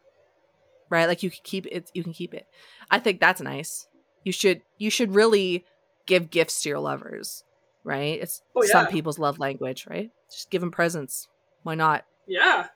right? 0.90 1.08
Like 1.08 1.24
you 1.24 1.30
can 1.32 1.40
keep 1.44 1.66
it. 1.68 1.90
You 1.94 2.04
can 2.04 2.14
keep 2.14 2.34
it. 2.34 2.46
I 2.92 3.00
think 3.00 3.20
that's 3.20 3.42
nice. 3.42 3.88
You 4.24 4.32
should 4.32 4.62
you 4.78 4.90
should 4.92 5.16
really 5.16 5.66
give 6.06 6.30
gifts 6.30 6.62
to 6.62 6.70
your 6.70 6.80
lovers, 6.80 7.44
right? 7.86 8.20
It's 8.22 8.42
Oh, 8.56 8.64
some 8.64 8.88
people's 8.88 9.18
love 9.20 9.40
language, 9.40 9.86
right? 9.90 10.10
Just 10.30 10.50
give 10.50 10.60
them 10.60 10.72
presents. 10.72 11.30
Why 11.64 11.76
not? 11.76 12.04
Yeah. 12.28 12.68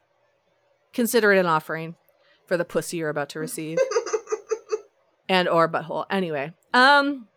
Consider 0.94 1.34
it 1.34 1.40
an 1.40 1.46
offering 1.46 1.96
for 2.48 2.56
the 2.56 2.66
pussy 2.66 2.98
you're 2.98 3.10
about 3.10 3.30
to 3.30 3.40
receive 3.40 3.78
and 5.30 5.48
or 5.50 5.68
butthole. 5.68 6.06
Anyway, 6.10 6.54
um, 6.74 7.28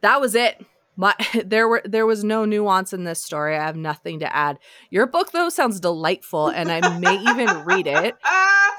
that 0.00 0.20
was 0.20 0.34
it. 0.34 0.64
My 0.96 1.14
there 1.44 1.68
were 1.68 1.82
there 1.84 2.06
was 2.06 2.22
no 2.24 2.44
nuance 2.44 2.92
in 2.92 3.04
this 3.04 3.22
story. 3.22 3.56
I 3.56 3.64
have 3.64 3.76
nothing 3.76 4.18
to 4.20 4.34
add. 4.36 4.58
Your 4.90 5.06
book 5.06 5.32
though 5.32 5.48
sounds 5.48 5.80
delightful, 5.80 6.48
and 6.48 6.70
I 6.70 6.98
may 6.98 7.16
even 7.18 7.64
read 7.64 7.86
it. 7.86 8.14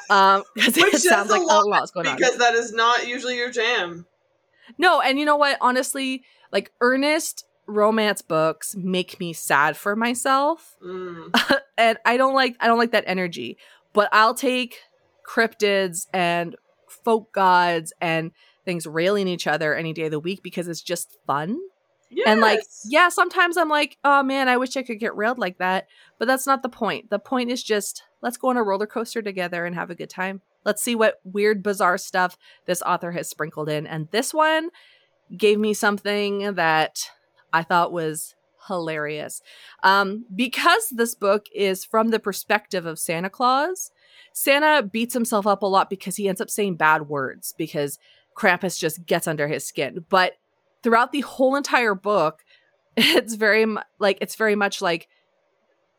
Um, 0.09 0.43
because 0.53 0.75
it 0.77 0.99
sounds 0.99 1.29
a 1.29 1.31
like 1.31 1.41
a 1.41 1.45
lot, 1.45 1.65
lot's 1.65 1.91
going 1.91 2.07
on. 2.07 2.17
because 2.17 2.35
that 2.37 2.55
is 2.55 2.73
not 2.73 3.07
usually 3.07 3.37
your 3.37 3.49
jam. 3.49 4.05
No, 4.77 4.99
and 4.99 5.17
you 5.17 5.23
know 5.23 5.37
what? 5.37 5.57
Honestly, 5.61 6.23
like 6.51 6.73
earnest 6.81 7.45
romance 7.65 8.21
books 8.21 8.75
make 8.75 9.19
me 9.19 9.33
sad 9.33 9.77
for 9.77 9.95
myself. 9.95 10.75
Mm. 10.83 11.33
and 11.77 11.97
I 12.05 12.17
don't 12.17 12.33
like 12.33 12.55
I 12.59 12.67
don't 12.67 12.79
like 12.79 12.91
that 12.91 13.05
energy. 13.07 13.57
But 13.93 14.09
I'll 14.11 14.33
take 14.33 14.79
cryptids 15.27 16.07
and 16.13 16.55
folk 16.87 17.31
gods 17.31 17.93
and 18.01 18.31
things 18.65 18.87
railing 18.87 19.27
each 19.27 19.47
other 19.47 19.75
any 19.75 19.93
day 19.93 20.05
of 20.05 20.11
the 20.11 20.19
week 20.19 20.41
because 20.43 20.67
it's 20.67 20.81
just 20.81 21.17
fun. 21.27 21.59
Yes. 22.09 22.27
And 22.27 22.41
like, 22.41 22.61
yeah, 22.85 23.09
sometimes 23.09 23.57
I'm 23.57 23.69
like, 23.69 23.97
oh 24.03 24.23
man, 24.23 24.47
I 24.47 24.57
wish 24.57 24.77
I 24.77 24.83
could 24.83 24.99
get 24.99 25.15
railed 25.15 25.39
like 25.39 25.57
that. 25.57 25.87
But 26.19 26.27
that's 26.27 26.45
not 26.45 26.61
the 26.61 26.69
point. 26.69 27.09
The 27.09 27.19
point 27.19 27.49
is 27.49 27.63
just 27.63 28.03
let's 28.21 28.37
go 28.37 28.49
on 28.49 28.57
a 28.57 28.63
roller 28.63 28.87
coaster 28.87 29.21
together 29.21 29.65
and 29.65 29.75
have 29.75 29.89
a 29.89 29.95
good 29.95 30.09
time. 30.09 30.41
Let's 30.65 30.81
see 30.81 30.95
what 30.95 31.19
weird, 31.23 31.61
bizarre 31.61 31.97
stuff 31.97 32.37
this 32.65 32.81
author 32.81 33.11
has 33.11 33.29
sprinkled 33.29 33.69
in. 33.69 33.85
And 33.85 34.09
this 34.11 34.33
one 34.33 34.69
gave 35.35 35.59
me 35.59 35.73
something 35.73 36.53
that 36.55 37.09
I 37.53 37.63
thought 37.63 37.93
was 37.93 38.35
hilarious. 38.67 39.41
Um, 39.83 40.25
because 40.33 40.89
this 40.91 41.15
book 41.15 41.45
is 41.53 41.85
from 41.85 42.09
the 42.09 42.19
perspective 42.19 42.85
of 42.85 42.99
Santa 42.99 43.29
Claus, 43.29 43.91
Santa 44.33 44.83
beats 44.83 45.13
himself 45.13 45.45
up 45.45 45.61
a 45.61 45.67
lot 45.67 45.89
because 45.89 46.15
he 46.15 46.27
ends 46.27 46.41
up 46.41 46.49
saying 46.49 46.75
bad 46.75 47.07
words 47.07 47.53
because 47.57 47.99
Krampus 48.37 48.79
just 48.79 49.05
gets 49.05 49.27
under 49.27 49.47
his 49.47 49.65
skin. 49.65 50.05
But 50.09 50.33
throughout 50.81 51.11
the 51.11 51.21
whole 51.21 51.55
entire 51.55 51.95
book, 51.95 52.43
it's 52.97 53.35
very 53.35 53.65
like 53.99 54.17
it's 54.21 54.35
very 54.35 54.55
much 54.55 54.81
like 54.81 55.07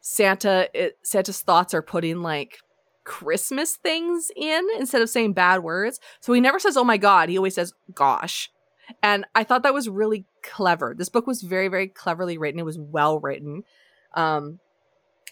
Santa. 0.00 0.68
It, 0.74 0.98
Santa's 1.02 1.40
thoughts 1.40 1.74
are 1.74 1.82
putting 1.82 2.22
like 2.22 2.58
Christmas 3.04 3.76
things 3.76 4.30
in 4.36 4.66
instead 4.78 5.02
of 5.02 5.10
saying 5.10 5.32
bad 5.32 5.62
words. 5.62 6.00
So 6.20 6.32
he 6.32 6.40
never 6.40 6.58
says 6.58 6.76
"Oh 6.76 6.84
my 6.84 6.96
God." 6.96 7.28
He 7.28 7.36
always 7.36 7.54
says 7.54 7.72
"Gosh," 7.94 8.50
and 9.02 9.24
I 9.34 9.44
thought 9.44 9.62
that 9.62 9.74
was 9.74 9.88
really 9.88 10.26
clever. 10.42 10.94
This 10.96 11.08
book 11.08 11.26
was 11.26 11.42
very, 11.42 11.68
very 11.68 11.88
cleverly 11.88 12.38
written. 12.38 12.60
It 12.60 12.64
was 12.64 12.78
well 12.78 13.18
written. 13.18 13.64
Um, 14.14 14.58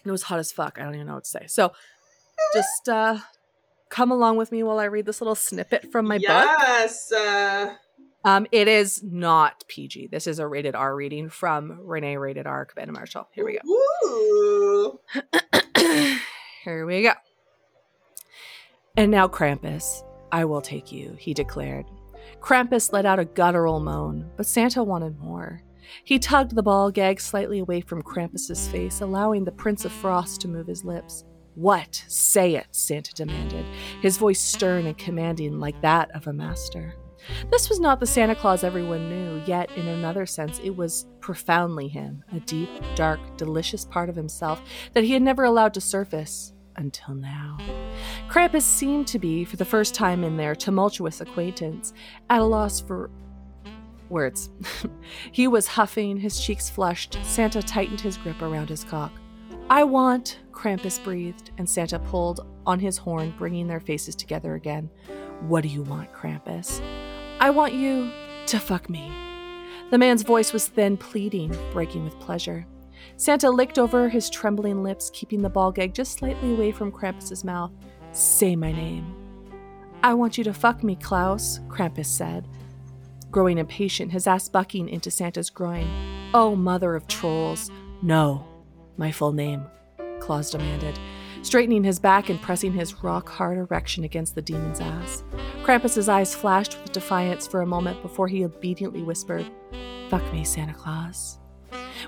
it 0.05 0.11
was 0.11 0.23
hot 0.23 0.39
as 0.39 0.51
fuck. 0.51 0.77
I 0.79 0.83
don't 0.83 0.95
even 0.95 1.07
know 1.07 1.15
what 1.15 1.23
to 1.25 1.29
say. 1.29 1.45
So 1.47 1.71
just 2.53 2.89
uh 2.89 3.19
come 3.89 4.11
along 4.11 4.37
with 4.37 4.51
me 4.51 4.63
while 4.63 4.79
I 4.79 4.85
read 4.85 5.05
this 5.05 5.21
little 5.21 5.35
snippet 5.35 5.91
from 5.91 6.07
my 6.07 6.17
book. 6.17 6.23
yes. 6.27 7.11
Uh, 7.11 7.75
Um, 8.25 8.47
it 8.51 8.67
is 8.67 9.03
not 9.03 9.63
PG. 9.67 10.07
This 10.07 10.27
is 10.27 10.39
a 10.39 10.47
rated 10.47 10.75
R 10.75 10.95
reading 10.95 11.29
from 11.29 11.79
Renee 11.81 12.17
Rated 12.17 12.47
R 12.47 12.65
Cabana 12.65 12.91
Marshall. 12.93 13.27
Here 13.33 13.45
we 13.45 13.59
Ooh. 13.67 14.99
go. 15.13 15.21
Here 16.63 16.85
we 16.85 17.03
go. 17.03 17.11
And 18.95 19.11
now, 19.11 19.27
Krampus, 19.27 20.03
I 20.31 20.45
will 20.45 20.61
take 20.61 20.91
you, 20.91 21.15
he 21.19 21.33
declared. 21.33 21.85
Krampus 22.43 22.91
let 22.91 23.05
out 23.05 23.19
a 23.19 23.25
guttural 23.25 23.79
moan, 23.79 24.29
but 24.35 24.45
Santa 24.45 24.83
wanted 24.83 25.17
more. 25.17 25.61
He 26.03 26.19
tugged 26.19 26.53
the 26.53 26.61
ball 26.61 26.91
gag 26.91 27.21
slightly 27.21 27.59
away 27.59 27.79
from 27.79 28.03
Krampus's 28.03 28.67
face, 28.67 28.99
allowing 28.99 29.45
the 29.45 29.51
Prince 29.53 29.85
of 29.85 29.93
Frost 29.93 30.41
to 30.41 30.49
move 30.49 30.67
his 30.67 30.83
lips. 30.83 31.23
What? 31.55 32.03
Say 32.09 32.55
it, 32.55 32.67
Santa 32.71 33.13
demanded, 33.13 33.65
his 34.01 34.17
voice 34.17 34.41
stern 34.41 34.87
and 34.87 34.97
commanding 34.97 35.61
like 35.61 35.81
that 35.83 36.11
of 36.11 36.27
a 36.27 36.33
master. 36.33 36.95
This 37.49 37.69
was 37.69 37.79
not 37.79 38.01
the 38.01 38.05
Santa 38.05 38.35
Claus 38.35 38.65
everyone 38.65 39.07
knew, 39.07 39.41
yet, 39.45 39.71
in 39.77 39.87
another 39.87 40.25
sense, 40.25 40.59
it 40.61 40.75
was 40.75 41.05
profoundly 41.21 41.87
him, 41.87 42.25
a 42.33 42.41
deep, 42.41 42.69
dark, 42.95 43.21
delicious 43.37 43.85
part 43.85 44.09
of 44.09 44.17
himself 44.17 44.61
that 44.91 45.05
he 45.05 45.13
had 45.13 45.21
never 45.21 45.45
allowed 45.45 45.73
to 45.75 45.81
surface 45.81 46.52
until 46.75 47.15
now. 47.15 47.57
Krampus 48.29 48.63
seemed 48.63 49.07
to 49.07 49.19
be, 49.19 49.45
for 49.45 49.57
the 49.57 49.65
first 49.65 49.93
time 49.93 50.23
in 50.23 50.37
their 50.37 50.55
tumultuous 50.55 51.21
acquaintance, 51.21 51.93
at 52.29 52.41
a 52.41 52.43
loss 52.43 52.79
for 52.79 53.09
words. 54.09 54.49
he 55.31 55.47
was 55.47 55.67
huffing, 55.67 56.17
his 56.17 56.39
cheeks 56.39 56.69
flushed. 56.69 57.17
Santa 57.23 57.61
tightened 57.61 58.01
his 58.01 58.17
grip 58.17 58.41
around 58.41 58.69
his 58.69 58.83
cock. 58.83 59.11
I 59.69 59.83
want, 59.83 60.39
Krampus 60.51 61.03
breathed, 61.03 61.51
and 61.57 61.69
Santa 61.69 61.99
pulled 61.99 62.45
on 62.65 62.79
his 62.79 62.97
horn, 62.97 63.33
bringing 63.37 63.67
their 63.67 63.79
faces 63.79 64.15
together 64.15 64.55
again. 64.55 64.89
What 65.41 65.61
do 65.61 65.69
you 65.69 65.83
want, 65.83 66.13
Krampus? 66.13 66.81
I 67.39 67.49
want 67.49 67.73
you 67.73 68.11
to 68.47 68.59
fuck 68.59 68.89
me. 68.89 69.11
The 69.89 69.97
man's 69.97 70.23
voice 70.23 70.53
was 70.53 70.67
thin, 70.67 70.97
pleading, 70.97 71.55
breaking 71.71 72.03
with 72.03 72.19
pleasure. 72.19 72.65
Santa 73.17 73.49
licked 73.49 73.77
over 73.79 74.09
his 74.09 74.29
trembling 74.29 74.83
lips, 74.83 75.11
keeping 75.13 75.41
the 75.41 75.49
ball 75.49 75.71
gag 75.71 75.93
just 75.93 76.13
slightly 76.13 76.53
away 76.53 76.71
from 76.71 76.91
Krampus's 76.91 77.43
mouth. 77.43 77.71
Say 78.11 78.55
my 78.55 78.71
name. 78.71 79.15
I 80.03 80.13
want 80.13 80.37
you 80.37 80.43
to 80.43 80.53
fuck 80.53 80.83
me, 80.83 80.95
Claus, 80.95 81.61
Krampus 81.69 82.07
said, 82.07 82.47
growing 83.31 83.57
impatient, 83.57 84.11
his 84.11 84.27
ass 84.27 84.49
bucking 84.49 84.89
into 84.89 85.09
Santa's 85.09 85.49
groin. 85.49 85.87
Oh, 86.33 86.55
mother 86.55 86.95
of 86.95 87.07
trolls. 87.07 87.71
No, 88.01 88.45
my 88.97 89.11
full 89.11 89.31
name, 89.31 89.65
Claus 90.19 90.51
demanded, 90.51 90.99
straightening 91.41 91.83
his 91.83 91.99
back 91.99 92.29
and 92.29 92.41
pressing 92.41 92.73
his 92.73 93.03
rock 93.03 93.29
hard 93.29 93.57
erection 93.57 94.03
against 94.03 94.35
the 94.35 94.41
demon's 94.41 94.79
ass. 94.79 95.23
Krampus's 95.63 96.09
eyes 96.09 96.35
flashed 96.35 96.77
with 96.81 96.91
defiance 96.91 97.47
for 97.47 97.61
a 97.61 97.65
moment 97.65 98.01
before 98.01 98.27
he 98.27 98.45
obediently 98.45 99.03
whispered, 99.03 99.49
Fuck 100.09 100.31
me, 100.31 100.43
Santa 100.43 100.73
Claus. 100.73 101.39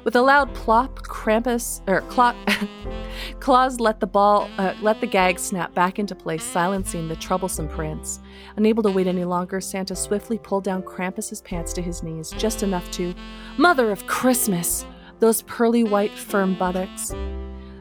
With 0.04 0.16
a 0.16 0.22
loud 0.22 0.54
plop, 0.54 1.04
Krampus 1.04 1.82
or 1.88 2.02
Cla- 2.02 2.36
Claus 3.40 3.80
let 3.80 4.00
the 4.00 4.08
ball, 4.08 4.50
uh, 4.58 4.74
let 4.82 5.02
the 5.02 5.08
gag 5.08 5.40
snap 5.40 5.74
back 5.74 6.00
into 6.00 6.16
place, 6.16 6.44
silencing 6.44 7.08
the 7.08 7.16
troublesome 7.16 7.68
prince. 7.68 8.20
Unable 8.56 8.84
to 8.84 8.92
wait 8.92 9.08
any 9.08 9.24
longer, 9.24 9.62
Santa 9.62 9.96
swiftly 9.96 10.38
pulled 10.38 10.64
down 10.64 10.84
Krampus's 10.84 11.42
pants 11.42 11.74
to 11.74 11.82
his 11.82 12.04
knees, 12.04 12.32
just 12.32 12.64
enough 12.64 12.90
to, 12.92 13.14
Mother 13.58 13.92
of 13.92 14.06
Christmas! 14.08 14.86
Those 15.20 15.42
pearly 15.44 15.84
white, 15.84 16.12
firm 16.12 16.56
buttocks. 16.56 17.14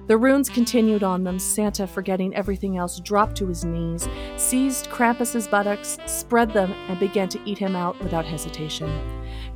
The 0.07 0.18
runes 0.18 0.51
continued 0.51 1.03
on 1.03 1.24
them. 1.24 1.39
Santa, 1.39 1.87
forgetting 1.87 2.35
everything 2.35 2.76
else, 2.76 3.01
dropped 3.01 3.37
to 3.37 3.47
his 3.47 3.64
knees, 3.64 4.07
seized 4.37 4.91
Krampus's 4.91 5.49
buttocks, 5.49 5.99
spread 6.07 6.53
them, 6.53 6.72
and 6.89 7.01
began 7.01 7.28
to 7.30 7.41
eat 7.47 7.59
him 7.59 7.74
out 7.74 7.99
without 8.01 8.26
hesitation. 8.26 8.89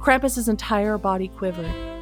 Krampus's 0.00 0.48
entire 0.48 0.96
body 0.96 1.28
quivered. 1.28 1.97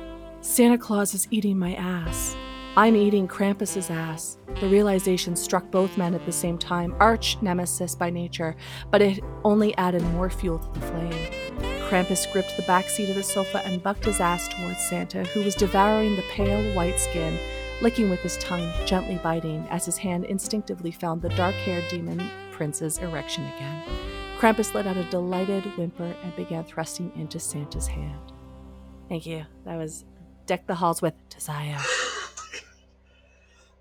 Santa 0.47 0.79
Claus 0.79 1.13
is 1.13 1.27
eating 1.33 1.59
my 1.59 1.75
ass. 1.75 2.37
I'm 2.77 2.95
eating 2.95 3.27
Krampus's 3.27 3.91
ass. 3.91 4.39
The 4.61 4.69
realization 4.69 5.35
struck 5.35 5.71
both 5.73 5.99
men 5.99 6.15
at 6.15 6.25
the 6.25 6.31
same 6.31 6.57
time, 6.57 6.95
arch 7.01 7.37
nemesis 7.43 7.97
by 7.97 8.11
nature, 8.11 8.55
but 8.93 9.03
it 9.03 9.23
only 9.45 9.77
added 9.77 10.03
more 10.13 10.31
fuel 10.31 10.61
to 10.61 10.81
the 10.81 10.87
flame. 10.87 11.59
Krampus 11.89 12.33
gripped 12.33 12.57
the 12.57 12.63
back 12.63 12.89
seat 12.89 13.11
of 13.11 13.17
the 13.17 13.25
sofa 13.25 13.61
and 13.67 13.83
bucked 13.83 14.05
his 14.05 14.21
ass 14.21 14.49
towards 14.49 14.81
Santa, 14.89 15.25
who 15.25 15.43
was 15.43 15.57
devouring 15.57 16.15
the 16.15 16.25
pale 16.31 16.75
white 16.75 17.01
skin, 17.01 17.37
licking 17.83 18.09
with 18.09 18.21
his 18.21 18.39
tongue, 18.39 18.73
gently 18.87 19.19
biting, 19.25 19.67
as 19.69 19.85
his 19.85 19.99
hand 19.99 20.25
instinctively 20.25 20.93
found 20.93 21.21
the 21.21 21.29
dark 21.31 21.57
haired 21.57 21.85
demon 21.91 22.31
prince's 22.53 22.99
erection 22.99 23.45
again. 23.57 23.83
Krampus 24.39 24.75
let 24.75 24.87
out 24.87 24.97
a 24.97 25.05
delighted 25.11 25.65
whimper 25.77 26.15
and 26.23 26.37
began 26.37 26.65
thrusting 26.65 27.11
into 27.17 27.41
Santa's 27.41 27.89
hand. 27.89 28.33
Thank 29.09 29.27
you. 29.27 29.45
That 29.65 29.77
was 29.77 30.05
Deck 30.47 30.67
the 30.67 30.75
Halls 30.75 31.03
with 31.03 31.15
Desire. 31.29 31.79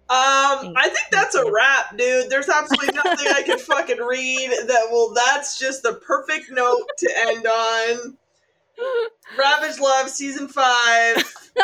Um, 0.07 0.73
I 0.77 0.83
think 0.89 1.07
that's 1.11 1.33
a 1.33 1.51
wrap, 1.51 1.97
dude. 1.97 2.29
There's 2.29 2.47
absolutely 2.47 2.93
nothing 3.03 3.27
I 3.27 3.41
can 3.41 3.57
fucking 3.57 3.97
read 3.97 4.51
that 4.67 4.89
will. 4.91 5.15
That's 5.15 5.57
just 5.57 5.81
the 5.81 5.93
perfect 5.93 6.51
note 6.51 6.85
to 6.99 7.09
end 7.21 7.47
on. 7.47 8.17
Ravage 9.35 9.79
Love 9.79 10.07
season 10.11 10.47
five. 10.47 11.23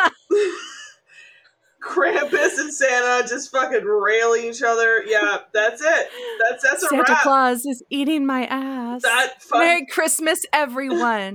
Krampus 1.84 2.58
and 2.58 2.74
Santa 2.74 3.28
just 3.28 3.52
fucking 3.52 3.84
railing 3.84 4.46
each 4.46 4.62
other. 4.62 5.04
Yeah, 5.06 5.38
that's 5.52 5.80
it. 5.80 6.08
That's 6.48 6.64
that's 6.64 6.82
a 6.82 6.88
Santa 6.88 7.12
wrap. 7.12 7.22
Claus 7.22 7.64
is 7.64 7.82
eating 7.90 8.26
my 8.26 8.46
ass. 8.46 9.02
That 9.02 9.40
fun- 9.40 9.60
Merry 9.60 9.86
Christmas, 9.86 10.44
everyone. 10.52 11.34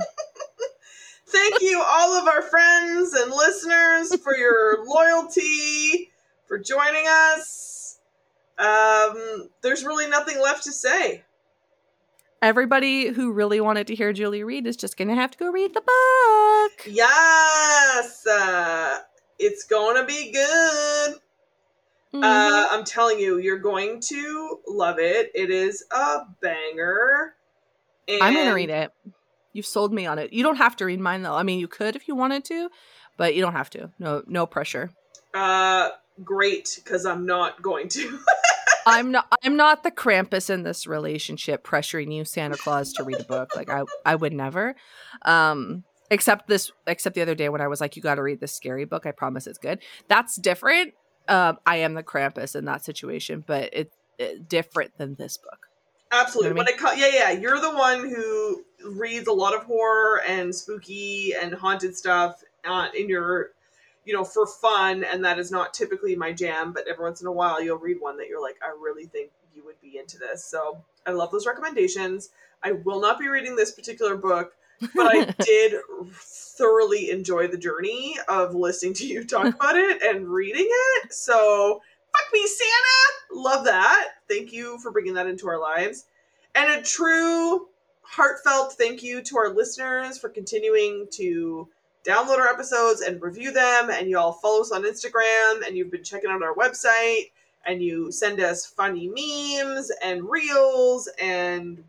Thank 1.27 1.61
you, 1.61 1.83
all 1.85 2.13
of 2.13 2.27
our 2.27 2.41
friends 2.41 3.13
and 3.13 3.31
listeners, 3.31 4.15
for 4.21 4.35
your 4.35 4.85
loyalty, 4.87 6.11
for 6.47 6.57
joining 6.57 7.05
us. 7.07 7.99
Um, 8.57 9.49
there's 9.61 9.85
really 9.85 10.07
nothing 10.07 10.41
left 10.41 10.63
to 10.63 10.71
say. 10.71 11.23
Everybody 12.41 13.09
who 13.09 13.31
really 13.33 13.59
wanted 13.59 13.87
to 13.87 13.95
hear 13.95 14.13
Julie 14.13 14.43
read 14.43 14.67
is 14.67 14.77
just 14.77 14.95
going 14.95 15.07
to 15.09 15.15
have 15.15 15.31
to 15.31 15.37
go 15.37 15.51
read 15.51 15.73
the 15.73 15.81
book. 15.81 16.87
Yes, 16.87 18.25
uh, 18.27 18.99
it's 19.39 19.63
gonna 19.63 20.05
be 20.05 20.31
good. 20.31 21.15
Mhm. 22.13 22.23
Uh, 22.23 22.67
I'm 22.71 22.85
telling 22.85 23.19
you, 23.19 23.37
you're 23.37 23.59
going 23.59 23.99
to 24.01 24.59
love 24.67 24.97
it. 24.99 25.31
It 25.35 25.49
is 25.51 25.83
a 25.91 26.19
banger. 26.41 27.35
I'm 28.09 28.33
going 28.33 28.47
to 28.47 28.53
read 28.53 28.69
it. 28.69 28.91
You've 29.57 29.65
sold 29.65 29.91
me 29.91 30.05
on 30.05 30.19
it. 30.19 30.31
You 30.31 30.43
don't 30.43 30.57
have 30.57 30.75
to 30.75 30.85
read 30.85 30.99
mine 30.99 31.23
though. 31.23 31.33
I 31.33 31.41
mean, 31.41 31.59
you 31.59 31.67
could 31.67 31.95
if 31.95 32.07
you 32.07 32.15
wanted 32.15 32.45
to, 32.45 32.69
but 33.17 33.33
you 33.33 33.41
don't 33.41 33.53
have 33.53 33.71
to. 33.71 33.89
No, 33.97 34.21
no 34.27 34.45
pressure. 34.45 34.91
Uh, 35.33 35.89
great, 36.23 36.79
because 36.83 37.07
I'm 37.07 37.25
not 37.25 37.61
going 37.63 37.89
to. 37.89 38.19
I'm 38.85 39.11
not. 39.11 39.25
I'm 39.43 39.57
not 39.57 39.81
the 39.81 39.89
Krampus 39.89 40.51
in 40.51 40.61
this 40.61 40.85
relationship, 40.85 41.65
pressuring 41.65 42.13
you, 42.15 42.23
Santa 42.23 42.55
Claus, 42.55 42.93
to 42.93 43.03
read 43.03 43.19
a 43.19 43.23
book. 43.23 43.55
Like 43.55 43.69
I, 43.69 43.83
I 44.05 44.15
would 44.15 44.31
never. 44.31 44.75
Um, 45.23 45.83
except 46.11 46.47
this. 46.47 46.71
Except 46.85 47.15
the 47.15 47.23
other 47.23 47.35
day 47.35 47.49
when 47.49 47.59
I 47.59 47.67
was 47.67 47.81
like, 47.81 47.95
"You 47.95 48.03
got 48.03 48.15
to 48.15 48.23
read 48.23 48.39
this 48.39 48.53
scary 48.53 48.85
book. 48.85 49.07
I 49.07 49.11
promise 49.11 49.47
it's 49.47 49.57
good." 49.57 49.79
That's 50.07 50.37
different. 50.37 50.93
Um, 51.27 51.57
I 51.65 51.77
am 51.77 51.95
the 51.95 52.03
Krampus 52.03 52.55
in 52.55 52.65
that 52.65 52.85
situation, 52.85 53.43
but 53.45 53.71
it's 53.73 53.97
it, 54.19 54.47
different 54.47 54.97
than 54.97 55.15
this 55.15 55.37
book. 55.37 55.67
Absolutely. 56.11 56.49
You 56.49 56.53
know 56.53 56.59
When 56.59 56.67
it 56.67 56.77
co- 56.77 56.93
yeah, 56.93 57.09
yeah, 57.13 57.31
you're 57.31 57.59
the 57.59 57.71
one 57.71 58.07
who 58.07 58.63
reads 58.87 59.27
a 59.27 59.33
lot 59.33 59.53
of 59.53 59.63
horror 59.63 60.21
and 60.27 60.53
spooky 60.53 61.33
and 61.33 61.53
haunted 61.53 61.95
stuff 61.95 62.43
uh, 62.65 62.87
in 62.97 63.09
your, 63.09 63.51
you 64.05 64.13
know, 64.13 64.23
for 64.23 64.45
fun, 64.45 65.03
and 65.03 65.23
that 65.25 65.39
is 65.39 65.51
not 65.51 65.73
typically 65.73 66.15
my 66.15 66.31
jam. 66.31 66.73
But 66.73 66.87
every 66.87 67.03
once 67.03 67.21
in 67.21 67.27
a 67.27 67.31
while, 67.31 67.61
you'll 67.61 67.77
read 67.77 67.97
one 67.99 68.17
that 68.17 68.27
you're 68.27 68.41
like, 68.41 68.57
I 68.63 68.69
really 68.69 69.05
think 69.05 69.31
you 69.55 69.65
would 69.65 69.79
be 69.81 69.97
into 69.97 70.17
this. 70.17 70.43
So 70.43 70.83
I 71.05 71.11
love 71.11 71.31
those 71.31 71.45
recommendations. 71.45 72.29
I 72.63 72.73
will 72.73 73.01
not 73.01 73.19
be 73.19 73.27
reading 73.27 73.55
this 73.55 73.71
particular 73.71 74.15
book, 74.15 74.53
but 74.95 75.15
I 75.15 75.25
did 75.39 75.75
thoroughly 76.11 77.11
enjoy 77.11 77.47
the 77.47 77.57
journey 77.57 78.17
of 78.27 78.55
listening 78.55 78.93
to 78.95 79.07
you 79.07 79.23
talk 79.23 79.53
about 79.53 79.75
it 79.75 80.01
and 80.01 80.27
reading 80.27 80.67
it. 80.69 81.13
So 81.13 81.81
fuck 82.11 82.33
me, 82.33 82.47
Santa. 82.47 83.41
Love 83.41 83.65
that. 83.65 84.09
Thank 84.27 84.51
you 84.51 84.79
for 84.79 84.91
bringing 84.91 85.13
that 85.15 85.27
into 85.27 85.47
our 85.47 85.59
lives. 85.59 86.05
And 86.55 86.79
a 86.79 86.83
true 86.83 87.67
heartfelt 88.09 88.73
thank 88.73 89.03
you 89.03 89.21
to 89.21 89.37
our 89.37 89.49
listeners 89.49 90.17
for 90.17 90.29
continuing 90.29 91.07
to 91.11 91.67
download 92.07 92.39
our 92.39 92.47
episodes 92.47 93.01
and 93.01 93.21
review 93.21 93.51
them. 93.51 93.89
And 93.89 94.09
you 94.09 94.17
all 94.17 94.33
follow 94.33 94.61
us 94.61 94.71
on 94.71 94.83
Instagram 94.83 95.65
and 95.65 95.75
you've 95.75 95.91
been 95.91 96.03
checking 96.03 96.29
out 96.29 96.41
our 96.41 96.55
website 96.55 97.31
and 97.65 97.83
you 97.83 98.11
send 98.11 98.39
us 98.39 98.65
funny 98.65 99.09
memes 99.09 99.91
and 100.03 100.29
reels 100.29 101.09
and 101.21 101.83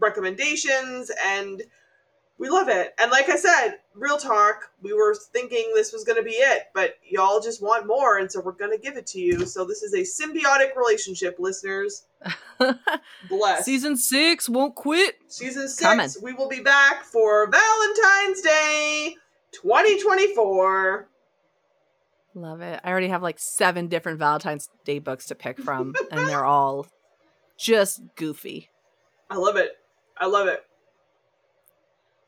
recommendations 0.00 1.10
and 1.24 1.62
we 2.38 2.48
love 2.48 2.68
it. 2.68 2.94
And 2.98 3.10
like 3.10 3.28
I 3.28 3.36
said, 3.36 3.74
real 3.94 4.18
talk, 4.18 4.70
we 4.82 4.92
were 4.92 5.14
thinking 5.14 5.72
this 5.74 5.92
was 5.92 6.04
going 6.04 6.16
to 6.16 6.22
be 6.22 6.32
it, 6.32 6.68
but 6.74 6.94
y'all 7.08 7.40
just 7.40 7.62
want 7.62 7.86
more, 7.86 8.18
and 8.18 8.30
so 8.30 8.40
we're 8.40 8.52
going 8.52 8.70
to 8.70 8.78
give 8.78 8.96
it 8.96 9.06
to 9.08 9.20
you. 9.20 9.44
So 9.46 9.64
this 9.64 9.82
is 9.82 9.92
a 9.94 9.98
symbiotic 10.22 10.76
relationship, 10.76 11.36
listeners. 11.38 12.04
Bless. 13.28 13.64
Season 13.64 13.96
six 13.96 14.48
won't 14.48 14.74
quit. 14.74 15.16
Season 15.28 15.68
six, 15.68 15.80
Coming. 15.82 16.08
we 16.22 16.32
will 16.32 16.48
be 16.48 16.60
back 16.60 17.04
for 17.04 17.48
Valentine's 17.50 18.40
Day 18.42 19.16
2024. 19.52 21.08
Love 22.34 22.60
it. 22.60 22.80
I 22.84 22.90
already 22.90 23.08
have 23.08 23.22
like 23.22 23.38
seven 23.38 23.88
different 23.88 24.18
Valentine's 24.18 24.68
Day 24.84 25.00
books 25.00 25.26
to 25.26 25.34
pick 25.34 25.58
from, 25.58 25.94
and 26.12 26.28
they're 26.28 26.44
all 26.44 26.86
just 27.58 28.00
goofy. 28.16 28.70
I 29.28 29.36
love 29.36 29.56
it. 29.56 29.72
I 30.16 30.26
love 30.26 30.46
it. 30.46 30.62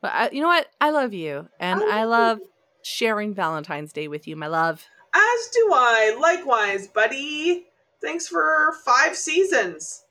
But 0.03 0.13
I, 0.13 0.31
you 0.31 0.43
know 0.43 0.49
what? 0.49 0.67
I 0.81 0.91
love 0.91 1.15
you, 1.15 1.49
and 1.61 1.81
I 1.81 1.85
love 1.85 1.93
I 1.93 2.05
love 2.05 2.41
sharing 2.83 3.35
Valentine's 3.35 3.93
Day 3.93 4.09
with 4.09 4.27
you, 4.27 4.35
my 4.35 4.49
love. 4.49 4.85
As 5.15 5.49
do 5.53 5.71
I. 5.73 6.17
Likewise, 6.21 6.89
buddy. 6.89 7.67
Thanks 8.03 8.27
for 8.27 8.75
five 8.85 9.17
seasons. 9.17 10.05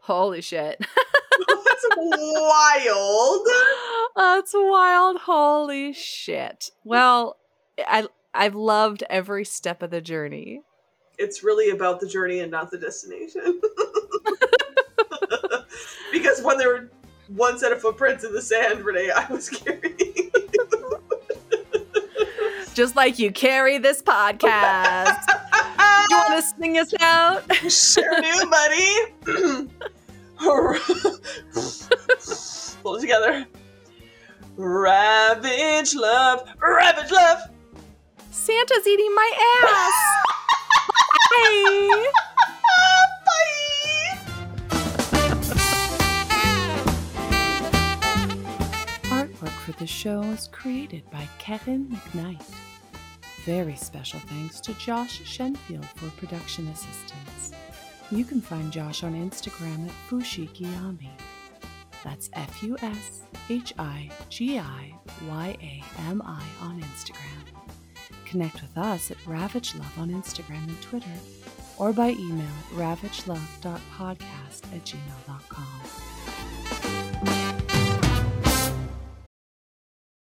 Holy 0.00 0.40
shit. 0.40 0.78
That's 1.38 1.86
wild. 1.96 3.46
Oh, 3.46 4.10
that's 4.16 4.52
wild. 4.54 5.18
Holy 5.22 5.92
shit. 5.92 6.70
Well, 6.84 7.36
I 7.78 8.06
I've 8.32 8.54
loved 8.54 9.02
every 9.10 9.44
step 9.44 9.82
of 9.82 9.90
the 9.90 10.00
journey. 10.00 10.62
It's 11.18 11.42
really 11.42 11.70
about 11.70 12.00
the 12.00 12.06
journey 12.06 12.40
and 12.40 12.50
not 12.50 12.70
the 12.70 12.78
destination. 12.78 13.60
because 16.12 16.42
when 16.42 16.58
there 16.58 16.68
were 16.68 16.90
one 17.34 17.58
set 17.58 17.72
of 17.72 17.80
footprints 17.80 18.24
in 18.24 18.32
the 18.32 18.42
sand, 18.42 18.84
Renee, 18.84 19.10
I 19.10 19.26
was 19.26 19.48
carrying. 19.50 19.94
Just 22.74 22.96
like 22.96 23.18
you 23.18 23.30
carry 23.30 23.78
this 23.78 24.02
podcast. 24.02 25.16
you 26.10 26.16
want 26.16 26.34
to 26.34 26.42
sing 26.42 26.78
us 26.78 26.92
out? 27.00 27.42
sure 27.70 28.20
do, 28.20 28.50
buddy. 28.50 28.96
Pull 32.82 32.96
it 32.96 33.00
together. 33.00 33.46
Ravage 34.56 35.94
love, 35.94 36.48
ravage 36.60 37.10
love. 37.10 37.38
Santa's 38.30 38.86
eating 38.86 39.14
my 39.14 39.32
ass. 39.64 39.92
Bye. 41.30 42.10
The 49.78 49.86
show 49.86 50.22
is 50.22 50.48
created 50.52 51.08
by 51.10 51.28
Kevin 51.38 51.86
McKnight. 51.88 52.44
Very 53.44 53.76
special 53.76 54.20
thanks 54.20 54.60
to 54.60 54.74
Josh 54.74 55.20
Shenfield 55.22 55.84
for 55.96 56.08
production 56.20 56.68
assistance. 56.68 57.52
You 58.10 58.24
can 58.24 58.40
find 58.40 58.72
Josh 58.72 59.02
on 59.02 59.14
Instagram 59.14 59.86
at 59.86 59.94
Fushigiyami. 60.08 61.10
That's 62.04 62.30
F 62.34 62.62
U 62.62 62.76
S 62.82 63.22
H 63.48 63.72
I 63.78 64.10
G 64.28 64.58
I 64.58 64.94
Y 65.28 65.56
A 65.60 65.82
M 66.08 66.22
I 66.24 66.42
on 66.60 66.80
Instagram. 66.80 67.44
Connect 68.24 68.60
with 68.62 68.76
us 68.76 69.10
at 69.10 69.26
Ravage 69.26 69.74
Love 69.74 69.98
on 69.98 70.10
Instagram 70.10 70.64
and 70.68 70.82
Twitter, 70.82 71.06
or 71.78 71.92
by 71.92 72.10
email 72.10 72.46
at 72.72 72.98
ravagelove.podcast 72.98 74.64
at 74.74 74.84
gmail.com. 74.84 76.53